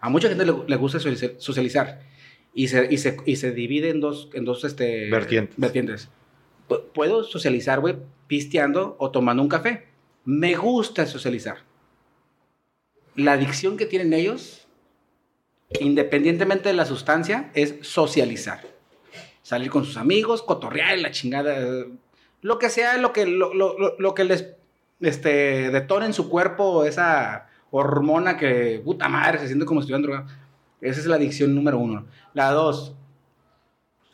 a 0.00 0.08
mucha 0.08 0.28
gente 0.28 0.44
le, 0.46 0.76
gusta 0.76 0.98
socializar 1.00 2.00
y 2.54 2.68
se, 2.68 2.88
y 2.90 2.96
se, 2.98 3.16
y 3.24 3.36
se, 3.36 3.52
divide 3.52 3.90
en 3.90 4.00
dos, 4.00 4.30
en 4.34 4.44
dos 4.44 4.64
este, 4.64 5.08
vertientes. 5.10 5.54
vertientes. 5.58 6.08
Puedo 6.94 7.22
socializar, 7.24 7.78
güey, 7.80 7.96
pisteando 8.26 8.96
o 8.98 9.10
tomando 9.10 9.42
un 9.42 9.48
café. 9.48 9.86
Me 10.24 10.54
gusta 10.56 11.06
socializar. 11.06 11.58
La 13.14 13.32
adicción 13.32 13.76
que 13.76 13.86
tienen 13.86 14.12
ellos 14.12 14.66
independientemente 15.80 16.68
de 16.68 16.74
la 16.74 16.84
sustancia, 16.84 17.50
es 17.54 17.76
socializar. 17.82 18.60
Salir 19.42 19.70
con 19.70 19.84
sus 19.84 19.96
amigos, 19.96 20.42
cotorrear, 20.42 20.98
la 20.98 21.10
chingada. 21.10 21.60
eh, 21.60 21.86
Lo 22.40 22.58
que 22.58 22.68
sea, 22.70 22.96
lo 22.98 23.12
que, 23.12 23.26
lo, 23.26 23.54
lo- 23.54 23.78
lo- 23.78 23.96
lo 23.98 24.14
que 24.14 24.24
les 24.24 24.48
este, 25.02 25.70
detona 25.70 26.06
en 26.06 26.14
su 26.14 26.28
cuerpo 26.28 26.84
esa 26.84 27.48
hormona 27.70 28.36
que, 28.36 28.80
puta 28.84 29.08
madre, 29.08 29.38
se 29.38 29.46
siente 29.48 29.66
como 29.66 29.80
si 29.80 29.84
estuvieran 29.84 30.02
drogados. 30.02 30.32
Esa 30.80 31.00
es 31.00 31.06
la 31.06 31.16
adicción 31.16 31.54
número 31.54 31.78
uno. 31.78 32.06
La 32.34 32.50
dos, 32.50 32.94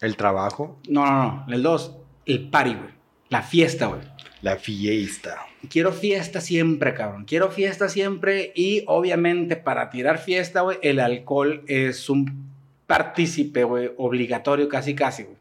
El 0.00 0.16
trabajo, 0.16 0.78
no, 0.88 1.04
no, 1.06 1.44
no. 1.46 1.54
El 1.54 1.62
dos, 1.62 1.96
el 2.26 2.50
party, 2.50 2.74
güey. 2.74 2.90
La 3.30 3.42
fiesta, 3.42 3.86
güey. 3.86 4.00
la 4.42 4.56
fiesta. 4.56 5.46
Quiero 5.68 5.92
fiesta 5.92 6.40
siempre, 6.40 6.94
cabrón. 6.94 7.24
Quiero 7.24 7.50
fiesta 7.50 7.88
siempre. 7.88 8.52
Y 8.54 8.84
obviamente 8.86 9.56
para 9.56 9.90
tirar 9.90 10.18
fiesta, 10.18 10.60
güey, 10.60 10.78
el 10.82 11.00
alcohol 11.00 11.64
es 11.66 12.08
un 12.08 12.48
partícipe, 12.86 13.64
güey, 13.64 13.90
obligatorio 13.96 14.68
casi, 14.68 14.94
casi, 14.94 15.24
güey. 15.24 15.37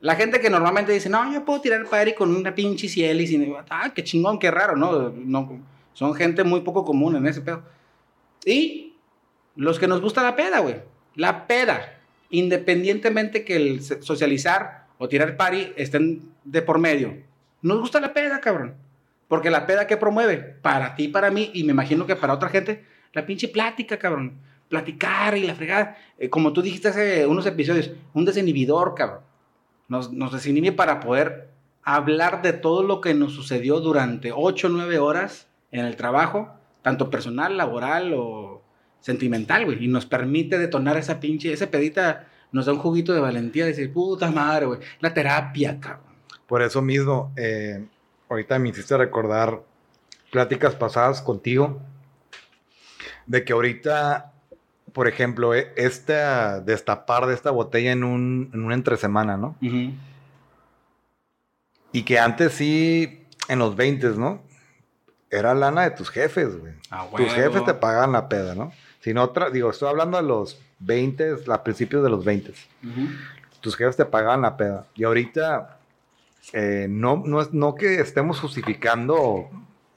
La 0.00 0.14
gente 0.14 0.40
que 0.40 0.48
normalmente 0.48 0.92
dice, 0.92 1.08
no, 1.08 1.32
yo 1.32 1.44
puedo 1.44 1.60
tirar 1.60 1.84
party 1.86 2.14
con 2.14 2.34
una 2.34 2.54
pinche 2.54 2.88
ciel 2.88 3.20
y 3.20 3.26
sin... 3.26 3.54
Ah, 3.68 3.92
qué 3.94 4.02
chingón, 4.02 4.38
qué 4.38 4.50
raro, 4.50 4.76
¿no? 4.76 5.10
no 5.10 5.60
son 5.92 6.14
gente 6.14 6.44
muy 6.44 6.60
poco 6.62 6.84
común 6.84 7.16
en 7.16 7.26
ese 7.26 7.42
pedo. 7.42 7.62
Y 8.44 8.94
los 9.56 9.78
que 9.78 9.86
nos 9.86 10.00
gusta 10.00 10.22
la 10.22 10.36
peda, 10.36 10.60
güey. 10.60 10.76
La 11.14 11.46
peda. 11.46 11.98
Independientemente 12.30 13.44
que 13.44 13.56
el 13.56 13.82
socializar 13.82 14.86
o 14.98 15.08
tirar 15.08 15.36
party 15.36 15.72
estén 15.76 16.22
de 16.44 16.62
por 16.62 16.78
medio. 16.78 17.18
Nos 17.60 17.80
gusta 17.80 18.00
la 18.00 18.14
peda, 18.14 18.40
cabrón. 18.40 18.76
Porque 19.28 19.50
la 19.50 19.66
peda 19.66 19.86
que 19.86 19.96
promueve, 19.96 20.38
para 20.38 20.94
ti, 20.94 21.08
para 21.08 21.30
mí, 21.30 21.50
y 21.52 21.64
me 21.64 21.72
imagino 21.72 22.06
que 22.06 22.16
para 22.16 22.32
otra 22.32 22.48
gente, 22.48 22.84
la 23.12 23.26
pinche 23.26 23.48
plática, 23.48 23.98
cabrón. 23.98 24.38
Platicar 24.68 25.36
y 25.36 25.46
la 25.46 25.54
fregada. 25.54 25.98
Eh, 26.18 26.30
como 26.30 26.52
tú 26.52 26.62
dijiste 26.62 26.88
hace 26.88 27.26
unos 27.26 27.44
episodios, 27.46 27.90
un 28.14 28.24
desinhibidor, 28.24 28.94
cabrón. 28.94 29.20
Nos, 29.90 30.12
nos 30.12 30.32
para 30.76 31.00
poder 31.00 31.50
hablar 31.82 32.42
de 32.42 32.52
todo 32.52 32.84
lo 32.84 33.00
que 33.00 33.12
nos 33.12 33.32
sucedió 33.32 33.80
durante 33.80 34.32
8 34.32 34.68
o 34.68 34.70
9 34.70 34.98
horas 35.00 35.48
en 35.72 35.84
el 35.84 35.96
trabajo, 35.96 36.48
tanto 36.82 37.10
personal, 37.10 37.56
laboral 37.56 38.14
o 38.14 38.62
sentimental, 39.00 39.64
güey. 39.64 39.84
Y 39.84 39.88
nos 39.88 40.06
permite 40.06 40.58
detonar 40.58 40.96
esa 40.96 41.18
pinche, 41.18 41.52
esa 41.52 41.70
pedita, 41.72 42.28
nos 42.52 42.66
da 42.66 42.72
un 42.72 42.78
juguito 42.78 43.12
de 43.12 43.20
valentía, 43.20 43.64
de 43.64 43.70
decir, 43.70 43.92
puta 43.92 44.30
madre, 44.30 44.66
güey. 44.66 44.80
La 45.00 45.12
terapia, 45.12 45.78
cabrón. 45.80 46.14
Por 46.46 46.62
eso 46.62 46.80
mismo, 46.82 47.32
eh, 47.36 47.84
ahorita 48.28 48.60
me 48.60 48.68
hiciste 48.68 48.96
recordar 48.96 49.60
pláticas 50.30 50.76
pasadas 50.76 51.20
contigo, 51.20 51.80
de 53.26 53.44
que 53.44 53.52
ahorita, 53.52 54.32
por 54.92 55.08
ejemplo, 55.08 55.54
eh, 55.54 55.72
esta 55.76 56.60
destapar 56.60 57.26
de 57.26 57.34
esta 57.34 57.50
botella 57.50 57.92
en 57.92 58.04
un, 58.04 58.50
en 58.52 58.64
una 58.64 58.74
entresemana, 58.74 59.36
¿no? 59.36 59.56
Y 61.92 62.02
que 62.04 62.18
antes 62.18 62.52
sí, 62.52 63.26
en 63.48 63.58
los 63.58 63.76
20, 63.76 64.10
¿no? 64.10 64.42
Era 65.30 65.54
lana 65.54 65.82
de 65.82 65.90
tus 65.92 66.10
jefes, 66.10 66.58
güey. 66.58 66.72
A 66.90 67.06
Tus 67.06 67.20
huevo. 67.20 67.34
jefes 67.34 67.64
te 67.64 67.74
pagaban 67.74 68.12
la 68.12 68.28
peda, 68.28 68.54
¿no? 68.54 68.72
Si 69.00 69.14
no, 69.14 69.32
digo, 69.52 69.70
estoy 69.70 69.88
hablando 69.88 70.16
de 70.16 70.24
los 70.24 70.60
20, 70.80 71.36
a 71.48 71.62
principios 71.62 72.02
de 72.02 72.10
los 72.10 72.24
20. 72.24 72.50
Ujú. 72.50 73.08
tus 73.60 73.76
jefes 73.76 73.96
te 73.96 74.04
pagaban 74.04 74.42
la 74.42 74.56
peda. 74.56 74.86
Y 74.94 75.04
ahorita, 75.04 75.78
eh, 76.52 76.86
no, 76.88 77.22
no, 77.24 77.40
es, 77.42 77.52
no 77.52 77.74
que 77.74 78.00
estemos 78.00 78.40
justificando 78.40 79.48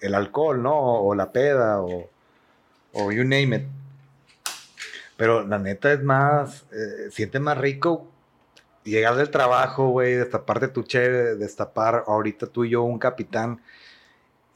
el 0.02 0.16
alcohol, 0.16 0.62
¿no? 0.62 0.74
O, 0.76 1.16
la 1.16 1.32
peda, 1.32 1.82
o, 1.82 2.10
o 2.92 3.12
you 3.12 3.24
name 3.24 3.56
it. 3.56 3.64
Pero 5.18 5.46
la 5.46 5.60
neta 5.60 5.92
es 5.94 6.02
más, 6.04 6.66
eh, 6.72 7.10
siente 7.12 7.40
más 7.40 7.58
rico 7.58 8.08
llegar 8.84 9.16
del 9.16 9.30
trabajo, 9.30 9.90
güey, 9.90 10.16
destaparte 10.16 10.68
tu 10.68 10.84
cheve, 10.84 11.36
destapar 11.36 12.04
ahorita 12.08 12.48
tú 12.48 12.66
y 12.66 12.72
yo 12.72 12.84
un 12.84 13.00
capitán. 13.00 13.62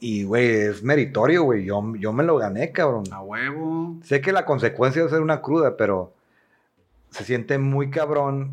Y, 0.00 0.24
güey, 0.24 0.48
es 0.50 0.82
meritorio, 0.82 1.42
güey. 1.44 1.64
Yo, 1.64 1.82
yo 1.96 2.12
me 2.12 2.22
lo 2.24 2.36
gané, 2.36 2.70
cabrón. 2.72 3.04
A 3.10 3.20
huevo. 3.22 3.96
Sé 4.04 4.20
que 4.20 4.32
la 4.32 4.44
consecuencia 4.44 5.02
es 5.04 5.10
ser 5.10 5.22
una 5.22 5.40
cruda, 5.40 5.76
pero 5.76 6.12
se 7.10 7.24
siente 7.24 7.56
muy 7.58 7.90
cabrón, 7.90 8.52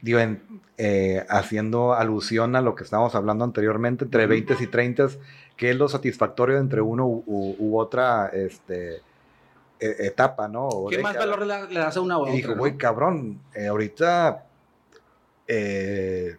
digo, 0.00 0.20
en- 0.20 0.42
eh, 0.78 1.24
haciendo 1.28 1.94
alusión 1.94 2.54
a 2.54 2.60
lo 2.60 2.74
que 2.74 2.84
estábamos 2.84 3.14
hablando 3.14 3.44
anteriormente, 3.44 4.04
entre 4.04 4.24
Ujú. 4.24 4.30
20 4.30 4.56
y 4.60 4.66
30, 4.68 5.08
que 5.56 5.70
es 5.70 5.76
lo 5.76 5.88
satisfactorio 5.88 6.58
entre 6.58 6.82
uno 6.82 7.06
u, 7.06 7.24
u- 7.26 7.56
u 7.58 7.78
otra 7.78 8.28
este, 8.28 9.00
etapa, 9.78 10.48
¿no? 10.48 10.68
O 10.68 10.88
¿Qué 10.88 10.98
más 10.98 11.16
valor 11.16 11.46
le, 11.46 11.68
le 11.68 11.80
das 11.80 11.96
a 11.96 12.00
una 12.00 12.18
o 12.18 12.26
a 12.26 12.30
Y 12.30 12.36
dijo, 12.36 12.52
no? 12.52 12.58
güey, 12.58 12.76
cabrón, 12.76 13.40
eh, 13.54 13.66
ahorita 13.66 14.46
eh, 15.46 16.36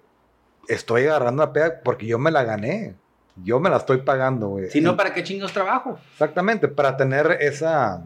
estoy 0.67 1.03
agarrando 1.03 1.43
la 1.45 1.53
peda 1.53 1.81
porque 1.83 2.05
yo 2.05 2.19
me 2.19 2.31
la 2.31 2.43
gané. 2.43 2.95
Yo 3.43 3.59
me 3.59 3.69
la 3.69 3.77
estoy 3.77 3.97
pagando, 3.97 4.47
güey. 4.47 4.69
Si 4.71 4.81
no, 4.81 4.97
¿para 4.97 5.13
qué 5.13 5.23
chingos 5.23 5.53
trabajo? 5.53 5.99
Exactamente, 6.13 6.67
para 6.67 6.97
tener 6.97 7.37
esa 7.39 8.03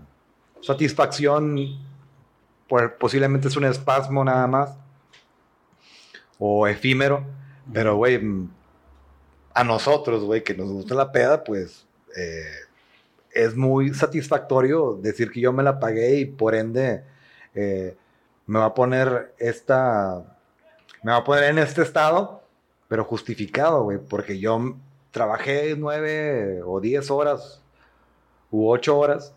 satisfacción, 0.62 1.58
pues, 2.68 2.92
posiblemente 3.00 3.48
es 3.48 3.56
un 3.56 3.64
espasmo 3.64 4.26
nada 4.26 4.46
más, 4.48 4.78
o 6.38 6.68
efímero, 6.68 7.24
pero, 7.72 7.96
güey, 7.96 8.20
a 9.54 9.64
nosotros, 9.64 10.24
güey, 10.26 10.44
que 10.44 10.54
nos 10.54 10.70
gusta 10.70 10.96
la 10.96 11.14
peda, 11.14 11.44
pues, 11.46 11.88
eh, 12.18 12.52
es 13.34 13.56
muy 13.56 13.94
satisfactorio 13.94 15.00
decir 15.02 15.32
que 15.32 15.42
yo 15.42 15.54
me 15.54 15.64
la 15.64 15.80
pagué 15.80 16.20
y 16.20 16.26
por 16.26 16.56
ende 16.56 17.04
eh, 17.56 17.96
me 18.48 18.60
va 18.60 18.66
a 18.66 18.74
poner 18.74 19.34
esta, 19.38 20.38
me 21.04 21.12
va 21.12 21.18
a 21.20 21.24
poner 21.24 21.46
en 21.46 21.60
este 21.60 21.82
estado, 21.82 22.44
pero 22.88 23.04
justificado, 23.06 23.84
güey, 23.84 23.98
porque 23.98 24.40
yo 24.40 24.76
trabajé 25.12 25.76
nueve 25.78 26.62
o 26.66 26.80
diez 26.80 27.12
horas 27.12 27.62
u 28.50 28.70
ocho 28.70 28.98
horas 28.98 29.34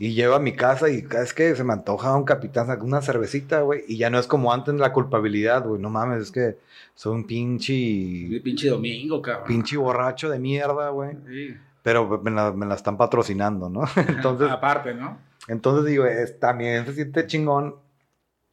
y 0.00 0.14
llego 0.14 0.34
a 0.34 0.38
mi 0.40 0.54
casa 0.54 0.88
y 0.88 1.02
vez 1.02 1.34
que 1.34 1.56
se 1.56 1.64
me 1.64 1.72
antoja 1.72 2.14
un 2.16 2.24
capitán 2.24 2.68
una 2.82 3.02
cervecita, 3.02 3.62
güey, 3.62 3.82
y 3.88 3.96
ya 3.98 4.10
no 4.10 4.18
es 4.18 4.26
como 4.28 4.52
antes 4.52 4.74
la 4.74 4.92
culpabilidad, 4.92 5.64
güey, 5.66 5.80
no 5.80 5.90
mames, 5.90 6.22
es 6.22 6.30
que 6.30 6.58
soy 6.94 7.14
un 7.16 7.26
pinche, 7.26 8.26
El 8.26 8.42
pinche 8.42 8.68
domingo, 8.68 9.20
cabrón. 9.20 9.46
pinche 9.46 9.76
borracho 9.76 10.28
de 10.28 10.38
mierda, 10.38 10.90
güey, 10.90 11.16
Sí. 11.26 11.56
Pero 11.88 12.20
me 12.22 12.30
la, 12.30 12.52
me 12.52 12.66
la 12.66 12.74
están 12.74 12.98
patrocinando, 12.98 13.70
¿no? 13.70 13.80
Entonces, 14.08 14.50
Aparte, 14.50 14.92
¿no? 14.92 15.16
entonces 15.48 15.86
digo, 15.86 16.04
es, 16.04 16.38
también 16.38 16.84
se 16.84 16.92
siente 16.92 17.26
chingón, 17.26 17.76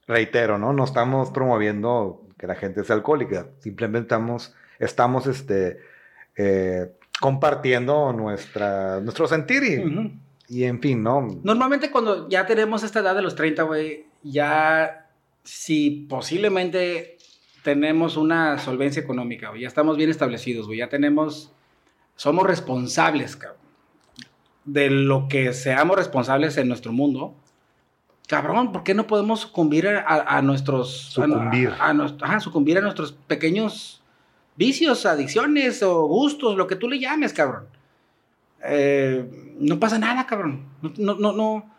reitero, 0.08 0.58
¿no? 0.58 0.72
No 0.72 0.86
estamos 0.86 1.32
promoviendo 1.32 2.22
que 2.38 2.48
la 2.48 2.56
gente 2.56 2.86
sea 2.86 2.96
alcohólica, 2.96 3.48
simplemente 3.60 4.06
estamos, 4.06 4.56
estamos, 4.80 5.28
este, 5.28 5.82
eh, 6.38 6.94
compartiendo 7.20 8.14
nuestra, 8.14 9.02
nuestro 9.02 9.28
sentir 9.28 9.64
y, 9.66 10.18
y 10.48 10.64
en 10.64 10.80
fin, 10.80 11.04
¿no? 11.04 11.28
Normalmente 11.44 11.92
cuando 11.92 12.30
ya 12.30 12.46
tenemos 12.46 12.84
esta 12.84 13.02
edad 13.02 13.16
de 13.16 13.22
los 13.22 13.36
30, 13.36 13.64
güey, 13.64 14.06
ya 14.24 15.10
si 15.44 16.08
posiblemente 16.10 17.18
tenemos 17.64 18.16
una 18.16 18.60
solvencia 18.60 19.02
económica, 19.02 19.50
güey, 19.50 19.64
ya 19.64 19.68
estamos 19.68 19.98
bien 19.98 20.10
establecidos, 20.10 20.68
güey, 20.68 20.80
ya 20.80 20.88
tenemos, 20.88 21.52
somos 22.16 22.46
responsables, 22.46 23.36
cabrón, 23.36 23.60
de 24.64 24.90
lo 24.90 25.28
que 25.28 25.54
seamos 25.54 25.96
responsables 25.98 26.58
en 26.58 26.68
nuestro 26.68 26.92
mundo. 26.92 27.36
Cabrón, 28.28 28.72
¿por 28.72 28.84
qué 28.84 28.94
no 28.96 29.06
podemos 29.06 29.42
sucumbir 29.42 29.88
a, 29.88 30.38
a 30.38 30.42
nuestros... 30.42 30.92
Sucumbir. 31.12 31.70
A, 31.80 31.90
a 31.90 31.94
nues- 31.94 32.18
ajá, 32.22 32.40
sucumbir 32.40 32.78
a 32.80 32.82
nuestros 32.82 33.12
pequeños 33.12 34.02
vicios, 34.56 35.06
adicciones 35.06 35.84
o 35.84 36.06
gustos, 36.08 36.58
lo 36.58 36.66
que 36.66 36.76
tú 36.76 36.88
le 36.90 37.00
llames, 37.00 37.34
cabrón. 37.34 37.66
Eh, 38.64 39.54
no 39.60 39.80
pasa 39.80 40.00
nada, 40.00 40.26
cabrón. 40.26 40.66
No, 40.98 41.14
no, 41.16 41.34
no. 41.34 41.72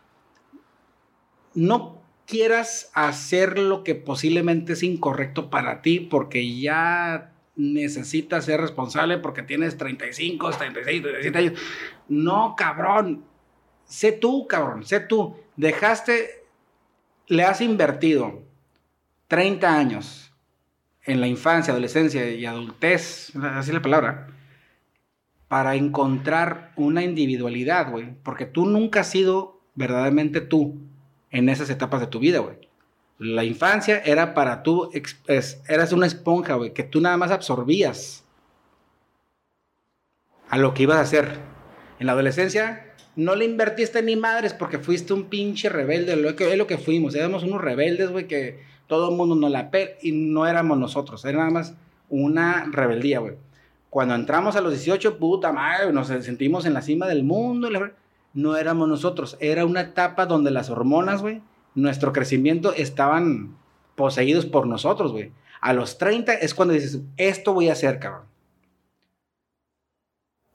No 1.55 2.03
quieras 2.27 2.91
hacer 2.95 3.59
lo 3.59 3.83
que 3.83 3.95
posiblemente 3.97 4.75
es 4.75 4.83
incorrecto 4.85 5.51
para 5.51 5.83
ti 5.83 6.01
porque 6.01 6.61
ya 6.61 7.33
necesitas 7.57 8.45
ser 8.45 8.61
responsable 8.61 9.19
porque 9.19 9.43
tienes 9.43 9.77
35, 9.77 10.51
36, 10.51 11.03
37 11.03 11.39
años. 11.39 11.61
No, 12.09 12.55
cabrón. 12.57 13.25
Sé 13.85 14.13
tú, 14.13 14.47
cabrón. 14.47 14.85
Sé 14.85 15.01
tú. 15.01 15.37
Dejaste, 15.57 16.45
le 17.27 17.45
has 17.45 17.61
invertido 17.61 18.43
30 19.29 19.77
años 19.77 20.33
en 21.05 21.21
la 21.21 21.29
infancia, 21.29 21.73
adolescencia 21.73 22.29
y 22.31 22.45
adultez, 22.47 23.33
así 23.37 23.73
la 23.73 23.83
palabra, 23.83 24.29
para 25.49 25.77
encontrar 25.77 26.73
una 26.77 27.03
individualidad, 27.05 27.91
güey. 27.91 28.15
Porque 28.23 28.45
tú 28.45 28.67
nunca 28.67 29.01
has 29.01 29.11
sido 29.11 29.61
verdaderamente 29.75 30.41
tú 30.41 30.81
en 31.31 31.49
esas 31.49 31.71
etapas 31.71 32.01
de 32.01 32.09
tu 32.09 32.19
vida, 32.19 32.41
güey. 32.41 32.57
La 33.19 33.45
infancia 33.45 34.03
era 34.05 34.35
para 34.35 34.63
tú, 34.63 34.91
eras 35.69 35.93
una 35.93 36.07
esponja, 36.07 36.55
güey, 36.55 36.75
que 36.75 36.83
tú 36.83 37.01
nada 37.01 37.17
más 37.17 37.31
absorbías 37.31 38.25
a 40.49 40.59
lo 40.59 40.75
que 40.75 40.83
ibas 40.83 40.99
a 40.99 41.03
hacer. 41.03 41.39
En 41.99 42.07
la 42.07 42.13
adolescencia 42.13 42.95
no 43.17 43.35
le 43.35 43.47
invertiste 43.47 44.03
ni 44.03 44.17
madres 44.17 44.53
porque 44.53 44.79
fuiste 44.79 45.15
un 45.15 45.25
pinche 45.25 45.71
rebelde, 45.71 46.17
lo 46.17 46.37
que, 46.37 46.53
es 46.53 46.59
lo 46.59 46.67
que 46.67 46.77
fuimos, 46.77 47.15
éramos 47.15 47.43
unos 47.43 47.63
rebeldes, 47.63 48.11
güey, 48.11 48.29
que 48.29 48.61
todo 48.87 49.11
el 49.11 49.17
mundo 49.17 49.35
nos 49.35 49.51
la 49.51 49.71
pe 49.71 49.97
y 50.03 50.13
no 50.13 50.47
éramos 50.47 50.79
nosotros, 50.79 51.25
era 51.25 51.39
nada 51.39 51.51
más 51.51 51.75
una 52.11 52.69
rebeldía, 52.71 53.21
güey. 53.21 53.35
Cuando 53.89 54.15
entramos 54.15 54.57
a 54.57 54.61
los 54.61 54.73
18, 54.73 55.19
puta 55.19 55.53
madre, 55.53 55.91
nos 55.93 56.09
sentimos 56.09 56.67
en 56.67 56.75
la 56.75 56.83
cima 56.83 57.07
del 57.07 57.25
mundo, 57.25 57.71
no 58.35 58.57
éramos 58.57 58.89
nosotros, 58.89 59.39
era 59.41 59.65
una 59.65 59.81
etapa 59.81 60.27
donde 60.27 60.51
las 60.51 60.69
hormonas, 60.69 61.23
güey, 61.23 61.41
nuestro 61.77 62.13
crecimiento 62.13 62.73
estaban 62.75 63.57
poseídos 63.95 64.47
por 64.47 64.67
nosotros, 64.67 65.13
güey. 65.13 65.31
A 65.61 65.73
los 65.73 65.99
30 65.99 66.35
es 66.35 66.55
cuando 66.55 66.75
dices, 66.75 67.01
esto 67.17 67.55
voy 67.55 67.69
a 67.69 67.73
hacer, 67.73 68.01
cabrón. 68.01 68.27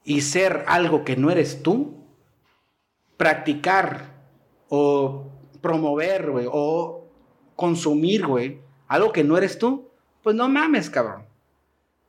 Y 0.04 0.20
ser 0.20 0.64
algo 0.66 1.04
que 1.04 1.16
no 1.16 1.30
eres 1.30 1.62
tú, 1.62 2.04
practicar 3.16 4.12
o 4.68 5.30
promover, 5.60 6.30
güey, 6.30 6.46
o 6.50 7.06
consumir, 7.56 8.26
güey, 8.26 8.60
algo 8.88 9.12
que 9.12 9.22
no 9.22 9.38
eres 9.38 9.58
tú, 9.58 9.88
pues 10.22 10.34
no 10.34 10.48
mames, 10.48 10.90
cabrón. 10.90 11.24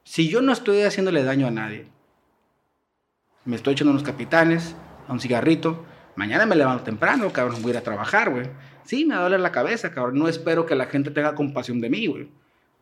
Si 0.03 0.28
yo 0.28 0.41
no 0.41 0.51
estoy 0.51 0.82
haciéndole 0.82 1.24
daño 1.24 1.47
a 1.47 1.51
nadie, 1.51 1.88
me 3.45 3.55
estoy 3.55 3.74
echando 3.74 3.91
unos 3.91 4.03
capitanes, 4.03 4.76
a 5.07 5.14
un 5.14 5.20
cigarrito, 5.20 5.86
mañana 6.16 6.45
me 6.45 6.55
levanto 6.55 6.84
temprano, 6.84 7.32
cabrón, 7.32 7.61
voy 7.61 7.72
a 7.72 7.74
ir 7.74 7.78
a 7.78 7.84
trabajar, 7.84 8.32
güey. 8.32 8.49
Sí, 8.86 9.05
me 9.05 9.15
va 9.15 9.21
a 9.21 9.23
doler 9.23 9.39
la 9.39 9.51
cabeza, 9.51 9.91
cabrón. 9.91 10.19
No 10.19 10.27
espero 10.27 10.65
que 10.65 10.75
la 10.75 10.86
gente 10.86 11.11
tenga 11.11 11.36
compasión 11.36 11.79
de 11.79 11.89
mí, 11.89 12.07
güey. 12.07 12.29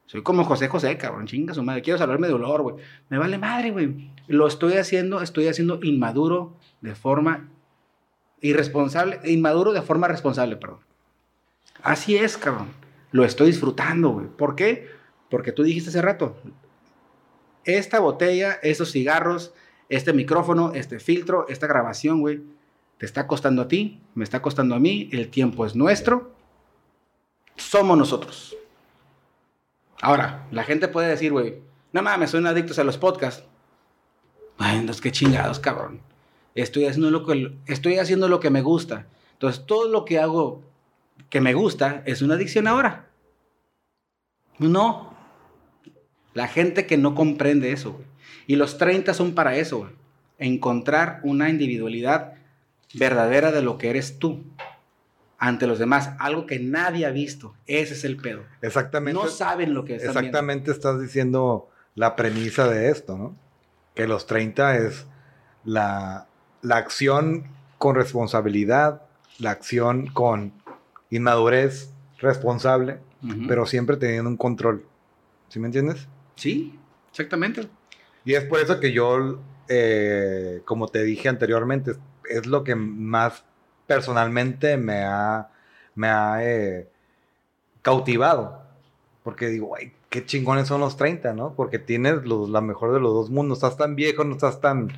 Soy 0.05 0.23
como 0.23 0.43
José 0.43 0.67
José, 0.67 0.97
cabrón, 0.97 1.27
chinga 1.27 1.53
su 1.53 1.63
madre. 1.63 1.81
Quiero 1.81 1.97
salvarme 1.97 2.27
de 2.27 2.33
dolor, 2.33 2.61
güey. 2.63 2.75
Me 3.09 3.17
vale 3.17 3.37
madre, 3.37 3.71
güey. 3.71 4.11
Lo 4.27 4.47
estoy 4.47 4.73
haciendo, 4.73 5.21
estoy 5.21 5.47
haciendo 5.47 5.79
inmaduro 5.83 6.57
de 6.81 6.95
forma 6.95 7.49
irresponsable, 8.41 9.19
inmaduro 9.23 9.71
de 9.71 9.81
forma 9.81 10.07
responsable, 10.07 10.57
perdón. 10.57 10.79
Así 11.81 12.17
es, 12.17 12.37
cabrón. 12.37 12.67
Lo 13.11 13.23
estoy 13.23 13.47
disfrutando, 13.47 14.09
güey. 14.09 14.27
¿Por 14.27 14.55
qué? 14.55 14.89
Porque 15.29 15.51
tú 15.51 15.63
dijiste 15.63 15.89
hace 15.89 16.01
rato, 16.01 16.35
esta 17.63 17.99
botella, 17.99 18.59
estos 18.63 18.91
cigarros, 18.91 19.53
este 19.87 20.13
micrófono, 20.13 20.73
este 20.73 20.99
filtro, 20.99 21.47
esta 21.47 21.67
grabación, 21.67 22.19
güey, 22.19 22.41
te 23.01 23.07
está 23.07 23.25
costando 23.25 23.63
a 23.63 23.67
ti, 23.67 23.99
me 24.13 24.23
está 24.23 24.43
costando 24.43 24.75
a 24.75 24.79
mí, 24.79 25.09
el 25.11 25.29
tiempo 25.29 25.65
es 25.65 25.75
nuestro, 25.75 26.35
somos 27.55 27.97
nosotros. 27.97 28.55
Ahora, 30.03 30.45
la 30.51 30.63
gente 30.63 30.87
puede 30.87 31.07
decir, 31.07 31.31
güey, 31.31 31.63
no 31.93 32.03
mames, 32.03 32.29
son 32.29 32.45
adictos 32.45 32.77
a 32.77 32.83
los 32.83 32.99
podcasts. 32.99 33.43
Ay, 34.59 34.77
entonces 34.77 35.01
qué 35.01 35.11
chingados, 35.11 35.59
cabrón. 35.59 35.99
Estoy 36.53 36.85
haciendo 36.85 37.09
lo 37.09 37.25
que, 37.25 37.57
estoy 37.65 37.97
haciendo 37.97 38.27
lo 38.27 38.39
que 38.39 38.51
me 38.51 38.61
gusta. 38.61 39.07
Entonces, 39.33 39.65
todo 39.65 39.89
lo 39.89 40.05
que 40.05 40.19
hago 40.19 40.61
que 41.31 41.41
me 41.41 41.55
gusta 41.55 42.03
es 42.05 42.21
una 42.21 42.35
adicción 42.35 42.67
ahora. 42.67 43.07
No. 44.59 45.15
La 46.35 46.47
gente 46.47 46.85
que 46.85 46.97
no 46.97 47.15
comprende 47.15 47.71
eso, 47.71 47.93
güey. 47.93 48.05
Y 48.45 48.57
los 48.57 48.77
30 48.77 49.15
son 49.15 49.33
para 49.33 49.55
eso. 49.55 49.89
Encontrar 50.37 51.19
una 51.23 51.49
individualidad 51.49 52.35
verdadera 52.93 53.51
de 53.51 53.61
lo 53.61 53.77
que 53.77 53.89
eres 53.89 54.19
tú 54.19 54.43
ante 55.37 55.65
los 55.65 55.79
demás, 55.79 56.11
algo 56.19 56.45
que 56.45 56.59
nadie 56.59 57.05
ha 57.05 57.09
visto. 57.09 57.55
Ese 57.65 57.95
es 57.95 58.03
el 58.03 58.17
pedo. 58.17 58.43
Exactamente. 58.61 59.19
No 59.19 59.27
saben 59.27 59.73
lo 59.73 59.83
que 59.85 59.95
están 59.95 60.09
Exactamente 60.09 60.69
estás 60.69 61.01
diciendo 61.01 61.67
la 61.95 62.15
premisa 62.15 62.69
de 62.69 62.91
esto, 62.91 63.17
¿no? 63.17 63.35
Que 63.95 64.07
los 64.07 64.27
30 64.27 64.77
es 64.77 65.07
la, 65.65 66.27
la 66.61 66.77
acción 66.77 67.47
con 67.79 67.95
responsabilidad, 67.95 69.01
la 69.39 69.49
acción 69.49 70.05
con 70.07 70.53
inmadurez 71.09 71.91
responsable, 72.19 72.99
pero 73.47 73.65
siempre 73.65 73.97
teniendo 73.97 74.29
un 74.29 74.37
control. 74.37 74.85
¿Sí 75.49 75.59
me 75.59 75.67
entiendes? 75.67 76.07
Sí, 76.35 76.79
exactamente. 77.09 77.67
Y 78.23 78.35
es 78.35 78.43
por 78.45 78.59
eso 78.59 78.79
que 78.79 78.91
yo, 78.91 79.41
eh, 79.67 80.61
como 80.65 80.87
te 80.87 81.03
dije 81.03 81.29
anteriormente, 81.29 81.93
es 82.37 82.45
lo 82.45 82.63
que 82.63 82.75
más 82.75 83.43
personalmente 83.87 84.77
me 84.77 85.03
ha, 85.03 85.49
me 85.95 86.07
ha 86.07 86.37
eh, 86.41 86.89
cautivado. 87.81 88.63
Porque 89.23 89.47
digo, 89.47 89.75
ay, 89.75 89.93
qué 90.09 90.25
chingones 90.25 90.67
son 90.67 90.81
los 90.81 90.97
30, 90.97 91.33
¿no? 91.33 91.53
Porque 91.55 91.77
tienes 91.77 92.25
la 92.25 92.61
mejor 92.61 92.93
de 92.93 92.99
los 92.99 93.13
dos 93.13 93.29
mundos. 93.29 93.59
Estás 93.59 93.77
tan 93.77 93.95
viejo, 93.95 94.23
no 94.23 94.33
estás 94.33 94.61
tan, 94.61 94.89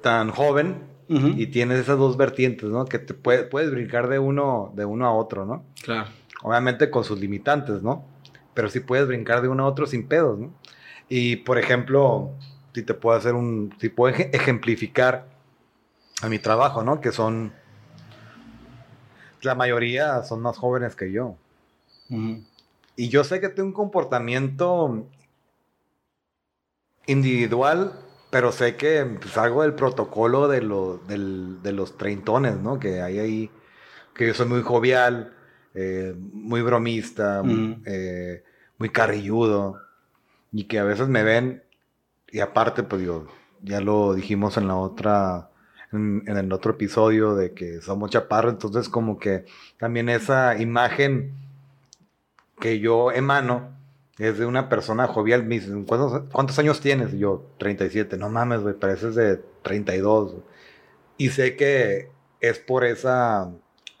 tan 0.00 0.30
joven. 0.30 0.90
Y 1.08 1.48
tienes 1.48 1.78
esas 1.78 1.98
dos 1.98 2.16
vertientes, 2.16 2.70
¿no? 2.70 2.86
Que 2.86 2.98
te 2.98 3.12
puedes 3.12 3.70
brincar 3.70 4.08
de 4.08 4.18
uno, 4.18 4.72
de 4.74 4.86
uno 4.86 5.06
a 5.06 5.12
otro, 5.12 5.44
¿no? 5.44 5.66
Claro. 5.82 6.08
Obviamente 6.42 6.88
con 6.88 7.04
sus 7.04 7.20
limitantes, 7.20 7.82
¿no? 7.82 8.06
Pero 8.54 8.70
sí 8.70 8.80
puedes 8.80 9.06
brincar 9.06 9.42
de 9.42 9.48
uno 9.48 9.64
a 9.64 9.66
otro 9.66 9.86
sin 9.86 10.08
pedos, 10.08 10.38
¿no? 10.38 10.54
Y 11.10 11.36
por 11.36 11.58
ejemplo, 11.58 12.30
si 12.74 12.82
te 12.82 12.94
puedo 12.94 13.16
hacer 13.16 13.34
un, 13.34 13.74
si 13.80 13.88
puedo 13.88 14.14
ejemplificar 14.14 15.26
a 16.22 16.28
mi 16.28 16.38
trabajo, 16.38 16.82
¿no? 16.82 17.00
Que 17.00 17.12
son, 17.12 17.52
la 19.42 19.54
mayoría 19.54 20.22
son 20.22 20.40
más 20.40 20.56
jóvenes 20.56 20.96
que 20.96 21.12
yo. 21.12 21.36
Y 22.96 23.08
yo 23.08 23.24
sé 23.24 23.40
que 23.40 23.48
tengo 23.48 23.68
un 23.68 23.74
comportamiento 23.74 25.06
individual, 27.06 27.92
pero 28.30 28.52
sé 28.52 28.76
que 28.76 29.04
pues, 29.20 29.36
algo 29.38 29.62
del 29.62 29.74
protocolo 29.74 30.48
de, 30.48 30.60
de 30.60 31.72
los 31.72 31.96
treintones, 31.96 32.56
¿no? 32.56 32.78
Que 32.78 33.00
hay 33.00 33.18
ahí, 33.18 33.50
que 34.14 34.26
yo 34.26 34.34
soy 34.34 34.46
muy 34.46 34.62
jovial, 34.62 35.34
eh, 35.74 36.14
muy 36.16 36.60
bromista, 36.60 37.42
eh, 37.86 38.44
muy 38.76 38.90
carrilludo, 38.90 39.80
y 40.52 40.64
que 40.64 40.78
a 40.78 40.84
veces 40.84 41.08
me 41.08 41.22
ven, 41.22 41.62
y 42.32 42.40
aparte, 42.40 42.82
pues 42.82 43.00
digo, 43.02 43.28
ya 43.62 43.80
lo 43.80 44.14
dijimos 44.14 44.56
en 44.56 44.66
la 44.66 44.76
otra 44.76 45.50
en, 45.92 46.24
el 46.26 46.52
otro 46.52 46.72
episodio 46.72 47.34
de 47.34 47.52
que 47.52 47.80
somos 47.80 48.10
chaparros, 48.10 48.54
entonces 48.54 48.88
como 48.88 49.18
que 49.18 49.44
también 49.78 50.08
esa 50.08 50.60
imagen 50.60 51.34
que 52.58 52.78
yo 52.80 53.12
emano 53.12 53.70
es 54.18 54.38
de 54.38 54.46
una 54.46 54.68
persona 54.68 55.06
jovial. 55.06 55.48
¿cuántos, 55.86 56.22
¿cuántos 56.32 56.58
años 56.58 56.80
tienes? 56.80 57.12
yo, 57.12 57.46
37. 57.58 58.16
No 58.16 58.28
mames, 58.28 58.60
güey, 58.60 58.74
pareces 58.74 59.14
de 59.14 59.40
32. 59.62 60.36
Y 61.16 61.30
sé 61.30 61.56
que 61.56 62.10
es 62.40 62.58
por 62.58 62.84
esa 62.84 63.50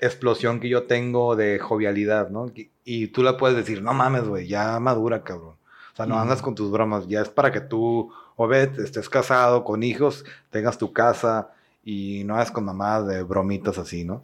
explosión 0.00 0.60
que 0.60 0.68
yo 0.68 0.84
tengo 0.84 1.36
de 1.36 1.58
jovialidad, 1.58 2.30
¿no? 2.30 2.46
Y, 2.84 3.06
tú 3.08 3.22
la 3.22 3.36
puedes 3.36 3.56
decir, 3.56 3.82
no 3.82 3.94
mames, 3.94 4.24
güey, 4.24 4.48
ya 4.48 4.78
madura, 4.80 5.22
cabrón. 5.22 5.56
O 5.92 5.96
sea, 5.96 6.06
no 6.06 6.18
andas 6.18 6.42
con 6.42 6.54
tus 6.54 6.70
bromas, 6.70 7.06
ya 7.06 7.20
es 7.20 7.28
para 7.28 7.52
que 7.52 7.60
tú, 7.60 8.12
Obed, 8.42 8.78
estés 8.80 9.08
casado, 9.08 9.64
con 9.64 9.82
hijos, 9.82 10.24
tengas 10.50 10.78
tu 10.78 10.92
casa, 10.92 11.52
y 11.84 12.22
no 12.24 12.40
es 12.40 12.50
con 12.50 12.64
mamadas 12.64 13.08
de 13.08 13.22
bromitas 13.22 13.78
así, 13.78 14.04
¿no? 14.04 14.22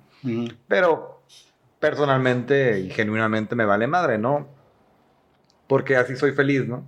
Pero 0.66 1.22
personalmente 1.80 2.80
y 2.80 2.90
genuinamente 2.90 3.54
me 3.54 3.64
vale 3.64 3.86
madre, 3.86 4.18
¿no? 4.18 4.48
Porque 5.66 5.96
así 5.96 6.16
soy 6.16 6.32
feliz, 6.32 6.66
¿no? 6.66 6.84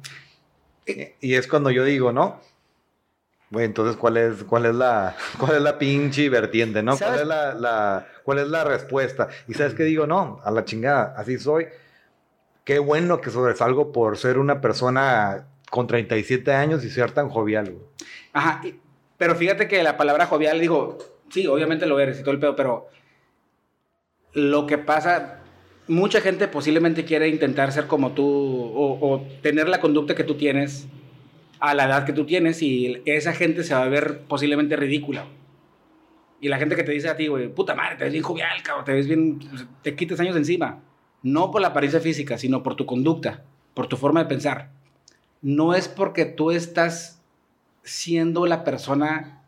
Y, 0.86 1.34
es 1.34 1.46
cuando 1.46 1.70
yo 1.70 1.84
digo, 1.84 2.12
¿no? 2.12 2.40
Bueno, 3.50 3.66
entonces, 3.66 3.96
¿cuál 3.96 4.16
es, 4.16 4.44
cuál 4.44 4.66
es, 4.66 4.74
la, 4.74 5.16
cuál 5.38 5.56
es 5.56 5.62
la 5.62 5.78
pinche 5.78 6.28
vertiente, 6.28 6.82
¿no? 6.82 6.96
¿Cuál 6.96 7.20
es 7.20 7.26
la, 7.26 8.06
¿Cuál 8.24 8.38
es 8.38 8.48
la 8.48 8.64
respuesta? 8.64 9.28
Y 9.48 9.54
¿sabes 9.54 9.74
qué 9.74 9.84
digo? 9.84 10.06
No, 10.06 10.40
a 10.44 10.50
la 10.50 10.64
chingada, 10.64 11.14
así 11.16 11.38
soy. 11.38 11.66
Qué 12.64 12.78
bueno 12.78 13.20
que 13.20 13.30
sobresalgo 13.30 13.92
por 13.92 14.16
ser 14.16 14.38
una 14.38 14.60
persona 14.60 15.46
con 15.70 15.86
37 15.86 16.52
años 16.52 16.84
y 16.84 16.90
ser 16.90 17.12
tan 17.12 17.28
jovial. 17.28 17.76
Ajá, 18.32 18.60
pero 19.16 19.36
fíjate 19.36 19.68
que 19.68 19.82
la 19.82 19.96
palabra 19.96 20.26
jovial, 20.26 20.60
digo, 20.60 20.98
sí, 21.30 21.46
obviamente 21.46 21.86
lo 21.86 21.98
eres 21.98 22.18
y 22.18 22.22
todo 22.22 22.32
el 22.32 22.40
pedo, 22.40 22.56
pero 22.56 22.88
lo 24.32 24.66
que 24.66 24.78
pasa, 24.78 25.40
mucha 25.86 26.20
gente 26.20 26.48
posiblemente 26.48 27.04
quiere 27.04 27.28
intentar 27.28 27.72
ser 27.72 27.86
como 27.86 28.12
tú 28.12 28.26
o, 28.26 29.26
tener 29.42 29.68
la 29.68 29.80
conducta 29.80 30.14
que 30.14 30.24
tú 30.24 30.34
tienes 30.34 30.86
a 31.58 31.74
la 31.74 31.84
edad 31.84 32.04
que 32.04 32.12
tú 32.12 32.24
tienes 32.24 32.62
y 32.62 33.02
esa 33.04 33.32
gente 33.32 33.64
se 33.64 33.74
va 33.74 33.82
a 33.82 33.88
ver 33.88 34.22
posiblemente 34.28 34.76
ridícula. 34.76 35.26
Y 36.40 36.48
la 36.48 36.56
gente 36.56 36.74
que 36.74 36.82
te 36.82 36.92
dice 36.92 37.10
a 37.10 37.16
ti, 37.16 37.26
güey, 37.26 37.48
puta 37.48 37.74
madre, 37.74 37.96
te 37.96 38.04
ves 38.04 38.12
bien 38.14 38.24
jovial, 38.24 38.62
cabrón, 38.62 38.86
te 38.86 38.92
ves 38.92 39.06
bien, 39.06 39.40
te 39.82 39.94
quites 39.94 40.18
años 40.20 40.36
encima. 40.36 40.80
No 41.22 41.50
por 41.50 41.60
la 41.60 41.68
apariencia 41.68 42.00
física, 42.00 42.38
sino 42.38 42.62
por 42.62 42.76
tu 42.76 42.86
conducta, 42.86 43.44
por 43.74 43.86
tu 43.88 43.98
forma 43.98 44.22
de 44.22 44.28
pensar. 44.30 44.70
No 45.42 45.74
es 45.74 45.88
porque 45.88 46.24
tú 46.24 46.50
estás 46.50 47.20
siendo 47.82 48.46
la 48.46 48.64
persona 48.64 49.42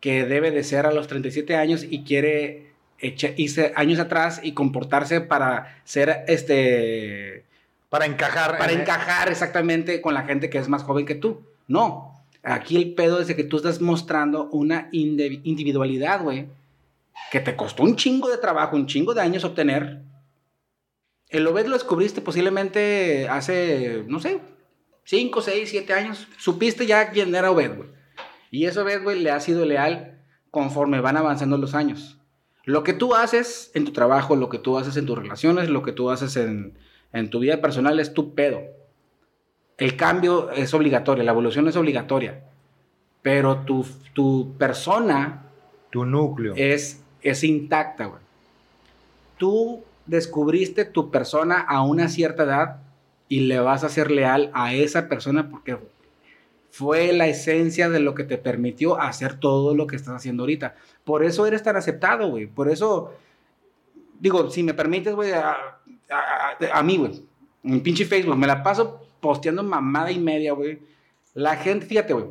que 0.00 0.24
debe 0.24 0.50
de 0.50 0.64
ser 0.64 0.86
a 0.86 0.92
los 0.92 1.06
37 1.08 1.56
años 1.56 1.84
y 1.88 2.02
quiere 2.02 2.72
irse 3.00 3.72
años 3.76 3.98
atrás 3.98 4.40
y 4.42 4.52
comportarse 4.52 5.20
para 5.20 5.80
ser 5.84 6.24
este 6.28 7.44
para 7.88 8.06
encajar 8.06 8.58
para 8.58 8.72
encajar 8.72 9.28
exactamente 9.28 10.00
con 10.00 10.14
la 10.14 10.22
gente 10.22 10.50
que 10.50 10.58
es 10.58 10.68
más 10.68 10.82
joven 10.82 11.06
que 11.06 11.14
tú. 11.14 11.40
No, 11.68 12.16
Aquí 12.48 12.76
el 12.76 12.94
pedo 12.94 13.20
es 13.20 13.26
de 13.26 13.34
que 13.34 13.42
tú 13.42 13.56
estás 13.56 13.80
mostrando 13.80 14.48
una 14.52 14.88
individualidad, 14.92 16.22
güey, 16.22 16.46
que 17.32 17.40
te 17.40 17.56
costó 17.56 17.82
un 17.82 17.96
chingo 17.96 18.28
de 18.28 18.38
trabajo, 18.38 18.76
un 18.76 18.86
chingo 18.86 19.14
de 19.14 19.20
años 19.20 19.42
obtener. 19.42 20.02
El 21.28 21.44
Obed 21.48 21.66
lo 21.66 21.72
descubriste 21.72 22.20
posiblemente 22.20 23.28
hace, 23.28 24.04
no 24.06 24.20
sé, 24.20 24.40
5, 25.06 25.40
6, 25.40 25.70
7 25.70 25.92
años. 25.92 26.28
Supiste 26.36 26.86
ya 26.86 27.10
quién 27.10 27.34
era 27.34 27.50
Obed, 27.50 27.76
güey. 27.76 27.88
Y 28.50 28.66
ese 28.66 28.80
Obed, 28.80 29.02
güey, 29.02 29.20
le 29.20 29.30
ha 29.30 29.40
sido 29.40 29.64
leal 29.64 30.20
conforme 30.50 31.00
van 31.00 31.16
avanzando 31.16 31.56
los 31.58 31.74
años. 31.74 32.18
Lo 32.64 32.82
que 32.82 32.92
tú 32.92 33.14
haces 33.14 33.70
en 33.74 33.84
tu 33.84 33.92
trabajo, 33.92 34.34
lo 34.34 34.48
que 34.48 34.58
tú 34.58 34.76
haces 34.78 34.96
en 34.96 35.06
tus 35.06 35.16
relaciones, 35.16 35.70
lo 35.70 35.82
que 35.82 35.92
tú 35.92 36.10
haces 36.10 36.36
en, 36.36 36.76
en 37.12 37.30
tu 37.30 37.38
vida 37.38 37.60
personal 37.60 38.00
es 38.00 38.12
tu 38.12 38.34
pedo. 38.34 38.60
El 39.78 39.96
cambio 39.96 40.50
es 40.50 40.74
obligatorio, 40.74 41.22
la 41.22 41.32
evolución 41.32 41.68
es 41.68 41.76
obligatoria. 41.76 42.42
Pero 43.22 43.58
tu, 43.58 43.86
tu 44.12 44.54
persona 44.58 45.44
Tu 45.90 46.04
núcleo. 46.04 46.54
es, 46.56 47.02
es 47.22 47.44
intacta, 47.44 48.06
güey. 48.06 48.20
Tú 49.36 49.84
descubriste 50.06 50.84
tu 50.84 51.10
persona 51.10 51.60
a 51.60 51.82
una 51.82 52.08
cierta 52.08 52.44
edad 52.44 52.85
y 53.28 53.40
le 53.40 53.58
vas 53.60 53.84
a 53.84 53.88
ser 53.88 54.10
leal 54.10 54.50
a 54.54 54.74
esa 54.74 55.08
persona 55.08 55.48
porque 55.50 55.78
fue 56.70 57.12
la 57.12 57.26
esencia 57.26 57.88
de 57.88 58.00
lo 58.00 58.14
que 58.14 58.24
te 58.24 58.38
permitió 58.38 59.00
hacer 59.00 59.40
todo 59.40 59.74
lo 59.74 59.86
que 59.86 59.96
estás 59.96 60.14
haciendo 60.14 60.42
ahorita. 60.42 60.74
Por 61.04 61.24
eso 61.24 61.46
eres 61.46 61.62
tan 61.62 61.76
aceptado, 61.76 62.28
güey. 62.28 62.46
Por 62.46 62.68
eso, 62.68 63.14
digo, 64.20 64.50
si 64.50 64.62
me 64.62 64.74
permites, 64.74 65.14
güey, 65.14 65.32
a, 65.32 65.56
a- 66.72 66.82
mí, 66.82 66.98
güey, 66.98 67.22
en 67.64 67.82
pinche 67.82 68.04
Facebook, 68.04 68.36
me 68.36 68.46
la 68.46 68.62
paso 68.62 69.08
posteando 69.20 69.62
mamada 69.62 70.10
y 70.10 70.18
media, 70.18 70.52
güey. 70.52 70.78
La 71.34 71.56
gente, 71.56 71.86
fíjate, 71.86 72.12
güey, 72.12 72.26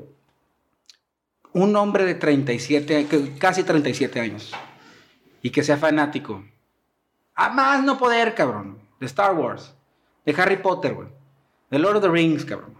un 1.54 1.76
hombre 1.76 2.06
de 2.06 2.16
37, 2.16 3.08
que- 3.08 3.38
casi 3.38 3.64
37 3.64 4.20
años, 4.20 4.54
y 5.42 5.50
que 5.50 5.64
sea 5.64 5.78
fanático, 5.78 6.44
a 7.34 7.50
más 7.50 7.84
no 7.84 7.98
poder, 7.98 8.36
cabrón, 8.36 8.78
de 9.00 9.06
Star 9.06 9.34
Wars, 9.36 9.74
de 10.26 10.34
Harry 10.42 10.58
Potter, 10.58 10.94
güey, 10.94 11.08
de 11.72 11.80
Lord 11.80 11.98
of 11.98 12.04
the 12.04 12.10
Rings, 12.10 12.46
cabrón. 12.46 12.74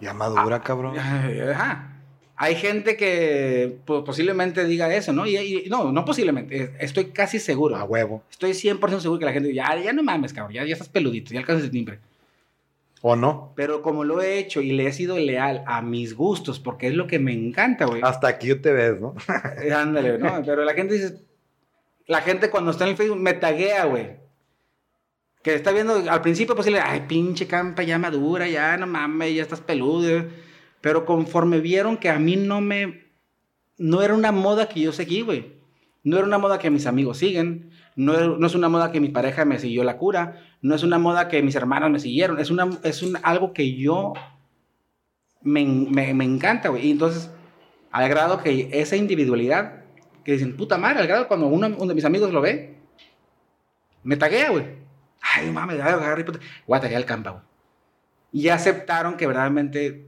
Ya 0.00 0.14
madura, 0.14 0.60
cabrón. 0.62 0.96
Ajá. 0.98 1.94
Hay 2.36 2.54
gente 2.54 2.96
que 2.96 3.78
po- 3.84 4.04
posiblemente 4.04 4.64
diga 4.64 4.94
eso, 4.94 5.12
¿no? 5.12 5.26
Y, 5.26 5.36
y- 5.36 5.68
no, 5.68 5.90
no 5.90 6.04
posiblemente, 6.04 6.72
estoy 6.78 7.06
casi 7.06 7.40
seguro. 7.40 7.74
A 7.76 7.82
huevo. 7.84 8.22
Estoy 8.30 8.52
100% 8.52 9.00
seguro 9.00 9.18
que 9.18 9.24
la 9.24 9.32
gente 9.32 9.52
ya, 9.52 9.74
ya 9.76 9.92
no 9.92 10.04
mames, 10.04 10.32
cabrón, 10.32 10.52
ya, 10.54 10.64
ya 10.64 10.74
estás 10.74 10.88
peludito, 10.88 11.32
ya 11.34 11.40
alcanzas 11.40 11.64
el 11.64 11.72
timbre. 11.72 11.98
¿O 13.02 13.16
no? 13.16 13.52
Pero 13.56 13.82
como 13.82 14.04
lo 14.04 14.22
he 14.22 14.38
hecho 14.38 14.60
y 14.60 14.72
le 14.72 14.86
he 14.86 14.92
sido 14.92 15.18
leal 15.18 15.64
a 15.66 15.82
mis 15.82 16.14
gustos, 16.14 16.60
porque 16.60 16.86
es 16.88 16.94
lo 16.94 17.06
que 17.08 17.18
me 17.18 17.32
encanta, 17.32 17.86
güey. 17.86 18.02
Hasta 18.04 18.28
aquí 18.28 18.54
te 18.54 18.72
ves, 18.72 19.00
¿no? 19.00 19.14
Eh, 19.62 19.72
Ándale, 19.72 20.18
¿no? 20.18 20.40
Pero 20.46 20.64
la 20.64 20.74
gente 20.74 20.94
dice, 20.94 21.20
la 22.06 22.20
gente 22.22 22.50
cuando 22.50 22.70
está 22.70 22.84
en 22.84 22.90
el 22.90 22.96
Facebook 22.96 23.18
me 23.18 23.34
taguea, 23.34 23.84
güey. 23.86 24.16
Que 25.42 25.54
está 25.54 25.72
viendo, 25.72 26.10
al 26.10 26.20
principio 26.20 26.54
pues 26.54 26.66
le, 26.68 26.80
ay, 26.80 27.04
pinche 27.08 27.46
campa, 27.46 27.82
ya 27.82 27.98
madura, 27.98 28.48
ya 28.48 28.76
no 28.76 28.86
mames, 28.86 29.34
ya 29.34 29.42
estás 29.42 29.60
peludo. 29.60 30.26
Pero 30.80 31.04
conforme 31.04 31.60
vieron 31.60 31.96
que 31.96 32.10
a 32.10 32.18
mí 32.18 32.36
no 32.36 32.60
me, 32.60 33.04
no 33.78 34.02
era 34.02 34.14
una 34.14 34.32
moda 34.32 34.68
que 34.68 34.80
yo 34.80 34.92
seguí, 34.92 35.22
güey. 35.22 35.58
No 36.02 36.16
era 36.16 36.26
una 36.26 36.38
moda 36.38 36.58
que 36.58 36.70
mis 36.70 36.86
amigos 36.86 37.18
siguen, 37.18 37.70
no, 37.96 38.36
no 38.36 38.46
es 38.46 38.54
una 38.54 38.68
moda 38.68 38.92
que 38.92 39.00
mi 39.00 39.08
pareja 39.08 39.44
me 39.44 39.58
siguió 39.58 39.84
la 39.84 39.98
cura, 39.98 40.40
no 40.62 40.74
es 40.74 40.82
una 40.82 40.98
moda 40.98 41.28
que 41.28 41.42
mis 41.42 41.54
hermanos 41.54 41.90
me 41.90 41.98
siguieron, 41.98 42.38
es, 42.38 42.50
una, 42.50 42.70
es 42.82 43.02
un, 43.02 43.18
algo 43.22 43.52
que 43.52 43.74
yo 43.74 44.14
me, 45.42 45.64
me, 45.64 46.14
me 46.14 46.24
encanta, 46.24 46.68
güey. 46.68 46.86
Y 46.86 46.90
entonces, 46.92 47.30
al 47.90 48.08
grado 48.08 48.42
que 48.42 48.68
esa 48.72 48.96
individualidad, 48.96 49.84
que 50.24 50.32
dicen, 50.32 50.56
puta 50.56 50.78
madre, 50.78 51.00
al 51.00 51.08
grado 51.08 51.28
cuando 51.28 51.46
uno, 51.46 51.66
uno 51.66 51.86
de 51.86 51.94
mis 51.94 52.04
amigos 52.04 52.32
lo 52.32 52.40
ve, 52.40 52.76
me 54.02 54.16
taguea, 54.16 54.50
güey. 54.50 54.64
Ay, 55.20 55.50
mames, 55.50 55.80
Harry 55.80 56.24
Potter. 56.24 56.42
Voy 56.66 56.78
a 56.78 56.80
taguear 56.80 57.02
al 57.02 57.22
güey. 57.22 57.42
Y 58.32 58.42
ya 58.42 58.54
aceptaron 58.54 59.16
que 59.16 59.26
verdaderamente 59.26 60.06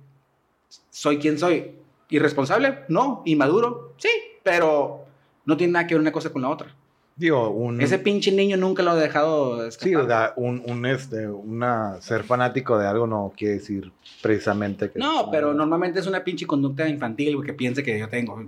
soy 0.90 1.18
quien 1.18 1.38
soy. 1.38 1.76
¿Irresponsable? 2.08 2.80
No. 2.88 3.22
¿Inmaduro? 3.24 3.94
Sí. 3.98 4.10
Pero 4.42 5.06
no 5.44 5.56
tiene 5.56 5.74
nada 5.74 5.86
que 5.86 5.94
ver 5.94 6.00
una 6.00 6.12
cosa 6.12 6.30
con 6.30 6.42
la 6.42 6.48
otra. 6.48 6.74
Digo, 7.16 7.50
un... 7.50 7.80
Ese 7.82 7.98
pinche 7.98 8.32
niño 8.32 8.56
nunca 8.56 8.82
lo 8.82 8.92
ha 8.92 8.96
dejado 8.96 9.66
escapar. 9.66 9.88
Sí, 9.88 9.94
o 9.94 10.06
sea, 10.06 10.32
un, 10.36 10.62
un, 10.66 10.86
este, 10.86 11.28
una, 11.28 12.00
ser 12.00 12.24
fanático 12.24 12.78
de 12.78 12.86
algo 12.86 13.06
no 13.06 13.32
quiere 13.36 13.54
decir 13.54 13.92
precisamente 14.22 14.90
que... 14.90 14.98
No, 14.98 15.28
pero 15.30 15.52
normalmente 15.52 16.00
es 16.00 16.06
una 16.06 16.24
pinche 16.24 16.46
conducta 16.46 16.88
infantil, 16.88 17.44
que 17.44 17.52
piense 17.52 17.82
que 17.82 17.98
yo 17.98 18.08
tengo. 18.08 18.42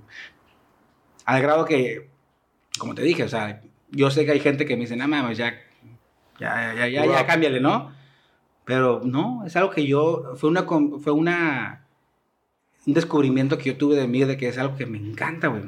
Al 1.27 1.43
grado 1.43 1.67
que, 1.67 2.09
como 2.79 2.95
te 2.95 3.03
dije, 3.03 3.25
o 3.25 3.29
sea, 3.29 3.61
yo 3.91 4.11
sé 4.11 4.25
que 4.25 4.33
hay 4.33 4.41
gente 4.41 4.65
que 4.65 4.75
me 4.75 4.83
dice, 4.83 4.97
no 4.97 5.07
mames, 5.07 5.37
ya, 5.37 5.55
ya, 6.43 6.75
ya, 6.75 6.89
ya, 6.89 7.07
ya, 7.07 7.27
cámbiale, 7.27 7.61
¿no? 7.61 7.93
Pero 8.65 9.01
no, 9.05 9.45
es 9.47 9.57
algo 9.57 9.71
que 9.71 9.87
yo, 9.87 10.35
fue 10.37 10.49
una, 10.51 10.63
fue 10.65 11.13
una, 11.13 11.85
un 12.87 12.95
descubrimiento 12.95 13.59
que 13.59 13.65
yo 13.71 13.77
tuve 13.77 13.97
de 13.97 14.07
mí, 14.07 14.23
de 14.25 14.37
que 14.37 14.49
es 14.49 14.59
algo 14.59 14.77
que 14.77 14.87
me 14.87 14.99
encanta, 14.99 15.49
güey. 15.49 15.65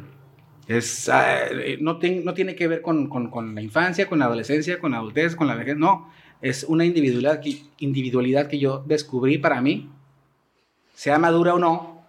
Es, 0.68 1.10
eh, 1.12 1.76
no, 1.80 1.98
ten- 1.98 2.24
no 2.24 2.32
tiene 2.34 2.54
que 2.54 2.68
ver 2.68 2.80
con, 2.82 3.08
con- 3.08 3.30
con 3.30 3.54
la 3.54 3.60
infancia, 3.62 4.08
con 4.08 4.18
la 4.20 4.26
adolescencia, 4.26 4.78
con 4.78 4.92
la 4.92 4.98
adultez, 4.98 5.34
con 5.36 5.46
la 5.46 5.54
vejez, 5.56 5.76
no. 5.76 6.10
Es 6.40 6.64
una 6.64 6.84
individualidad 6.84 7.40
que, 7.40 7.62
individualidad 7.78 8.46
que 8.48 8.58
yo 8.58 8.82
descubrí 8.86 9.38
para 9.38 9.60
mí 9.60 9.90
sea 10.94 11.18
madura 11.18 11.54
o 11.54 11.58
no, 11.58 12.02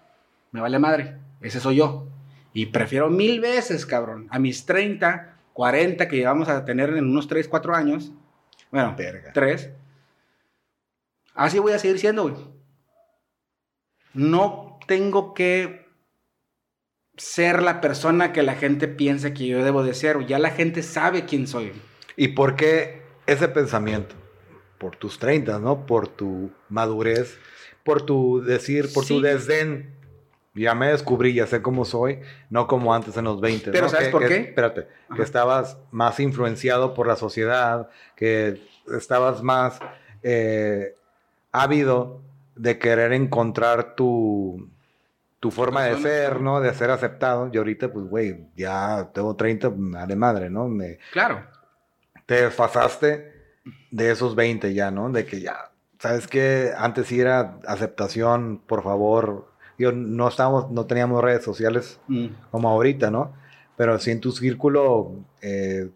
me 0.51 0.61
vale 0.61 0.77
madre. 0.79 1.17
Ese 1.41 1.59
soy 1.59 1.77
yo. 1.77 2.07
Y 2.53 2.67
prefiero 2.67 3.09
mil 3.09 3.41
veces, 3.41 3.85
cabrón, 3.85 4.27
a 4.29 4.39
mis 4.39 4.65
30, 4.65 5.35
40 5.53 6.07
que 6.07 6.15
llevamos 6.17 6.47
a 6.47 6.63
tener 6.63 6.89
en 6.91 7.05
unos 7.09 7.27
3, 7.27 7.47
4 7.47 7.75
años. 7.75 8.11
Bueno, 8.75 8.93
Verga. 8.97 9.31
3. 9.31 9.69
Así 11.33 11.59
voy 11.59 11.71
a 11.71 11.79
seguir 11.79 11.97
siendo, 11.97 12.23
güey. 12.23 12.35
No 14.13 14.79
tengo 14.85 15.33
que 15.33 15.87
ser 17.15 17.63
la 17.63 17.79
persona 17.79 18.33
que 18.33 18.43
la 18.43 18.55
gente 18.55 18.89
piensa 18.89 19.33
que 19.33 19.47
yo 19.47 19.63
debo 19.63 19.81
de 19.81 19.93
ser. 19.93 20.25
Ya 20.25 20.39
la 20.39 20.49
gente 20.49 20.83
sabe 20.83 21.23
quién 21.23 21.47
soy. 21.47 21.71
¿Y 22.17 22.29
por 22.29 22.57
qué 22.57 23.03
ese 23.27 23.47
pensamiento? 23.47 24.13
Por 24.77 24.97
tus 24.97 25.19
30, 25.19 25.57
¿no? 25.59 25.85
Por 25.85 26.09
tu 26.09 26.51
madurez, 26.67 27.39
por 27.85 28.01
tu 28.01 28.41
decir, 28.41 28.91
por 28.93 29.05
tu 29.05 29.21
desdén. 29.21 29.95
Ya 30.55 30.73
me 30.73 30.87
descubrí, 30.87 31.33
ya 31.33 31.47
sé 31.47 31.61
cómo 31.61 31.83
soy, 31.85 32.19
no 32.49 32.65
como 32.67 32.93
antes 32.95 33.15
en 33.17 33.25
los 33.25 33.41
20. 33.41 33.71
Pero 33.71 33.83
¿no? 33.85 33.89
¿sabes 33.89 34.07
Que- 34.07 34.11
por 34.11 34.21
que- 34.21 34.27
qué? 34.29 34.35
Espérate, 34.41 34.87
Ajá. 35.09 35.15
que 35.17 35.21
estabas 35.21 35.77
más 35.91 36.19
influenciado 36.19 36.93
por 36.93 37.07
la 37.07 37.15
sociedad, 37.17 37.89
que 38.15 38.61
estabas 38.97 39.43
más 39.43 39.79
eh, 40.23 40.95
ávido 41.51 42.21
de 42.55 42.79
querer 42.79 43.11
encontrar 43.13 43.95
tu, 43.95 44.69
tu 45.39 45.51
forma 45.51 45.83
de 45.83 45.97
ser, 46.01 46.39
¿no? 46.41 46.61
De 46.61 46.73
ser 46.73 46.89
aceptado. 46.89 47.49
Y 47.53 47.57
ahorita, 47.57 47.91
pues, 47.91 48.05
güey, 48.05 48.47
ya 48.55 49.09
tengo 49.13 49.35
30, 49.35 49.69
me 49.69 49.97
vale 49.99 50.15
madre, 50.15 50.49
¿no? 50.49 50.67
Me, 50.67 50.97
Claro. 51.11 51.45
te 52.25 52.43
desfasaste 52.43 53.33
de 53.91 54.11
esos 54.11 54.35
20 54.35 54.73
ya, 54.73 54.89
¿no? 54.89 55.09
De 55.11 55.25
que 55.25 55.41
ya, 55.41 55.69
¿sabes 55.99 56.27
qué? 56.27 56.71
Antes 56.77 57.07
sí 57.07 57.19
era 57.19 57.59
aceptación, 57.67 58.61
por 58.65 58.83
favor. 58.83 59.53
Yo 59.77 59.91
no 59.91 60.27
estábamos, 60.27 60.71
no 60.71 60.85
teníamos 60.85 61.23
redes 61.23 61.43
sociales 61.43 61.99
Mm. 62.07 62.27
como 62.51 62.69
ahorita, 62.69 63.11
¿no? 63.11 63.33
Pero 63.75 63.99
sí 63.99 64.11
en 64.11 64.21
tu 64.21 64.31
círculo 64.31 65.13
eh, 65.41 65.89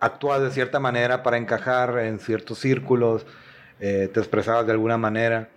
actúas 0.00 0.42
de 0.42 0.50
cierta 0.50 0.78
manera 0.78 1.22
para 1.22 1.38
encajar 1.38 1.98
en 2.00 2.18
ciertos 2.20 2.58
círculos, 2.58 3.26
eh, 3.80 4.10
te 4.12 4.20
expresabas 4.20 4.66
de 4.66 4.72
alguna 4.72 4.98
manera. 4.98 5.48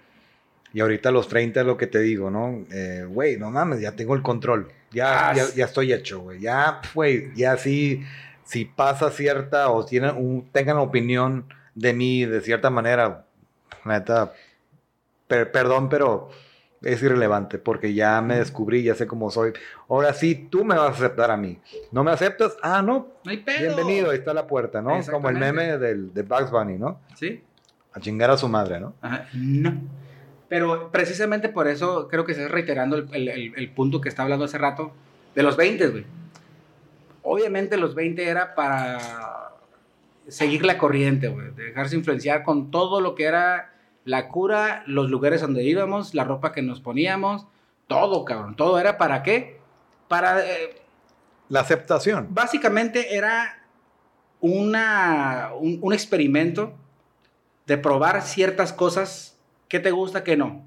Y 0.74 0.80
ahorita 0.80 1.10
a 1.10 1.12
los 1.12 1.28
30 1.28 1.62
es 1.62 1.66
lo 1.66 1.76
que 1.78 1.88
te 1.88 2.00
digo, 2.00 2.32
¿no? 2.32 2.66
Eh, 2.72 3.06
Güey, 3.08 3.38
no 3.38 3.52
mames, 3.52 3.82
ya 3.82 3.92
tengo 3.96 4.16
el 4.16 4.22
control. 4.22 4.72
Ya, 4.92 5.30
Ah, 5.30 5.34
ya, 5.56 5.66
estoy 5.66 5.92
hecho, 5.94 6.22
güey. 6.22 6.40
Ya, 6.40 6.82
güey, 6.94 7.34
ya 7.36 7.58
sí, 7.58 8.04
si 8.44 8.66
pasa 8.66 9.10
cierta 9.12 9.70
o 9.70 9.86
tienen 9.86 10.16
un, 10.16 10.50
tengan 10.52 10.78
opinión 10.78 11.46
de 11.76 11.94
mí 11.94 12.26
de 12.26 12.42
cierta 12.42 12.70
manera, 12.70 13.26
neta, 13.86 14.34
per- 15.28 15.52
perdón, 15.52 15.90
pero 15.90 16.30
es 16.82 17.02
irrelevante 17.04 17.58
porque 17.60 17.94
ya 17.94 18.22
me 18.22 18.38
descubrí, 18.38 18.84
ya 18.84 18.96
sé 18.96 19.06
cómo 19.08 19.30
soy. 19.30 19.54
Ahora 19.88 20.14
sí, 20.14 20.48
tú 20.50 20.66
me 20.66 20.76
vas 20.76 20.90
a 20.90 20.94
aceptar 20.94 21.30
a 21.32 21.38
mí. 21.38 21.60
¿No 21.92 22.04
me 22.04 22.12
aceptas? 22.12 22.58
Ah, 22.64 22.82
no. 22.82 23.08
No 23.24 23.32
hay 23.32 23.38
pedo. 23.38 23.76
Bienvenido, 23.76 24.10
ahí 24.12 24.18
está 24.18 24.34
la 24.34 24.48
puerta, 24.48 24.82
¿no? 24.82 25.00
Como 25.12 25.30
el 25.30 25.38
meme 25.38 25.78
del, 25.78 26.14
de 26.14 26.24
Bugs 26.24 26.50
Bunny, 26.52 26.78
¿no? 26.78 27.00
Sí. 27.16 27.42
A 27.94 28.00
chingar 28.00 28.32
a 28.32 28.38
su 28.38 28.48
madre, 28.48 28.80
¿no? 28.80 28.94
Ajá, 29.02 29.28
No. 29.34 29.74
Pero 30.50 30.92
precisamente 30.92 31.48
por 31.48 31.68
eso 31.70 32.08
creo 32.10 32.26
que 32.26 32.34
estás 32.34 32.52
reiterando 32.52 32.98
el, 32.98 33.08
el- 33.14 33.30
el- 33.30 33.54
el 33.56 33.70
punto 33.72 34.02
que 34.02 34.10
está 34.10 34.24
hablando 34.24 34.44
hace 34.46 34.58
rato 34.58 34.92
de 35.34 35.44
los 35.44 35.56
20, 35.56 35.88
güey. 35.88 36.06
Obviamente 37.24 37.78
los 37.78 37.96
20 37.96 38.28
era 38.28 38.54
para 38.56 39.52
seguir 40.28 40.66
la 40.66 40.78
corriente, 40.78 41.28
güey. 41.30 41.52
de 41.52 41.66
Dejarse 41.66 41.96
influenciar 41.96 42.44
con 42.44 42.70
todo 42.72 43.00
lo 43.00 43.16
que 43.16 43.26
era 43.26 43.72
La 44.04 44.30
cura, 44.30 44.84
los 44.88 45.10
lugares 45.10 45.42
donde 45.42 45.64
íbamos, 45.64 46.14
la 46.14 46.24
ropa 46.24 46.52
que 46.52 46.62
nos 46.62 46.82
poníamos, 46.82 47.46
todo, 47.88 48.26
cabrón. 48.26 48.56
Todo 48.56 48.80
era 48.80 48.98
para 48.98 49.22
qué? 49.24 49.60
Para... 50.08 50.40
eh, 50.46 50.82
La 51.50 51.60
aceptación. 51.62 52.28
básicamente 52.32 53.16
era 53.16 53.64
una, 54.40 55.50
un, 55.60 55.78
un 55.82 55.94
experimento 55.94 56.74
de 57.68 57.78
probar 57.78 58.22
ciertas 58.24 58.74
cosas 58.74 59.38
que 59.68 59.80
te 59.80 59.92
gusta, 59.92 60.24
que 60.24 60.36
no. 60.36 60.64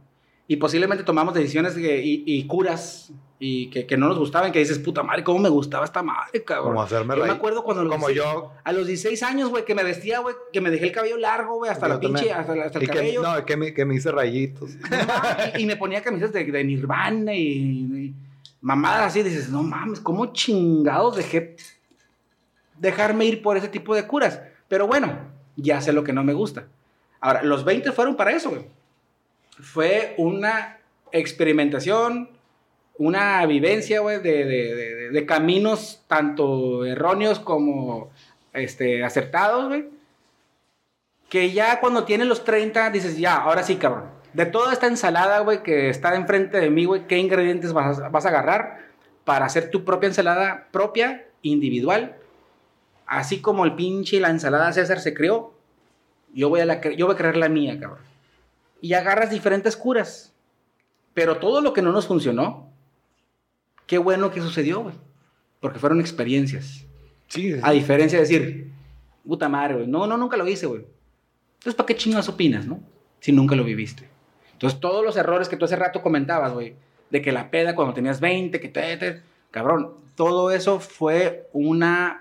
Y 0.47 0.57
posiblemente 0.57 1.05
tomamos 1.05 1.35
decisiones 1.35 1.74
que- 1.74 2.03
y, 2.05 2.22
y 2.26 2.47
curas 2.47 3.12
y 3.47 3.66
que, 3.68 3.84
que 3.86 3.97
no 3.99 4.09
nos 4.09 4.18
gustaban, 4.18 4.53
que 4.53 4.59
dices, 4.61 4.78
puta 4.78 5.03
madre, 5.03 5.22
¿cómo 5.22 5.38
me 5.38 5.49
gustaba 5.51 5.84
esta 5.84 6.03
madre, 6.03 6.42
cabrón? 6.45 6.68
Como 6.68 6.82
hacerme 6.82 7.14
Yo 7.16 7.24
me 7.26 7.30
acuerdo 7.32 7.62
cuando 7.62 7.82
Como 7.88 8.09
16 8.09 8.16
yo. 8.16 8.53
a 8.64 8.72
los 8.72 8.86
16 8.86 9.22
años, 9.22 9.51
güey, 9.51 9.64
que 9.66 9.74
me 9.74 9.82
vestía, 9.84 10.20
güey, 10.20 10.34
que 10.53 10.61
me 10.62 10.70
dejé 10.70 10.86
el 10.86 10.92
cabello 10.92 11.18
largo, 11.18 11.57
güey, 11.57 11.70
hasta 11.70 11.86
Yo 11.88 11.95
la 11.95 12.01
pinche, 12.01 12.14
también. 12.28 12.36
hasta, 12.38 12.55
la- 12.57 12.64
hasta 12.64 12.78
el 12.78 12.84
Y 12.84 12.86
que, 12.86 12.92
cabello. 12.95 13.22
no, 13.22 13.45
que 13.45 13.57
me, 13.59 13.74
que 13.74 13.84
me 13.84 13.95
hice 13.97 14.11
rayitos. 14.12 14.70
y, 15.57 15.62
y 15.62 15.66
me 15.66 15.76
ponía 15.76 16.03
camisas 16.03 16.32
de, 16.32 16.45
de 16.45 16.64
Nirvana 16.64 17.34
y, 17.34 17.42
y 17.49 18.14
mamadas 18.62 19.09
así. 19.09 19.22
Dices, 19.22 19.51
no 19.51 19.62
mames, 19.62 20.01
¿cómo 20.01 20.32
chingados 20.32 21.16
dejé 21.16 21.57
dejarme 22.78 23.26
ir 23.26 23.42
por 23.42 23.57
ese 23.57 23.68
tipo 23.68 23.95
de 23.95 24.07
curas? 24.07 24.40
Pero 24.68 24.86
bueno, 24.86 25.18
ya 25.57 25.80
sé 25.80 25.92
lo 25.92 26.03
que 26.05 26.12
no 26.12 26.24
me 26.24 26.32
gusta. 26.32 26.64
Ahora, 27.20 27.42
los 27.42 27.64
20 27.64 27.92
fueron 27.92 28.16
para 28.16 28.32
eso, 28.32 28.51
güey. 28.51 28.62
Fue 29.61 30.14
una 30.18 30.78
experimentación, 31.12 32.28
una 32.99 33.45
vivencia, 33.47 34.01
güey, 34.01 34.20
de, 34.20 34.45
de- 35.11 35.26
caminos 35.26 36.03
tanto 36.07 36.84
erróneos 36.84 37.38
como 37.40 38.11
este, 38.53 39.03
acertados, 39.05 39.68
güey 39.68 39.88
que 41.28 41.51
ya 41.51 41.80
cuando 41.80 42.05
tienes 42.05 42.28
los 42.28 42.45
30 42.45 42.90
dices, 42.90 43.18
ya, 43.18 43.34
ahora 43.36 43.64
sí, 43.64 43.74
cabrón. 43.76 44.05
De 44.34 44.47
toda 44.47 44.72
esta 44.72 44.86
ensalada, 44.86 45.40
güey, 45.40 45.64
que 45.64 45.88
está 45.88 46.14
enfrente 46.14 46.61
de 46.61 46.70
mí, 46.70 46.84
güey, 46.84 47.09
¿qué 47.09 47.18
ingredientes 47.18 47.72
vas, 47.72 47.99
a- 47.99 48.09
vas 48.09 48.24
a 48.24 48.28
agarrar 48.28 48.84
para 49.24 49.45
hacer 49.47 49.70
tu 49.70 49.84
propia 49.84 50.07
ensalada 50.09 50.68
propia, 50.70 51.26
individual? 51.42 52.16
Así 53.07 53.40
como 53.40 53.64
el 53.64 53.74
pinche 53.74 54.20
la 54.20 54.30
ensalada 54.30 54.72
César 54.72 55.01
se 55.01 55.12
creó, 55.12 55.55
yo 56.32 56.49
voy 56.51 56.61
a, 56.61 56.66
la, 56.66 56.80
yo 56.80 57.07
voy 57.07 57.14
a 57.14 57.18
crear 57.18 57.36
la 57.36 57.49
mía, 57.49 57.78
cabrón. 57.80 58.05
Y 58.80 58.92
agarras 58.95 59.30
diferentes 59.30 59.76
curas. 59.76 60.32
Pero 61.14 61.38
todo 61.38 61.61
lo 61.61 61.72
que 61.72 61.82
no 61.82 61.90
nos 61.90 62.07
funcionó, 62.07 62.68
qué 63.87 63.99
bueno 63.99 64.30
que 64.30 64.41
sucedió, 64.41 64.80
güey. 64.82 64.95
Porque 65.61 65.78
fueron 65.78 66.01
experiencias. 66.01 66.85
Sí, 67.28 67.55
A 67.62 67.70
diferencia 67.72 68.18
de 68.18 68.22
decir, 68.24 68.70
puta 69.26 69.49
madre, 69.49 69.74
güey. 69.76 69.87
No, 69.87 70.07
no, 70.07 70.16
nunca 70.16 70.37
lo 70.37 70.47
hice, 70.47 70.66
güey. 70.66 70.85
Entonces, 71.55 71.74
¿para 71.74 71.87
qué 71.87 71.97
chingas 71.97 72.28
opinas, 72.28 72.66
no? 72.66 72.80
Si 73.20 73.32
nunca 73.32 73.55
lo 73.57 73.64
viviste. 73.64 74.07
Entonces, 74.53 74.78
todos 74.80 75.05
los 75.05 75.16
errores 75.16 75.49
que 75.49 75.57
tú 75.57 75.64
hace 75.64 75.76
rato 75.76 76.03
comentabas, 76.03 76.53
güey, 76.53 76.74
de 77.11 77.22
que 77.22 77.32
la 77.32 77.51
peda 77.51 77.74
cuando 77.74 77.95
tenías 77.95 78.20
20, 78.20 78.61
que 78.61 78.68
te, 78.68 78.97
te- 78.99 79.22
cabrón, 79.51 79.95
todo 80.14 80.51
eso 80.51 80.80
fue 80.80 81.49
una 81.53 82.20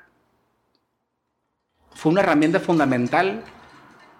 fue 1.95 2.11
una 2.11 2.22
herramienta 2.22 2.59
fundamental 2.59 3.43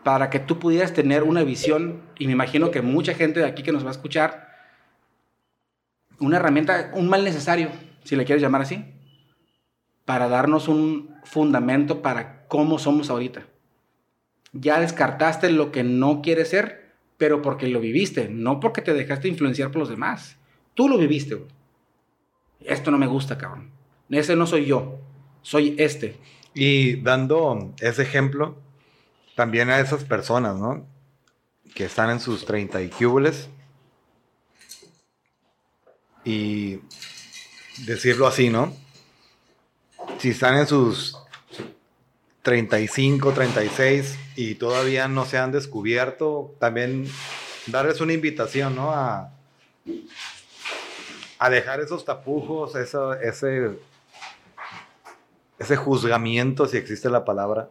para 0.04 0.30
que 0.30 0.40
tú 0.40 0.60
pudieras 0.60 0.94
tener 0.94 1.24
una 1.24 1.44
visión 1.44 2.02
y 2.20 2.28
me 2.28 2.34
imagino 2.34 2.70
que 2.72 2.82
mucha 2.82 3.14
gente 3.16 3.40
de 3.40 3.48
aquí 3.48 3.64
que 3.64 3.72
nos 3.72 3.84
va 3.84 3.88
a 3.88 3.92
escuchar 3.94 4.48
una 6.24 6.38
herramienta, 6.38 6.92
un 6.94 7.10
mal 7.10 7.24
necesario, 7.24 7.70
si 8.04 8.16
le 8.16 8.24
quieres 8.24 8.42
llamar 8.42 8.62
así, 8.62 8.86
para 10.06 10.30
darnos 10.30 10.68
un 10.68 11.16
fundamento 11.26 12.02
para 12.02 12.48
cómo 12.48 12.80
somos 12.80 13.10
ahorita. 13.10 13.46
Ya 14.54 14.80
descartaste 14.80 15.50
lo 15.52 15.72
que 15.72 15.84
no 15.84 16.22
quieres 16.22 16.50
ser, 16.50 16.94
pero 17.18 17.42
porque 17.42 17.68
lo 17.68 17.80
viviste, 17.82 18.30
no 18.30 18.60
porque 18.60 18.82
te 18.82 18.94
dejaste 18.94 19.28
influenciar 19.28 19.72
por 19.72 19.80
los 19.80 19.90
demás. 19.90 20.38
Tú 20.74 20.88
lo 20.88 20.98
viviste. 20.98 21.38
Esto 22.62 22.92
no 22.92 22.98
me 22.98 23.08
gusta, 23.08 23.38
cabrón. 23.38 23.72
Ese 24.10 24.36
no 24.36 24.46
soy 24.48 24.66
yo, 24.66 25.00
soy 25.42 25.76
este. 25.78 26.16
Y 26.54 26.98
dando 27.02 27.74
ese 27.80 28.04
ejemplo, 28.04 28.58
también 29.36 29.70
a 29.70 29.80
esas 29.80 30.04
personas, 30.06 30.58
¿no? 30.58 30.86
Que 31.74 31.86
están 31.86 32.12
en 32.12 32.20
sus 32.20 32.46
30 32.46 32.82
y 32.82 32.90
cúbules. 32.90 33.50
Y 36.24 36.80
decirlo 37.86 38.28
así, 38.28 38.50
¿no? 38.50 38.74
Si 40.20 40.30
están 40.30 40.58
en 40.58 40.68
sus 40.68 41.18
35, 42.44 43.32
36 43.32 44.20
y 44.36 44.56
todavía 44.56 45.08
no 45.08 45.26
se 45.26 45.38
han 45.38 45.52
descubierto, 45.52 46.56
también 46.60 47.08
darles 47.68 48.02
una 48.02 48.14
invitación, 48.14 48.76
¿no? 48.76 48.92
A, 48.92 49.30
dejar 51.50 51.82
esos 51.82 52.06
tapujos, 52.06 52.74
eso, 52.76 53.14
ese, 53.16 53.72
ese 55.60 55.76
juzgamiento, 55.76 56.68
si 56.68 56.78
existe 56.78 57.10
la 57.10 57.26
palabra. 57.26 57.70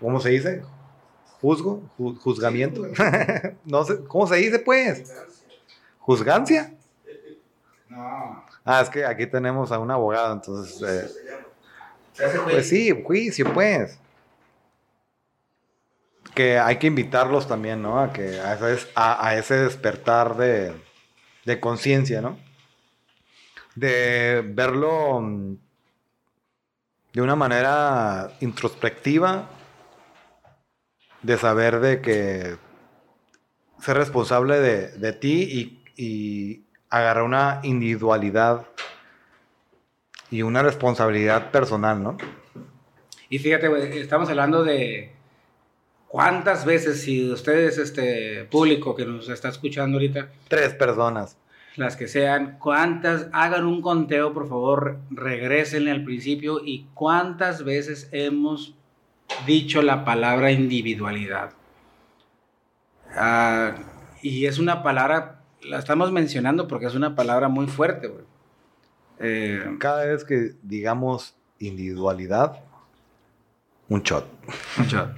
¿Cómo 0.00 0.20
se 0.20 0.30
dice? 0.30 0.62
¿Juzgo? 1.46 1.80
Ju- 1.96 2.18
¿Juzgamiento? 2.18 2.82
no 3.66 3.84
sé, 3.84 4.02
¿cómo 4.08 4.26
se 4.26 4.34
dice 4.34 4.58
pues? 4.58 5.14
¿Juzgancia? 6.00 6.74
No, 7.88 8.44
Ah, 8.64 8.80
es 8.80 8.90
que 8.90 9.04
aquí 9.06 9.28
tenemos 9.28 9.70
a 9.70 9.78
un 9.78 9.88
abogado, 9.92 10.32
entonces... 10.32 10.82
eh, 10.82 11.08
pues 12.50 12.68
sí, 12.68 12.90
juicio, 13.04 13.52
pues. 13.54 13.96
Que 16.34 16.58
hay 16.58 16.78
que 16.78 16.88
invitarlos 16.88 17.46
también, 17.46 17.80
¿no? 17.80 18.00
A 18.00 18.12
que 18.12 18.40
a 18.40 18.54
ese, 18.54 18.88
a, 18.96 19.24
a 19.28 19.36
ese 19.38 19.54
despertar 19.54 20.36
de, 20.36 20.72
de 21.44 21.60
conciencia, 21.60 22.20
¿no? 22.20 22.40
De 23.76 24.42
verlo 24.44 25.20
mm, 25.20 25.56
de 27.12 27.22
una 27.22 27.36
manera 27.36 28.32
introspectiva, 28.40 29.48
de 31.22 31.36
saber 31.38 31.80
de 31.80 32.00
que 32.00 32.56
ser 33.80 33.96
responsable 33.96 34.60
de, 34.60 34.88
de 34.92 35.12
ti 35.12 35.82
y, 35.96 36.02
y 36.02 36.64
agarrar 36.90 37.24
una 37.24 37.60
individualidad 37.62 38.66
y 40.30 40.42
una 40.42 40.62
responsabilidad 40.62 41.50
personal, 41.50 42.02
¿no? 42.02 42.16
Y 43.28 43.38
fíjate, 43.38 44.00
estamos 44.00 44.28
hablando 44.28 44.64
de 44.64 45.12
cuántas 46.08 46.64
veces, 46.64 47.00
si 47.02 47.30
ustedes, 47.30 47.78
este 47.78 48.44
público 48.44 48.94
que 48.94 49.04
nos 49.04 49.28
está 49.28 49.48
escuchando 49.48 49.96
ahorita, 49.96 50.28
Tres 50.48 50.74
personas. 50.74 51.36
las 51.76 51.96
que 51.96 52.08
sean, 52.08 52.58
cuántas, 52.58 53.28
hagan 53.32 53.66
un 53.66 53.82
conteo, 53.82 54.32
por 54.32 54.48
favor, 54.48 54.98
regrésenle 55.10 55.90
al 55.90 56.04
principio 56.04 56.60
y 56.64 56.86
cuántas 56.94 57.64
veces 57.64 58.08
hemos 58.12 58.74
dicho 59.46 59.82
la 59.82 60.04
palabra 60.04 60.50
individualidad. 60.52 61.50
Ah, 63.14 63.74
y 64.22 64.46
es 64.46 64.58
una 64.58 64.82
palabra, 64.82 65.40
la 65.62 65.78
estamos 65.78 66.12
mencionando 66.12 66.66
porque 66.68 66.86
es 66.86 66.94
una 66.94 67.14
palabra 67.14 67.48
muy 67.48 67.66
fuerte. 67.66 68.12
Eh, 69.18 69.76
Cada 69.78 70.04
vez 70.04 70.24
que 70.24 70.52
digamos 70.62 71.34
individualidad, 71.58 72.60
un 73.88 74.02
shot. 74.02 74.26
Mucho. 74.76 75.10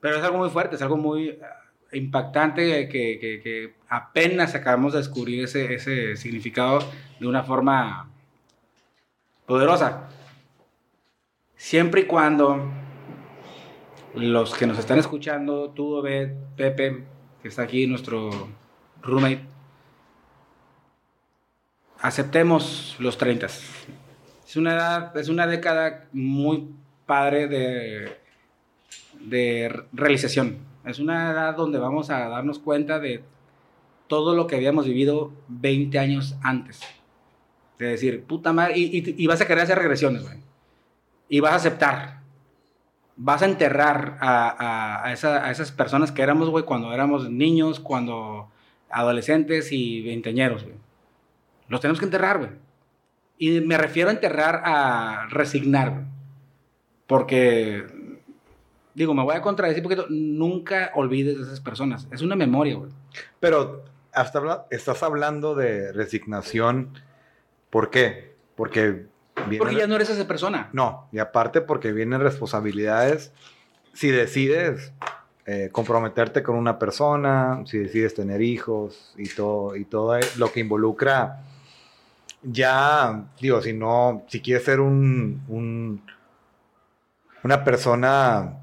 Pero 0.00 0.16
es 0.16 0.22
algo 0.24 0.38
muy 0.38 0.50
fuerte, 0.50 0.76
es 0.76 0.82
algo 0.82 0.96
muy 0.96 1.38
ah, 1.42 1.70
impactante 1.92 2.88
que, 2.88 3.18
que- 3.20 3.40
que 3.42 3.74
apenas 3.88 4.54
acabamos 4.54 4.92
de 4.94 4.98
descubrir 5.00 5.44
ese, 5.44 5.74
ese 5.74 6.16
significado 6.16 6.78
de 7.20 7.26
una 7.26 7.42
forma 7.42 8.08
poderosa. 9.46 10.08
Siempre 11.62 12.00
y 12.00 12.04
cuando 12.06 12.60
los 14.16 14.52
que 14.52 14.66
nos 14.66 14.80
están 14.80 14.98
escuchando, 14.98 15.70
tú, 15.70 15.94
Obed, 15.94 16.32
Pepe, 16.56 17.04
que 17.40 17.46
está 17.46 17.62
aquí, 17.62 17.86
nuestro 17.86 18.30
roommate, 19.00 19.42
aceptemos 22.00 22.96
los 22.98 23.16
30. 23.16 23.46
Es 23.46 24.56
una 24.56 24.74
edad, 24.74 25.16
es 25.16 25.28
una 25.28 25.46
década 25.46 26.08
muy 26.12 26.68
padre 27.06 27.46
de, 27.46 28.16
de 29.20 29.84
realización. 29.92 30.58
Es 30.84 30.98
una 30.98 31.30
edad 31.30 31.54
donde 31.56 31.78
vamos 31.78 32.10
a 32.10 32.28
darnos 32.28 32.58
cuenta 32.58 32.98
de 32.98 33.22
todo 34.08 34.34
lo 34.34 34.48
que 34.48 34.56
habíamos 34.56 34.84
vivido 34.86 35.32
20 35.46 35.96
años 36.00 36.34
antes. 36.42 36.80
De 37.78 37.86
decir, 37.86 38.24
puta 38.24 38.52
madre, 38.52 38.76
y, 38.78 38.98
y- 38.98 39.14
y 39.16 39.26
vas 39.28 39.40
a 39.40 39.46
querer 39.46 39.62
hacer 39.62 39.78
regresiones, 39.78 40.22
güey. 40.24 40.41
Y 41.32 41.40
vas 41.40 41.52
a 41.52 41.56
aceptar. 41.56 42.20
Vas 43.16 43.40
a 43.40 43.46
enterrar 43.46 44.18
a, 44.20 44.48
a- 44.50 45.06
a 45.06 45.12
esa- 45.14 45.46
a 45.46 45.50
esas 45.50 45.72
personas 45.72 46.12
que 46.12 46.20
éramos, 46.20 46.50
güey, 46.50 46.64
cuando 46.64 46.92
éramos 46.92 47.30
niños, 47.30 47.80
cuando 47.80 48.50
adolescentes 48.90 49.72
y 49.72 50.02
veinteñeros, 50.02 50.64
güey. 50.64 50.76
Los 51.68 51.80
tenemos 51.80 51.98
que 52.00 52.04
enterrar, 52.04 52.36
güey. 52.36 52.50
Y 53.38 53.60
me 53.62 53.78
refiero 53.78 54.10
a 54.10 54.12
enterrar 54.12 54.60
a 54.62 55.26
resignar, 55.30 55.90
güey. 55.92 56.04
Porque 57.06 57.86
digo, 58.94 59.14
me 59.14 59.22
voy 59.22 59.34
a 59.34 59.40
contradecir 59.40 59.82
porque 59.82 60.02
nunca 60.10 60.90
olvides 60.94 61.38
de 61.38 61.44
esas 61.44 61.60
personas. 61.60 62.06
Es 62.10 62.20
una 62.20 62.36
memoria, 62.36 62.74
güey. 62.76 62.90
Pero 63.40 63.84
hasta 64.12 64.66
estás 64.70 65.02
hablando 65.02 65.54
de 65.54 65.92
resignación. 65.92 66.90
¿Por 67.70 67.88
qué? 67.88 68.34
Porque... 68.54 69.06
porque 69.34 69.76
ya 69.76 69.86
no 69.86 69.96
eres 69.96 70.10
esa 70.10 70.26
persona. 70.26 70.68
No, 70.72 71.08
y 71.12 71.18
aparte 71.18 71.60
porque 71.60 71.92
vienen 71.92 72.20
responsabilidades. 72.20 73.32
Si 73.94 74.10
decides 74.10 74.92
eh, 75.46 75.68
comprometerte 75.72 76.42
con 76.42 76.56
una 76.56 76.78
persona, 76.78 77.62
si 77.66 77.78
decides 77.78 78.14
tener 78.14 78.40
hijos 78.42 79.14
y 79.16 79.28
todo, 79.28 79.76
y 79.76 79.84
todo 79.84 80.18
lo 80.36 80.52
que 80.52 80.60
involucra, 80.60 81.42
ya, 82.42 83.24
digo, 83.40 83.60
si 83.62 83.72
no, 83.72 84.24
si 84.28 84.40
quieres 84.40 84.64
ser 84.64 84.80
un, 84.80 85.42
un 85.48 86.02
una 87.42 87.64
persona 87.64 88.58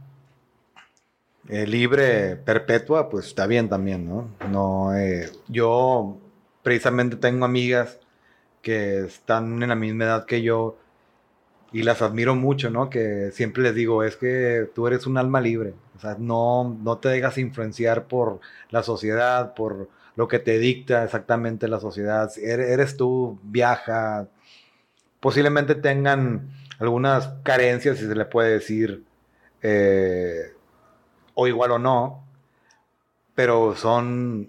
eh, 1.48 1.66
libre, 1.66 2.36
perpetua, 2.38 3.10
pues 3.10 3.28
está 3.28 3.48
bien 3.48 3.70
también, 3.70 4.08
¿no? 4.08 4.30
No, 4.50 4.96
eh, 4.96 5.30
yo 5.48 6.18
precisamente 6.64 7.16
tengo 7.18 7.46
amigas 7.46 8.00
que 8.62 9.06
están 9.06 9.62
en 9.64 9.70
la 9.70 9.76
misma 9.76 10.06
edad 10.06 10.26
que 10.26 10.42
yo 10.42 10.78
y 11.72 11.84
las 11.84 12.02
admiro 12.02 12.36
mucho, 12.36 12.70
¿no? 12.70 12.90
Que 12.90 13.32
siempre 13.32 13.64
les 13.64 13.76
digo, 13.76 14.04
es 14.04 14.16
que 14.16 14.70
tú 14.74 14.88
eres 14.88 15.06
un 15.06 15.18
alma 15.18 15.40
libre, 15.42 15.74
o 15.96 16.00
sea, 16.00 16.16
no, 16.20 16.78
no 16.82 16.98
te 16.98 17.10
dejas 17.10 17.38
influenciar 17.38 18.06
por 18.06 18.40
la 18.70 18.84
sociedad, 18.84 19.54
por 19.54 19.90
lo 20.16 20.28
que 20.28 20.40
te 20.40 20.58
dicta 20.58 21.04
exactamente 21.04 21.68
la 21.68 21.80
sociedad, 21.80 22.32
eres 22.38 22.98
tú, 22.98 23.40
viaja, 23.44 24.28
posiblemente 25.20 25.76
tengan 25.76 26.50
algunas 26.80 27.28
carencias, 27.44 27.98
si 27.98 28.08
se 28.08 28.16
le 28.16 28.26
puede 28.26 28.52
decir, 28.52 29.04
eh, 29.62 30.54
o 31.36 31.48
igual 31.48 31.72
o 31.72 31.80
no, 31.80 32.24
pero 33.36 33.76
son 33.76 34.48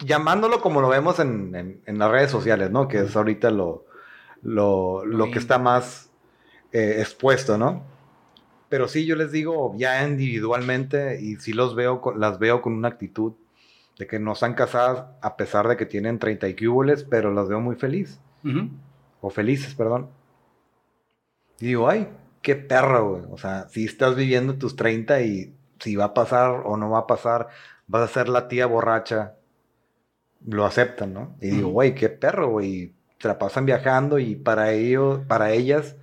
llamándolo 0.00 0.60
como 0.60 0.80
lo 0.80 0.88
vemos 0.88 1.18
en, 1.18 1.82
las 1.86 2.10
redes 2.10 2.30
sociales, 2.30 2.70
¿no? 2.70 2.88
Que 2.88 3.00
es 3.00 3.16
ahorita 3.16 3.50
lo, 3.50 3.84
lo, 4.42 5.30
que 5.32 5.38
está 5.38 5.58
más 5.58 6.10
eh, 6.72 6.96
expuesto, 6.98 7.58
¿no? 7.58 7.84
Pero 8.68 8.88
sí, 8.88 9.06
yo 9.06 9.16
les 9.16 9.30
digo 9.30 9.74
ya 9.76 10.06
individualmente 10.06 11.20
y 11.20 11.36
sí 11.36 11.52
los 11.52 11.74
veo, 11.74 12.02
las 12.16 12.38
veo 12.38 12.62
con 12.62 12.72
una 12.72 12.88
actitud 12.88 13.34
de 13.98 14.06
que 14.06 14.18
no 14.18 14.32
están 14.32 14.54
casadas 14.54 15.06
a 15.22 15.36
pesar 15.36 15.68
de 15.68 15.76
que 15.76 15.86
tienen 15.86 16.18
30 16.18 16.48
y 16.48 16.56
cúboles, 16.56 17.04
pero 17.04 17.32
las 17.32 17.48
veo 17.48 17.60
muy 17.60 17.76
feliz. 17.76 18.20
O 19.20 19.30
felices, 19.30 19.74
perdón. 19.74 20.08
Y 21.58 21.66
digo, 21.66 21.88
ay, 21.88 22.08
qué 22.42 22.54
perro, 22.54 23.10
güey. 23.10 23.22
O 23.30 23.38
sea, 23.38 23.68
si 23.68 23.84
estás 23.84 24.14
viviendo 24.14 24.54
tus 24.54 24.76
30 24.76 25.22
y 25.22 25.56
si 25.80 25.96
va 25.96 26.06
a 26.06 26.14
pasar 26.14 26.62
o 26.64 26.76
no 26.76 26.90
va 26.90 27.00
a 27.00 27.06
pasar, 27.06 27.48
vas 27.88 28.08
a 28.08 28.12
ser 28.12 28.28
la 28.28 28.46
tía 28.46 28.66
borracha, 28.66 29.34
lo 30.46 30.64
aceptan, 30.64 31.12
¿no? 31.12 31.36
Y 31.40 31.48
digo, 31.48 31.68
güey, 31.68 31.94
qué 31.94 32.08
perro, 32.08 32.50
güey. 32.50 32.92
Se 33.18 33.28
la 33.28 33.38
pasan 33.38 33.66
viajando 33.66 34.18
y 34.18 34.36
para 34.36 34.72
ellos, 34.72 35.20
para 35.26 35.50
ellas, 35.52 35.96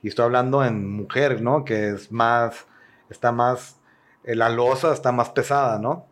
y 0.00 0.08
estoy 0.08 0.24
hablando 0.26 0.64
en 0.64 0.90
mujer, 0.90 1.42
¿no? 1.42 1.64
Que 1.64 1.90
es 1.90 2.10
más, 2.12 2.66
está 3.10 3.32
más, 3.32 3.80
eh, 4.24 4.34
la 4.34 4.48
losa 4.48 4.92
está 4.92 5.12
más 5.12 5.30
pesada, 5.30 5.78
¿no? 5.78 6.06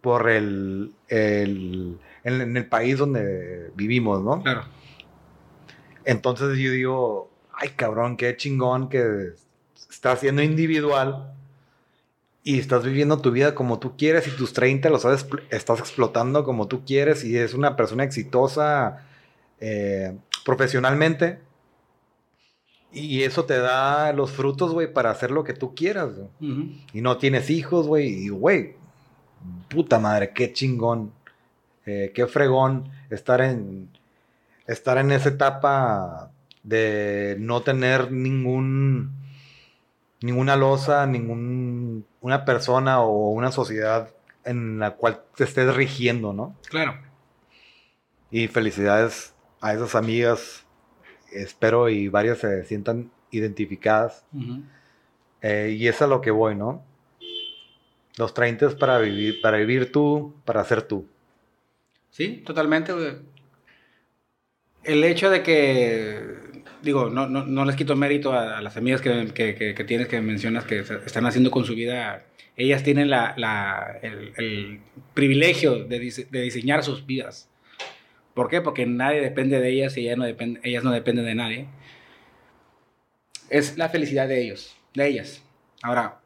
Por 0.00 0.30
el, 0.30 0.94
el 1.08 1.98
en 2.24 2.56
el 2.56 2.66
país 2.66 2.98
donde 2.98 3.72
vivimos, 3.74 4.22
¿no? 4.22 4.42
Claro. 4.42 4.64
Entonces 6.04 6.58
yo 6.58 6.72
digo, 6.72 7.30
ay 7.52 7.70
cabrón, 7.70 8.16
qué 8.16 8.36
chingón 8.36 8.88
que 8.88 9.32
estás 9.90 10.20
siendo 10.20 10.42
individual 10.42 11.34
y 12.48 12.58
estás 12.58 12.82
viviendo 12.82 13.18
tu 13.18 13.30
vida 13.30 13.54
como 13.54 13.78
tú 13.78 13.94
quieres 13.98 14.26
y 14.26 14.30
tus 14.30 14.54
30 14.54 14.88
los 14.88 15.04
estás 15.50 15.80
explotando 15.80 16.44
como 16.44 16.66
tú 16.66 16.82
quieres 16.82 17.22
y 17.22 17.36
es 17.36 17.52
una 17.52 17.76
persona 17.76 18.04
exitosa 18.04 19.04
eh, 19.60 20.16
profesionalmente. 20.46 21.40
Y 22.90 23.24
eso 23.24 23.44
te 23.44 23.58
da 23.58 24.14
los 24.14 24.30
frutos, 24.30 24.72
güey, 24.72 24.90
para 24.90 25.10
hacer 25.10 25.30
lo 25.30 25.44
que 25.44 25.52
tú 25.52 25.74
quieras. 25.74 26.12
Y 26.40 27.02
no 27.02 27.18
tienes 27.18 27.50
hijos, 27.50 27.86
güey. 27.86 28.08
Y, 28.08 28.30
güey, 28.30 28.76
puta 29.68 29.98
madre, 29.98 30.32
qué 30.32 30.50
chingón. 30.50 31.12
Eh, 31.84 32.12
qué 32.14 32.26
fregón 32.26 32.90
estar 33.10 33.42
en, 33.42 33.90
estar 34.66 34.96
en 34.96 35.12
esa 35.12 35.28
etapa 35.28 36.30
de 36.62 37.36
no 37.38 37.60
tener 37.60 38.10
ningún 38.10 39.12
ninguna 40.22 40.56
losa, 40.56 41.06
ningún 41.06 42.06
una 42.20 42.44
persona 42.44 43.00
o 43.00 43.30
una 43.30 43.52
sociedad 43.52 44.14
en 44.44 44.78
la 44.78 44.92
cual 44.92 45.22
te 45.36 45.44
estés 45.44 45.74
rigiendo, 45.74 46.32
¿no? 46.32 46.56
Claro. 46.68 46.98
Y 48.30 48.48
felicidades 48.48 49.34
a 49.60 49.74
esas 49.74 49.94
amigas, 49.94 50.66
espero 51.32 51.88
y 51.88 52.08
varias 52.08 52.38
se 52.38 52.64
sientan 52.64 53.10
identificadas. 53.30 54.24
Eh, 55.42 55.76
y 55.78 55.86
es 55.86 56.00
a 56.02 56.06
lo 56.06 56.20
que 56.20 56.30
voy, 56.30 56.54
¿no? 56.54 56.82
Los 58.16 58.34
30 58.34 58.66
es 58.66 58.74
para 58.74 58.98
vivir, 58.98 59.40
para 59.40 59.58
vivir 59.58 59.92
tú, 59.92 60.34
para 60.44 60.64
ser 60.64 60.82
tú. 60.82 61.06
Sí, 62.10 62.42
totalmente. 62.44 62.92
El 64.82 65.04
hecho 65.04 65.30
de 65.30 65.42
que 65.42 66.47
digo, 66.82 67.10
no, 67.10 67.28
no, 67.28 67.44
no 67.44 67.64
les 67.64 67.76
quito 67.76 67.96
mérito 67.96 68.32
a, 68.32 68.60
las 68.60 68.76
amigas 68.76 69.00
que, 69.00 69.28
que, 69.34 69.74
que, 69.74 69.84
tienes, 69.84 70.08
que 70.08 70.20
mencionas, 70.20 70.64
que 70.64 70.80
están 70.80 71.26
haciendo 71.26 71.50
con 71.50 71.64
su 71.64 71.74
vida. 71.74 72.24
Ellas 72.56 72.82
tienen 72.82 73.10
la, 73.10 73.34
la, 73.36 73.98
el, 74.02 74.32
el, 74.36 74.80
privilegio 75.14 75.84
de, 75.84 76.26
de, 76.30 76.42
diseñar 76.42 76.82
sus 76.82 77.06
vidas. 77.06 77.48
¿Por 78.34 78.48
qué? 78.48 78.60
Porque 78.60 78.86
nadie 78.86 79.20
depende 79.20 79.60
de 79.60 79.68
ellas 79.70 79.96
y 79.96 80.02
ellas 80.02 80.18
no, 80.18 80.24
depende, 80.24 80.60
ellas 80.62 80.84
no 80.84 80.92
dependen 80.92 81.24
de 81.24 81.34
nadie. 81.34 81.66
Es 83.50 83.78
la 83.78 83.88
felicidad 83.88 84.28
de 84.28 84.42
ellos, 84.42 84.76
de 84.94 85.08
ellas. 85.08 85.42
Ahora, 85.82 86.20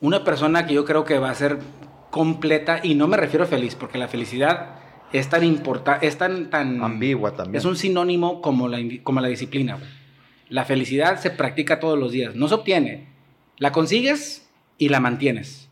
una 0.00 0.24
persona 0.24 0.66
que 0.66 0.74
yo 0.74 0.84
creo 0.84 1.04
que 1.04 1.18
va 1.18 1.30
a 1.30 1.34
ser 1.34 1.58
completa, 2.10 2.80
y 2.82 2.94
no 2.94 3.08
me 3.08 3.16
refiero 3.16 3.44
a 3.44 3.48
feliz, 3.48 3.74
porque 3.74 3.98
la 3.98 4.08
felicidad 4.08 4.81
es 5.12 5.28
tan 5.28 5.44
importante, 5.44 6.06
es 6.06 6.16
tan, 6.18 6.50
tan... 6.50 6.82
Ambigua 6.82 7.34
también. 7.34 7.56
Es 7.56 7.64
un 7.64 7.76
sinónimo 7.76 8.40
como 8.40 8.68
la, 8.68 8.78
como 9.02 9.20
la 9.20 9.28
disciplina. 9.28 9.78
La 10.48 10.64
felicidad 10.64 11.20
se 11.20 11.30
practica 11.30 11.80
todos 11.80 11.98
los 11.98 12.12
días, 12.12 12.34
no 12.34 12.48
se 12.48 12.54
obtiene. 12.54 13.08
La 13.58 13.72
consigues 13.72 14.48
y 14.78 14.88
la 14.88 15.00
mantienes, 15.00 15.68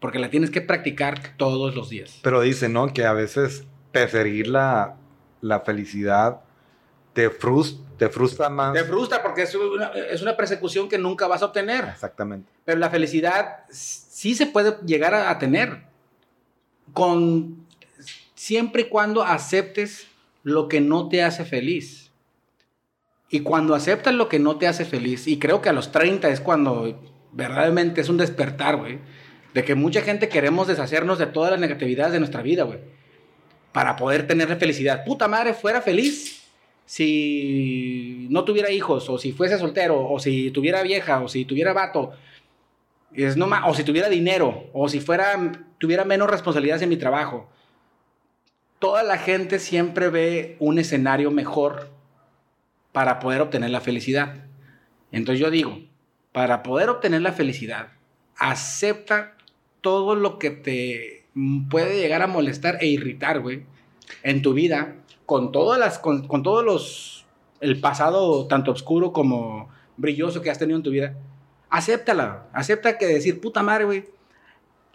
porque 0.00 0.18
la 0.18 0.30
tienes 0.30 0.50
que 0.50 0.60
practicar 0.60 1.36
todos 1.36 1.74
los 1.74 1.90
días. 1.90 2.20
Pero 2.22 2.40
dice, 2.40 2.68
¿no? 2.68 2.92
Que 2.92 3.04
a 3.04 3.12
veces 3.12 3.64
perseguir 3.90 4.48
la, 4.48 4.96
la 5.40 5.60
felicidad 5.60 6.40
te, 7.12 7.30
frustra, 7.30 7.84
te 7.98 8.08
frustra 8.08 8.48
más. 8.48 8.72
Te 8.72 8.84
frustra 8.84 9.22
porque 9.22 9.42
es 9.42 9.54
una, 9.54 9.88
es 9.88 10.22
una, 10.22 10.36
persecución 10.36 10.88
que 10.88 10.98
nunca 10.98 11.26
vas 11.26 11.42
a 11.42 11.46
obtener. 11.46 11.84
Exactamente. 11.84 12.50
Pero 12.64 12.78
la 12.78 12.90
felicidad 12.90 13.64
sí 13.70 14.34
se 14.34 14.46
puede 14.46 14.76
llegar 14.86 15.14
a, 15.14 15.30
a 15.30 15.38
tener 15.38 15.84
con 16.92 17.61
siempre 18.42 18.82
y 18.82 18.84
cuando 18.86 19.22
aceptes 19.22 20.08
lo 20.42 20.66
que 20.66 20.80
no 20.80 21.08
te 21.08 21.22
hace 21.22 21.44
feliz. 21.44 22.10
Y 23.30 23.40
cuando 23.40 23.72
aceptas 23.76 24.14
lo 24.14 24.28
que 24.28 24.40
no 24.40 24.58
te 24.58 24.66
hace 24.66 24.84
feliz, 24.84 25.28
y 25.28 25.38
creo 25.38 25.62
que 25.62 25.68
a 25.68 25.72
los 25.72 25.92
30 25.92 26.28
es 26.28 26.40
cuando 26.40 27.00
verdaderamente 27.30 28.00
es 28.00 28.08
un 28.08 28.16
despertar, 28.16 28.78
güey, 28.78 28.98
de 29.54 29.62
que 29.62 29.76
mucha 29.76 30.00
gente 30.00 30.28
queremos 30.28 30.66
deshacernos 30.66 31.20
de 31.20 31.26
todas 31.26 31.52
las 31.52 31.60
negatividades 31.60 32.14
de 32.14 32.18
nuestra 32.18 32.42
vida, 32.42 32.64
güey, 32.64 32.80
para 33.70 33.94
poder 33.94 34.26
tener 34.26 34.56
felicidad. 34.56 35.04
Puta 35.04 35.28
madre, 35.28 35.54
fuera 35.54 35.80
feliz 35.80 36.42
si 36.84 38.26
no 38.28 38.42
tuviera 38.44 38.72
hijos, 38.72 39.08
o 39.08 39.18
si 39.18 39.30
fuese 39.30 39.56
soltero, 39.56 40.10
o 40.10 40.18
si 40.18 40.50
tuviera 40.50 40.82
vieja, 40.82 41.20
o 41.20 41.28
si 41.28 41.44
tuviera 41.44 41.72
vato, 41.72 42.10
es 43.14 43.36
no 43.36 43.48
o 43.66 43.72
si 43.72 43.84
tuviera 43.84 44.08
dinero, 44.08 44.68
o 44.72 44.88
si 44.88 44.98
fuera, 44.98 45.52
tuviera 45.78 46.04
menos 46.04 46.28
responsabilidades 46.28 46.82
en 46.82 46.88
mi 46.88 46.96
trabajo 46.96 47.51
toda 48.82 49.04
la 49.04 49.16
gente 49.16 49.60
siempre 49.60 50.10
ve 50.10 50.56
un 50.58 50.76
escenario 50.76 51.30
mejor 51.30 51.88
para 52.90 53.20
poder 53.20 53.40
obtener 53.40 53.70
la 53.70 53.80
felicidad. 53.80 54.44
Entonces 55.12 55.38
yo 55.38 55.52
digo, 55.52 55.78
para 56.32 56.64
poder 56.64 56.88
obtener 56.88 57.22
la 57.22 57.30
felicidad, 57.30 57.92
acepta 58.36 59.36
todo 59.82 60.16
lo 60.16 60.40
que 60.40 60.50
te 60.50 61.26
puede 61.70 61.96
llegar 61.96 62.22
a 62.22 62.26
molestar 62.26 62.78
e 62.80 62.88
irritar, 62.88 63.38
güey, 63.38 63.66
en 64.24 64.42
tu 64.42 64.52
vida, 64.52 64.96
con 65.26 65.52
todas 65.52 65.78
las, 65.78 66.00
con, 66.00 66.42
todos 66.42 66.64
los, 66.64 67.24
el 67.60 67.78
pasado 67.78 68.48
tanto 68.48 68.72
oscuro 68.72 69.12
como 69.12 69.68
brilloso 69.96 70.42
que 70.42 70.50
has 70.50 70.58
tenido 70.58 70.76
en 70.76 70.82
tu 70.82 70.90
vida. 70.90 71.14
Acéptala, 71.70 72.48
acepta 72.52 72.98
que 72.98 73.06
decir, 73.06 73.40
puta 73.40 73.62
madre, 73.62 73.84
güey, 73.84 74.06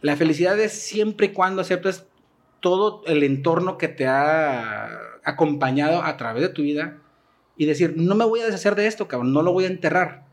la 0.01 0.17
felicidad 0.17 0.59
es 0.59 0.73
siempre 0.73 1.27
y 1.27 1.31
cuando 1.31 1.61
aceptas 1.61 2.05
todo 2.59 3.03
el 3.05 3.23
entorno 3.23 3.77
que 3.77 3.87
te 3.87 4.07
ha 4.07 4.89
acompañado 5.23 6.03
a 6.03 6.17
través 6.17 6.41
de 6.41 6.49
tu 6.49 6.61
vida 6.61 6.97
y 7.57 7.65
decir, 7.65 7.95
no 7.97 8.15
me 8.15 8.25
voy 8.25 8.39
a 8.39 8.45
deshacer 8.45 8.75
de 8.75 8.87
esto, 8.87 9.07
cabrón, 9.07 9.33
no 9.33 9.41
lo 9.41 9.51
voy 9.51 9.65
a 9.65 9.67
enterrar. 9.67 10.25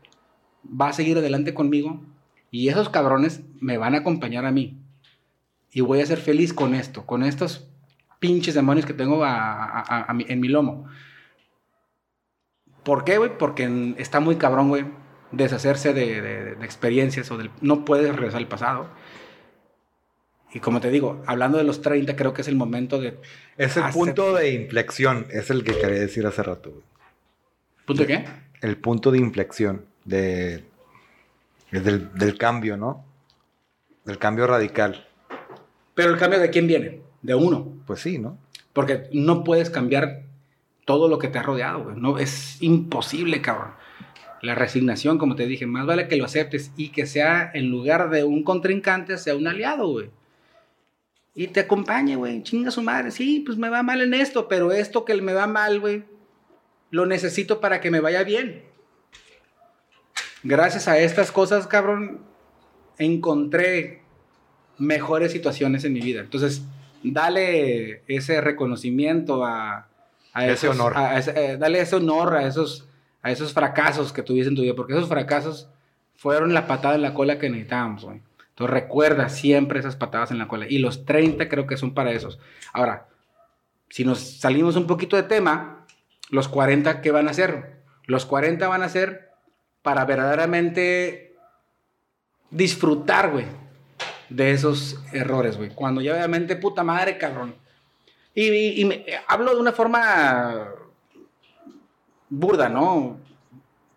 va 0.65 0.89
a 0.89 0.93
seguir 0.93 1.17
adelante 1.17 1.53
conmigo 1.53 2.01
y 2.51 2.69
esos 2.69 2.89
cabrones 2.89 3.41
me 3.59 3.77
van 3.77 3.95
a 3.95 3.99
acompañar 3.99 4.45
a 4.45 4.51
mí. 4.51 4.77
Y 5.71 5.81
voy 5.81 5.99
a 6.01 6.05
ser 6.05 6.19
feliz 6.19 6.53
con 6.53 6.73
esto, 6.73 7.05
con 7.05 7.23
estos 7.23 7.67
pinches 8.19 8.53
demonios 8.55 8.85
que 8.85 8.93
tengo 8.93 9.23
en 9.25 10.39
mi 10.39 10.47
lomo. 10.47 10.87
¿Por 12.83 13.03
qué, 13.03 13.17
güey? 13.17 13.37
Porque 13.37 13.95
está 13.97 14.19
muy 14.19 14.35
cabrón, 14.35 14.69
güey, 14.69 14.85
deshacerse 15.31 15.93
de, 15.93 16.51
experiencias 16.61 17.29
o 17.31 17.37
del... 17.37 17.51
No 17.61 17.83
puedes 17.83 18.15
regresar 18.15 18.39
al 18.39 18.47
pasado. 18.47 18.87
Y 20.55 20.61
como 20.61 20.79
te 20.79 20.89
digo, 20.89 21.21
hablando 21.25 21.57
de 21.57 21.65
los 21.65 21.81
30, 21.81 22.15
creo 22.15 22.33
que 22.33 22.41
es 22.41 22.47
el 22.47 22.55
momento 22.55 22.97
de... 22.97 23.19
Es 23.57 23.75
el 23.75 23.83
punto 23.91 24.33
de 24.33 24.53
inflexión, 24.53 25.27
es 25.29 25.49
el 25.49 25.65
que 25.65 25.77
quería 25.77 25.99
decir 25.99 26.25
hace 26.25 26.43
rato, 26.43 26.71
güey. 26.71 26.83
¿Punto 27.85 28.03
de 28.03 28.07
qué? 28.07 28.25
El 28.61 28.77
punto 28.77 29.11
de 29.11 29.17
inflexión 29.17 29.83
de, 30.05 30.63
del, 31.71 32.09
del 32.13 32.37
cambio, 32.37 32.77
¿no? 32.77 33.03
Del 34.05 34.17
cambio 34.17 34.47
radical. 34.47 35.05
Pero 35.93 36.11
el 36.11 36.17
cambio 36.17 36.39
de 36.39 36.49
quién 36.49 36.67
viene? 36.67 37.01
De 37.21 37.35
uno. 37.35 37.73
Pues 37.85 37.99
sí, 37.99 38.17
¿no? 38.17 38.37
Porque 38.71 39.09
no 39.11 39.43
puedes 39.43 39.69
cambiar 39.69 40.23
todo 40.85 41.09
lo 41.09 41.19
que 41.19 41.27
te 41.27 41.37
ha 41.37 41.43
rodeado, 41.43 41.83
güey. 41.83 41.97
No, 41.97 42.17
es 42.17 42.63
imposible, 42.63 43.41
cabrón. 43.41 43.73
La 44.41 44.55
resignación, 44.55 45.17
como 45.17 45.35
te 45.35 45.47
dije, 45.47 45.65
más 45.65 45.85
vale 45.85 46.07
que 46.07 46.15
lo 46.15 46.23
aceptes 46.23 46.71
y 46.77 46.93
que 46.93 47.05
sea, 47.07 47.51
en 47.53 47.69
lugar 47.69 48.09
de 48.09 48.23
un 48.23 48.45
contrincante, 48.45 49.17
sea 49.17 49.35
un 49.35 49.47
aliado, 49.47 49.89
güey. 49.89 50.09
Y 51.35 51.47
te 51.47 51.59
acompañe, 51.59 52.15
güey. 52.15 52.41
Chinga 52.43 52.71
su 52.71 52.81
madre. 52.81 53.11
Sí, 53.11 53.41
pues 53.45 53.57
me 53.57 53.69
va 53.69 53.83
mal 53.83 54.01
en 54.01 54.13
esto, 54.13 54.47
pero 54.47 54.71
esto 54.71 55.03
que 55.03 55.21
me 55.21 55.33
va 55.33 55.47
mal, 55.47 55.81
güey, 55.81 56.05
lo 56.91 57.05
necesito 57.05 57.59
para 57.59 57.81
que 57.81 57.91
me 57.91 57.99
vaya 57.99 58.23
bien. 58.23 58.63
Gracias 60.43 60.87
a 60.87 60.97
estas 60.97 61.31
cosas, 61.31 61.67
cabrón, 61.67 62.21
encontré 62.97 64.01
mejores 64.77 65.33
situaciones 65.33 65.83
en 65.83 65.93
mi 65.93 65.99
vida. 65.99 66.21
Entonces, 66.21 66.63
dale 67.03 68.03
ese 68.07 68.39
reconocimiento 68.41 69.43
a, 69.43 69.87
ese 70.35 70.69
honor. 70.69 70.93
Eh, 71.35 71.57
dale 71.59 71.81
ese 71.81 71.97
honor 71.97 72.35
a 72.35 72.47
esos, 72.47 72.87
a 73.21 73.31
esos 73.31 73.53
fracasos 73.53 74.13
que 74.13 74.23
tuviste 74.23 74.49
en 74.49 74.55
tu 74.55 74.61
vida, 74.61 74.75
porque 74.75 74.93
esos 74.93 75.09
fracasos 75.09 75.67
fueron 76.15 76.53
la 76.53 76.67
patada 76.67 76.95
en 76.95 77.01
la 77.01 77.13
cola 77.13 77.39
que 77.39 77.49
necesitábamos, 77.49 78.05
güey. 78.05 78.21
Entonces 78.55 78.73
recuerda 78.73 79.29
siempre 79.29 79.79
esas 79.79 79.95
patadas 79.95 80.31
en 80.31 80.39
la 80.39 80.47
cola. 80.47 80.65
Y 80.67 80.79
los 80.79 81.05
30 81.05 81.49
creo 81.49 81.67
que 81.67 81.77
son 81.77 81.93
para 81.93 82.11
esos. 82.11 82.39
Ahora, 82.73 83.07
si 83.89 84.05
nos 84.05 84.39
salimos 84.39 84.75
un 84.75 84.87
poquito 84.87 85.15
de 85.15 85.23
tema, 85.23 85.85
los 86.29 86.47
40, 86.47 87.01
¿qué 87.01 87.11
van 87.11 87.27
a 87.27 87.31
hacer? 87.31 87.83
Los 88.05 88.25
40 88.25 88.67
van 88.67 88.81
a 88.81 88.89
ser 88.89 89.31
para 89.81 90.05
verdaderamente 90.05 91.35
disfrutar, 92.49 93.31
güey, 93.31 93.45
de 94.29 94.51
esos 94.51 94.99
errores, 95.11 95.57
güey. 95.57 95.69
Cuando 95.69 96.01
ya 96.01 96.13
obviamente, 96.13 96.55
puta 96.55 96.83
madre, 96.83 97.17
cabrón 97.17 97.65
y, 98.35 99.05
hablo 99.27 99.55
de 99.55 99.61
una 99.61 99.71
forma 99.71 100.67
burda, 102.29 102.67
¿no? 102.67 103.17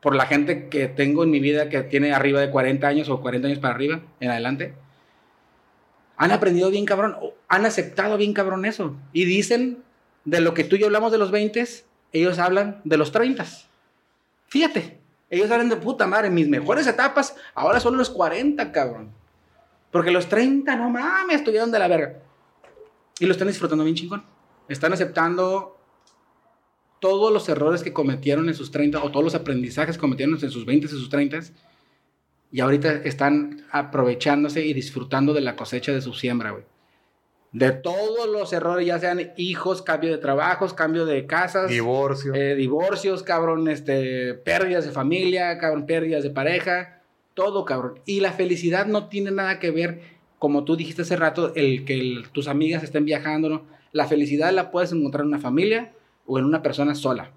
Por 0.00 0.14
la 0.14 0.26
gente 0.26 0.68
que 0.68 0.86
tengo 0.86 1.24
en 1.24 1.30
mi 1.30 1.40
vida 1.40 1.68
que 1.68 1.82
tiene 1.82 2.12
arriba 2.12 2.40
de 2.40 2.50
40 2.50 2.86
años 2.86 3.08
o 3.08 3.20
40 3.20 3.48
años 3.48 3.58
para 3.58 3.74
arriba, 3.74 4.00
en 4.20 4.30
adelante. 4.30 4.74
Han 6.16 6.32
aprendido 6.32 6.70
bien 6.70 6.84
cabrón, 6.84 7.16
han 7.48 7.64
aceptado 7.64 8.16
bien 8.16 8.32
cabrón 8.32 8.64
eso. 8.64 8.96
Y 9.12 9.24
dicen 9.24 9.82
de 10.24 10.40
lo 10.40 10.54
que 10.54 10.64
tú 10.64 10.76
y 10.76 10.80
yo 10.80 10.86
hablamos 10.86 11.12
de 11.12 11.18
los 11.18 11.30
20, 11.30 11.64
ellos 12.12 12.38
hablan 12.38 12.80
de 12.84 12.96
los 12.96 13.12
30. 13.12 13.44
Fíjate, 14.48 14.98
ellos 15.30 15.50
hablan 15.50 15.68
de 15.68 15.76
puta 15.76 16.06
madre, 16.06 16.30
mis 16.30 16.48
mejores 16.48 16.86
etapas 16.86 17.36
ahora 17.54 17.80
son 17.80 17.96
los 17.96 18.10
40, 18.10 18.72
cabrón. 18.72 19.10
Porque 19.90 20.10
los 20.10 20.28
30, 20.28 20.76
no 20.76 20.90
mames, 20.90 21.36
estuvieron 21.36 21.70
de 21.70 21.78
la 21.78 21.88
verga. 21.88 22.18
Y 23.18 23.26
lo 23.26 23.32
están 23.32 23.48
disfrutando 23.48 23.84
bien 23.84 23.96
chingón. 23.96 24.22
Están 24.68 24.92
aceptando 24.92 25.77
todos 27.00 27.32
los 27.32 27.48
errores 27.48 27.82
que 27.82 27.92
cometieron 27.92 28.48
en 28.48 28.54
sus 28.54 28.70
30 28.70 29.02
o 29.02 29.10
todos 29.10 29.24
los 29.24 29.34
aprendizajes 29.34 29.96
que 29.96 30.00
cometieron 30.00 30.38
en 30.40 30.50
sus 30.50 30.64
20 30.64 30.86
y 30.86 30.88
sus 30.88 31.08
30 31.08 31.40
y 32.50 32.60
ahorita 32.60 32.92
están 33.04 33.64
aprovechándose 33.70 34.64
y 34.64 34.72
disfrutando 34.72 35.34
de 35.34 35.42
la 35.42 35.56
cosecha 35.56 35.92
de 35.92 36.00
su 36.00 36.14
siembra, 36.14 36.52
güey. 36.52 36.64
De 37.52 37.72
todos 37.72 38.28
los 38.28 38.52
errores, 38.52 38.86
ya 38.86 38.98
sean 38.98 39.32
hijos, 39.36 39.80
cambio 39.80 40.10
de 40.10 40.18
trabajos, 40.18 40.74
cambio 40.74 41.06
de 41.06 41.26
casas. 41.26 41.70
Divorcio. 41.70 42.34
Eh, 42.34 42.54
divorcios, 42.54 43.22
cabrón, 43.22 43.68
este, 43.68 44.34
pérdidas 44.34 44.84
de 44.84 44.92
familia, 44.92 45.58
cabrón, 45.58 45.86
pérdidas 45.86 46.22
de 46.22 46.30
pareja. 46.30 47.02
Todo, 47.32 47.64
cabrón. 47.64 48.00
Y 48.04 48.20
la 48.20 48.32
felicidad 48.32 48.86
no 48.86 49.08
tiene 49.08 49.30
nada 49.30 49.58
que 49.58 49.70
ver 49.70 50.18
como 50.38 50.64
tú 50.64 50.76
dijiste 50.76 51.02
hace 51.02 51.16
rato, 51.16 51.52
el 51.54 51.84
que 51.84 52.22
tus 52.32 52.48
amigas 52.48 52.82
estén 52.82 53.04
viajando, 53.04 53.48
¿no? 53.48 53.62
La 53.92 54.06
felicidad 54.06 54.52
la 54.52 54.70
puedes 54.70 54.92
encontrar 54.92 55.22
en 55.22 55.28
una 55.28 55.40
familia 55.40 55.92
o 56.28 56.38
en 56.38 56.44
una 56.44 56.62
persona 56.62 56.94
sola. 56.94 57.32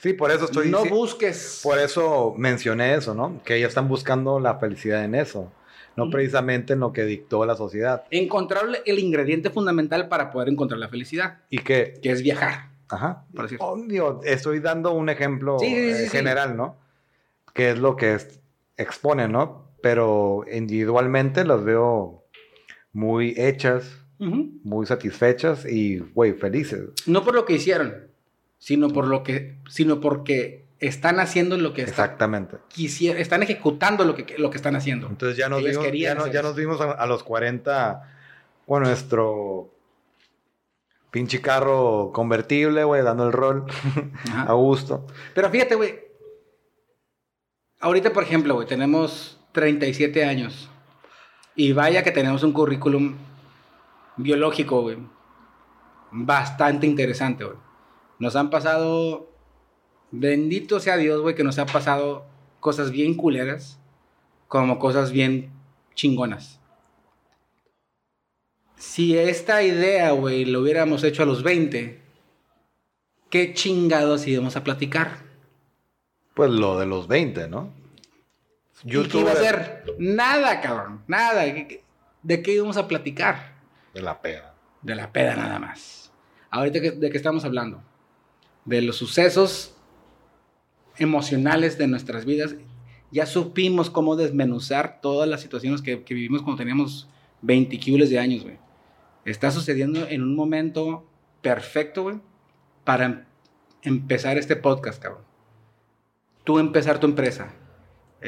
Sí, 0.00 0.12
por 0.12 0.32
eso 0.32 0.46
estoy... 0.46 0.68
No 0.68 0.84
busques... 0.84 1.60
Por 1.62 1.78
eso 1.78 2.34
mencioné 2.36 2.94
eso, 2.94 3.14
¿no? 3.14 3.40
Que 3.44 3.56
ellos 3.56 3.68
están 3.68 3.86
buscando 3.86 4.40
la 4.40 4.56
felicidad 4.58 5.04
en 5.04 5.14
eso, 5.14 5.52
no 5.94 6.10
precisamente 6.10 6.72
en 6.72 6.80
lo 6.80 6.92
que 6.92 7.04
dictó 7.04 7.46
la 7.46 7.54
sociedad. 7.54 8.02
Encontrar 8.10 8.64
el 8.84 8.98
ingrediente 8.98 9.50
fundamental 9.50 10.08
para 10.08 10.32
poder 10.32 10.48
encontrar 10.48 10.80
la 10.80 10.88
felicidad. 10.88 11.38
¿Y 11.50 11.58
qué? 11.58 11.94
Que 12.02 12.10
es 12.10 12.22
viajar. 12.22 12.70
Ajá. 12.88 13.24
Por 13.34 13.48
oh, 13.60 14.20
estoy 14.24 14.58
dando 14.58 14.92
un 14.92 15.08
ejemplo 15.08 15.58
general, 15.60 16.56
¿no? 16.56 16.76
Que 17.54 17.70
es 17.70 17.78
lo 17.78 17.96
que 17.96 18.18
expone, 18.76 19.28
¿no? 19.28 19.66
pero 19.86 20.44
individualmente 20.50 21.44
las 21.44 21.62
veo 21.62 22.24
muy 22.92 23.34
hechas, 23.36 24.04
muy 24.18 24.86
satisfechas 24.86 25.66
y, 25.66 25.98
güey, 25.98 26.32
felices. 26.32 26.90
No 27.06 27.24
por 27.24 27.34
lo 27.34 27.44
que 27.44 27.54
hicieron, 27.54 28.08
sino 28.58 28.88
por 28.88 29.06
lo 29.06 29.22
que, 29.22 29.58
sino 29.68 30.00
porque 30.00 30.66
están 30.78 31.20
haciendo 31.20 31.56
lo 31.56 31.72
que 31.72 31.82
exactamente 31.82 32.58
quisiera, 32.68 33.18
están 33.18 33.42
ejecutando 33.42 34.04
lo 34.04 34.14
que, 34.14 34.36
lo 34.38 34.50
que 34.50 34.56
están 34.56 34.76
haciendo. 34.76 35.08
Entonces 35.08 35.36
ya 35.36 35.48
nos 35.48 35.62
vimos, 35.62 35.86
ya, 35.92 36.42
nos 36.42 36.56
vimos 36.56 36.80
a, 36.80 37.06
los 37.06 37.22
40 37.22 38.02
con 38.66 38.82
nuestro 38.82 39.72
pinche 41.10 41.40
carro 41.40 42.10
convertible, 42.12 42.84
güey, 42.84 43.02
dando 43.02 43.26
el 43.26 43.32
rol 43.32 43.64
a 44.34 44.52
gusto. 44.52 45.06
Pero 45.34 45.50
fíjate, 45.50 45.74
güey. 45.74 46.06
Ahorita, 47.80 48.12
por 48.12 48.22
ejemplo, 48.22 48.54
güey, 48.54 48.66
tenemos 48.66 49.40
37 49.52 50.24
años. 50.24 50.70
Y 51.54 51.72
vaya 51.72 52.02
que 52.02 52.10
tenemos 52.10 52.42
un 52.42 52.52
currículum 52.52 53.16
biológico, 54.16 54.82
güey. 54.82 54.98
Bastante 56.10 56.86
interesante, 56.86 57.44
güey. 57.44 57.58
Nos 58.18 58.36
han 58.36 58.50
pasado, 58.50 59.30
bendito 60.10 60.80
sea 60.80 60.96
Dios, 60.96 61.20
güey, 61.20 61.34
que 61.34 61.44
nos 61.44 61.58
ha 61.58 61.66
pasado 61.66 62.26
cosas 62.60 62.90
bien 62.90 63.14
culeras, 63.14 63.78
como 64.48 64.78
cosas 64.78 65.12
bien 65.12 65.52
chingonas. 65.94 66.60
Si 68.76 69.16
esta 69.16 69.62
idea, 69.62 70.10
güey, 70.12 70.44
lo 70.44 70.60
hubiéramos 70.60 71.02
hecho 71.04 71.22
a 71.22 71.26
los 71.26 71.42
20, 71.42 72.02
¿qué 73.30 73.54
chingados 73.54 74.26
íbamos 74.26 74.56
a 74.56 74.64
platicar? 74.64 75.24
Pues 76.34 76.50
lo 76.50 76.78
de 76.78 76.86
los 76.86 77.08
20, 77.08 77.48
¿no? 77.48 77.72
¿Y 78.84 79.02
qué 79.08 79.20
iba 79.20 79.30
a 79.30 79.34
hacer? 79.34 79.84
Nada, 79.98 80.60
cabrón. 80.60 81.02
Nada. 81.06 81.44
¿De 82.22 82.42
qué 82.42 82.52
íbamos 82.52 82.76
a 82.76 82.86
platicar? 82.86 83.55
De 83.96 84.02
la 84.02 84.20
peda. 84.20 84.54
De 84.82 84.94
la 84.94 85.10
peda 85.10 85.34
nada 85.36 85.58
más. 85.58 86.12
Ahorita, 86.50 86.78
¿de 86.80 87.08
qué 87.10 87.16
estamos 87.16 87.46
hablando? 87.46 87.82
De 88.66 88.82
los 88.82 88.96
sucesos 88.96 89.74
emocionales 90.98 91.78
de 91.78 91.86
nuestras 91.86 92.26
vidas. 92.26 92.56
Ya 93.10 93.24
supimos 93.24 93.88
cómo 93.88 94.14
desmenuzar 94.14 95.00
todas 95.00 95.26
las 95.26 95.40
situaciones 95.40 95.80
que, 95.80 95.96
vivimos 95.96 96.42
cuando 96.42 96.58
teníamos 96.58 97.08
20 97.40 97.78
kilos 97.78 98.10
de 98.10 98.18
años, 98.18 98.42
güey. 98.42 98.58
Está 99.24 99.50
sucediendo 99.50 100.06
en 100.06 100.22
un 100.22 100.36
momento 100.36 101.08
perfecto, 101.40 102.02
güey, 102.02 102.20
para 102.84 103.06
em-, 103.06 103.24
empezar 103.80 104.36
este 104.36 104.56
podcast, 104.56 105.02
cabrón. 105.02 105.24
Tú 106.44 106.58
empezar 106.58 107.00
tu 107.00 107.06
empresa 107.06 107.54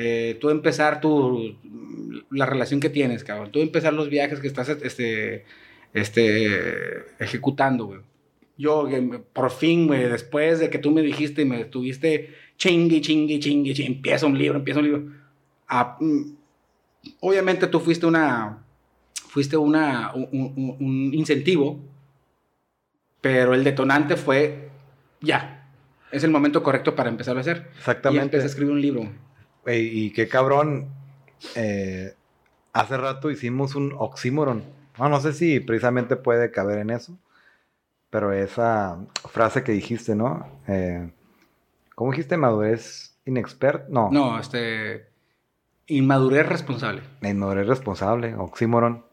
eh, 0.00 0.38
tú 0.40 0.50
empezar 0.50 1.00
tu, 1.00 1.56
la 2.30 2.46
relación 2.46 2.80
que 2.80 2.90
tienes, 2.90 3.24
cabrón. 3.24 3.52
Tú 3.52 3.60
empezar 3.60 3.92
los 3.92 4.08
viajes 4.08 4.40
que 4.40 4.46
estás 4.46 4.68
este, 4.68 5.44
este, 5.92 7.04
ejecutando, 7.18 7.86
güey. 7.86 8.00
Yo, 8.56 8.88
por 9.32 9.50
fin, 9.50 9.86
güey, 9.86 10.08
después 10.08 10.58
de 10.58 10.68
que 10.68 10.78
tú 10.78 10.90
me 10.90 11.02
dijiste 11.02 11.42
y 11.42 11.44
me 11.44 11.60
estuviste 11.60 12.34
chingui, 12.56 13.00
chingui, 13.00 13.38
chingui, 13.38 13.74
empieza 13.86 14.26
un 14.26 14.36
libro, 14.36 14.58
empieza 14.58 14.80
un 14.80 14.86
libro. 14.86 15.12
Ah, 15.68 15.96
mm, 16.00 16.22
obviamente 17.20 17.68
tú 17.68 17.78
fuiste 17.78 18.04
una, 18.04 18.64
fuiste 19.14 19.56
una, 19.56 20.12
un, 20.12 20.76
un, 20.80 21.14
incentivo, 21.14 21.78
pero 23.20 23.54
el 23.54 23.62
detonante 23.62 24.16
fue 24.16 24.70
ya. 25.20 25.70
Es 26.10 26.24
el 26.24 26.30
momento 26.30 26.62
correcto 26.62 26.96
para 26.96 27.10
empezar 27.10 27.36
a 27.36 27.40
hacer. 27.40 27.70
Exactamente. 27.76 28.22
Y 28.22 28.24
empecé 28.24 28.42
a 28.42 28.46
escribir 28.46 28.72
un 28.72 28.80
libro. 28.80 29.08
y 29.66 30.10
qué 30.10 30.26
cabrón. 30.26 30.97
Eh, 31.54 32.14
hace 32.72 32.96
rato 32.96 33.30
hicimos 33.30 33.74
un 33.74 33.94
oxímoron. 33.96 34.64
No, 34.98 35.08
no 35.08 35.20
sé 35.20 35.32
si 35.32 35.60
precisamente 35.60 36.16
puede 36.16 36.50
caber 36.50 36.78
en 36.78 36.90
eso. 36.90 37.18
Pero 38.10 38.32
esa 38.32 38.98
frase 39.30 39.62
que 39.62 39.72
dijiste, 39.72 40.14
¿no? 40.14 40.48
Eh, 40.66 41.10
¿Cómo 41.94 42.10
dijiste 42.12 42.36
madurez 42.36 43.18
inexpert? 43.26 43.88
No. 43.88 44.10
No, 44.10 44.38
este. 44.38 45.08
Inmadurez 45.86 46.46
responsable. 46.46 47.02
Inmadurez 47.22 47.66
responsable, 47.66 48.34
oxímoron. 48.34 49.04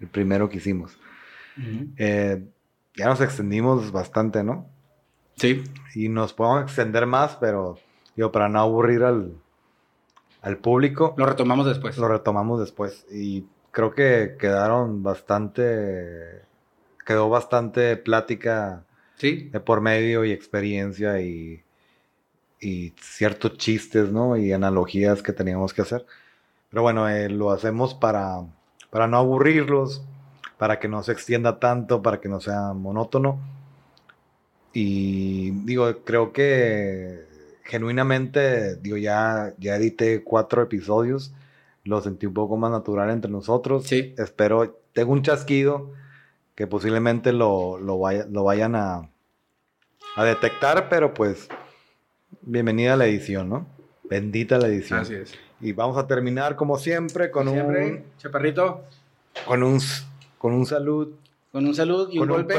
El 0.00 0.08
primero 0.08 0.48
que 0.48 0.56
hicimos. 0.56 0.98
Eh, 1.96 2.42
ya 2.96 3.06
nos 3.06 3.20
extendimos 3.20 3.92
bastante, 3.92 4.42
¿no? 4.42 4.66
Sí. 5.36 5.62
Y 5.94 6.08
nos 6.08 6.32
podemos 6.32 6.62
extender 6.62 7.06
más, 7.06 7.36
pero 7.36 7.78
digo, 8.16 8.32
para 8.32 8.48
no 8.48 8.60
aburrir 8.60 9.04
al, 9.04 9.34
al 10.42 10.58
público. 10.58 11.14
Lo 11.16 11.26
retomamos 11.26 11.66
después. 11.66 11.96
Lo 11.96 12.08
retomamos 12.08 12.60
después. 12.60 13.06
Y 13.10 13.46
creo 13.70 13.94
que 13.94 14.36
quedaron 14.38 15.02
bastante. 15.02 16.42
Quedó 17.06 17.28
bastante 17.28 17.96
plática 17.96 18.84
¿Sí? 19.16 19.48
de 19.50 19.60
por 19.60 19.80
medio 19.80 20.24
y 20.24 20.32
experiencia 20.32 21.20
y, 21.20 21.62
y 22.60 22.92
ciertos 23.00 23.56
chistes, 23.58 24.12
¿no? 24.12 24.36
Y 24.36 24.52
analogías 24.52 25.22
que 25.22 25.32
teníamos 25.32 25.72
que 25.72 25.82
hacer. 25.82 26.06
Pero 26.70 26.82
bueno, 26.82 27.08
eh, 27.08 27.28
lo 27.28 27.50
hacemos 27.50 27.94
para, 27.94 28.40
para 28.90 29.06
no 29.08 29.18
aburrirlos, 29.18 30.02
para 30.58 30.78
que 30.78 30.88
no 30.88 31.02
se 31.02 31.12
extienda 31.12 31.58
tanto, 31.58 32.02
para 32.02 32.20
que 32.20 32.28
no 32.28 32.40
sea 32.40 32.72
monótono. 32.72 33.40
Y 34.72 35.50
digo, 35.66 36.02
creo 36.04 36.32
que 36.32 37.26
genuinamente, 37.64 38.76
digo, 38.76 38.96
ya, 38.96 39.54
ya 39.58 39.76
edité 39.76 40.22
cuatro 40.22 40.62
episodios, 40.62 41.32
lo 41.84 42.00
sentí 42.00 42.26
un 42.26 42.34
poco 42.34 42.56
más 42.56 42.70
natural 42.70 43.10
entre 43.10 43.30
nosotros. 43.30 43.86
Sí. 43.86 44.14
Espero, 44.18 44.78
tengo 44.92 45.12
un 45.12 45.22
chasquido 45.22 45.92
que 46.54 46.66
posiblemente 46.66 47.32
lo, 47.32 47.78
lo, 47.78 47.98
lo 48.30 48.44
vayan 48.44 48.74
a, 48.74 49.08
a 50.16 50.24
detectar, 50.24 50.88
pero 50.88 51.14
pues 51.14 51.48
bienvenida 52.42 52.94
a 52.94 52.96
la 52.96 53.06
edición, 53.06 53.48
¿no? 53.48 53.66
Bendita 54.04 54.58
la 54.58 54.68
edición. 54.68 55.00
Así 55.00 55.14
es. 55.14 55.34
Y 55.60 55.72
vamos 55.72 55.96
a 55.96 56.06
terminar 56.06 56.56
como 56.56 56.76
siempre 56.76 57.30
con 57.30 57.48
un 57.48 58.02
chaparrito 58.18 58.82
con 59.46 59.62
un 59.62 59.80
con 60.38 60.52
un 60.52 60.66
salud, 60.66 61.14
con 61.52 61.66
un 61.66 61.74
salud 61.74 62.08
y 62.10 62.18
un 62.18 62.28
golpe. 62.28 62.54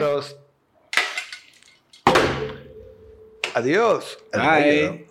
Adiós. 3.53 4.17
Bye. 4.31 5.05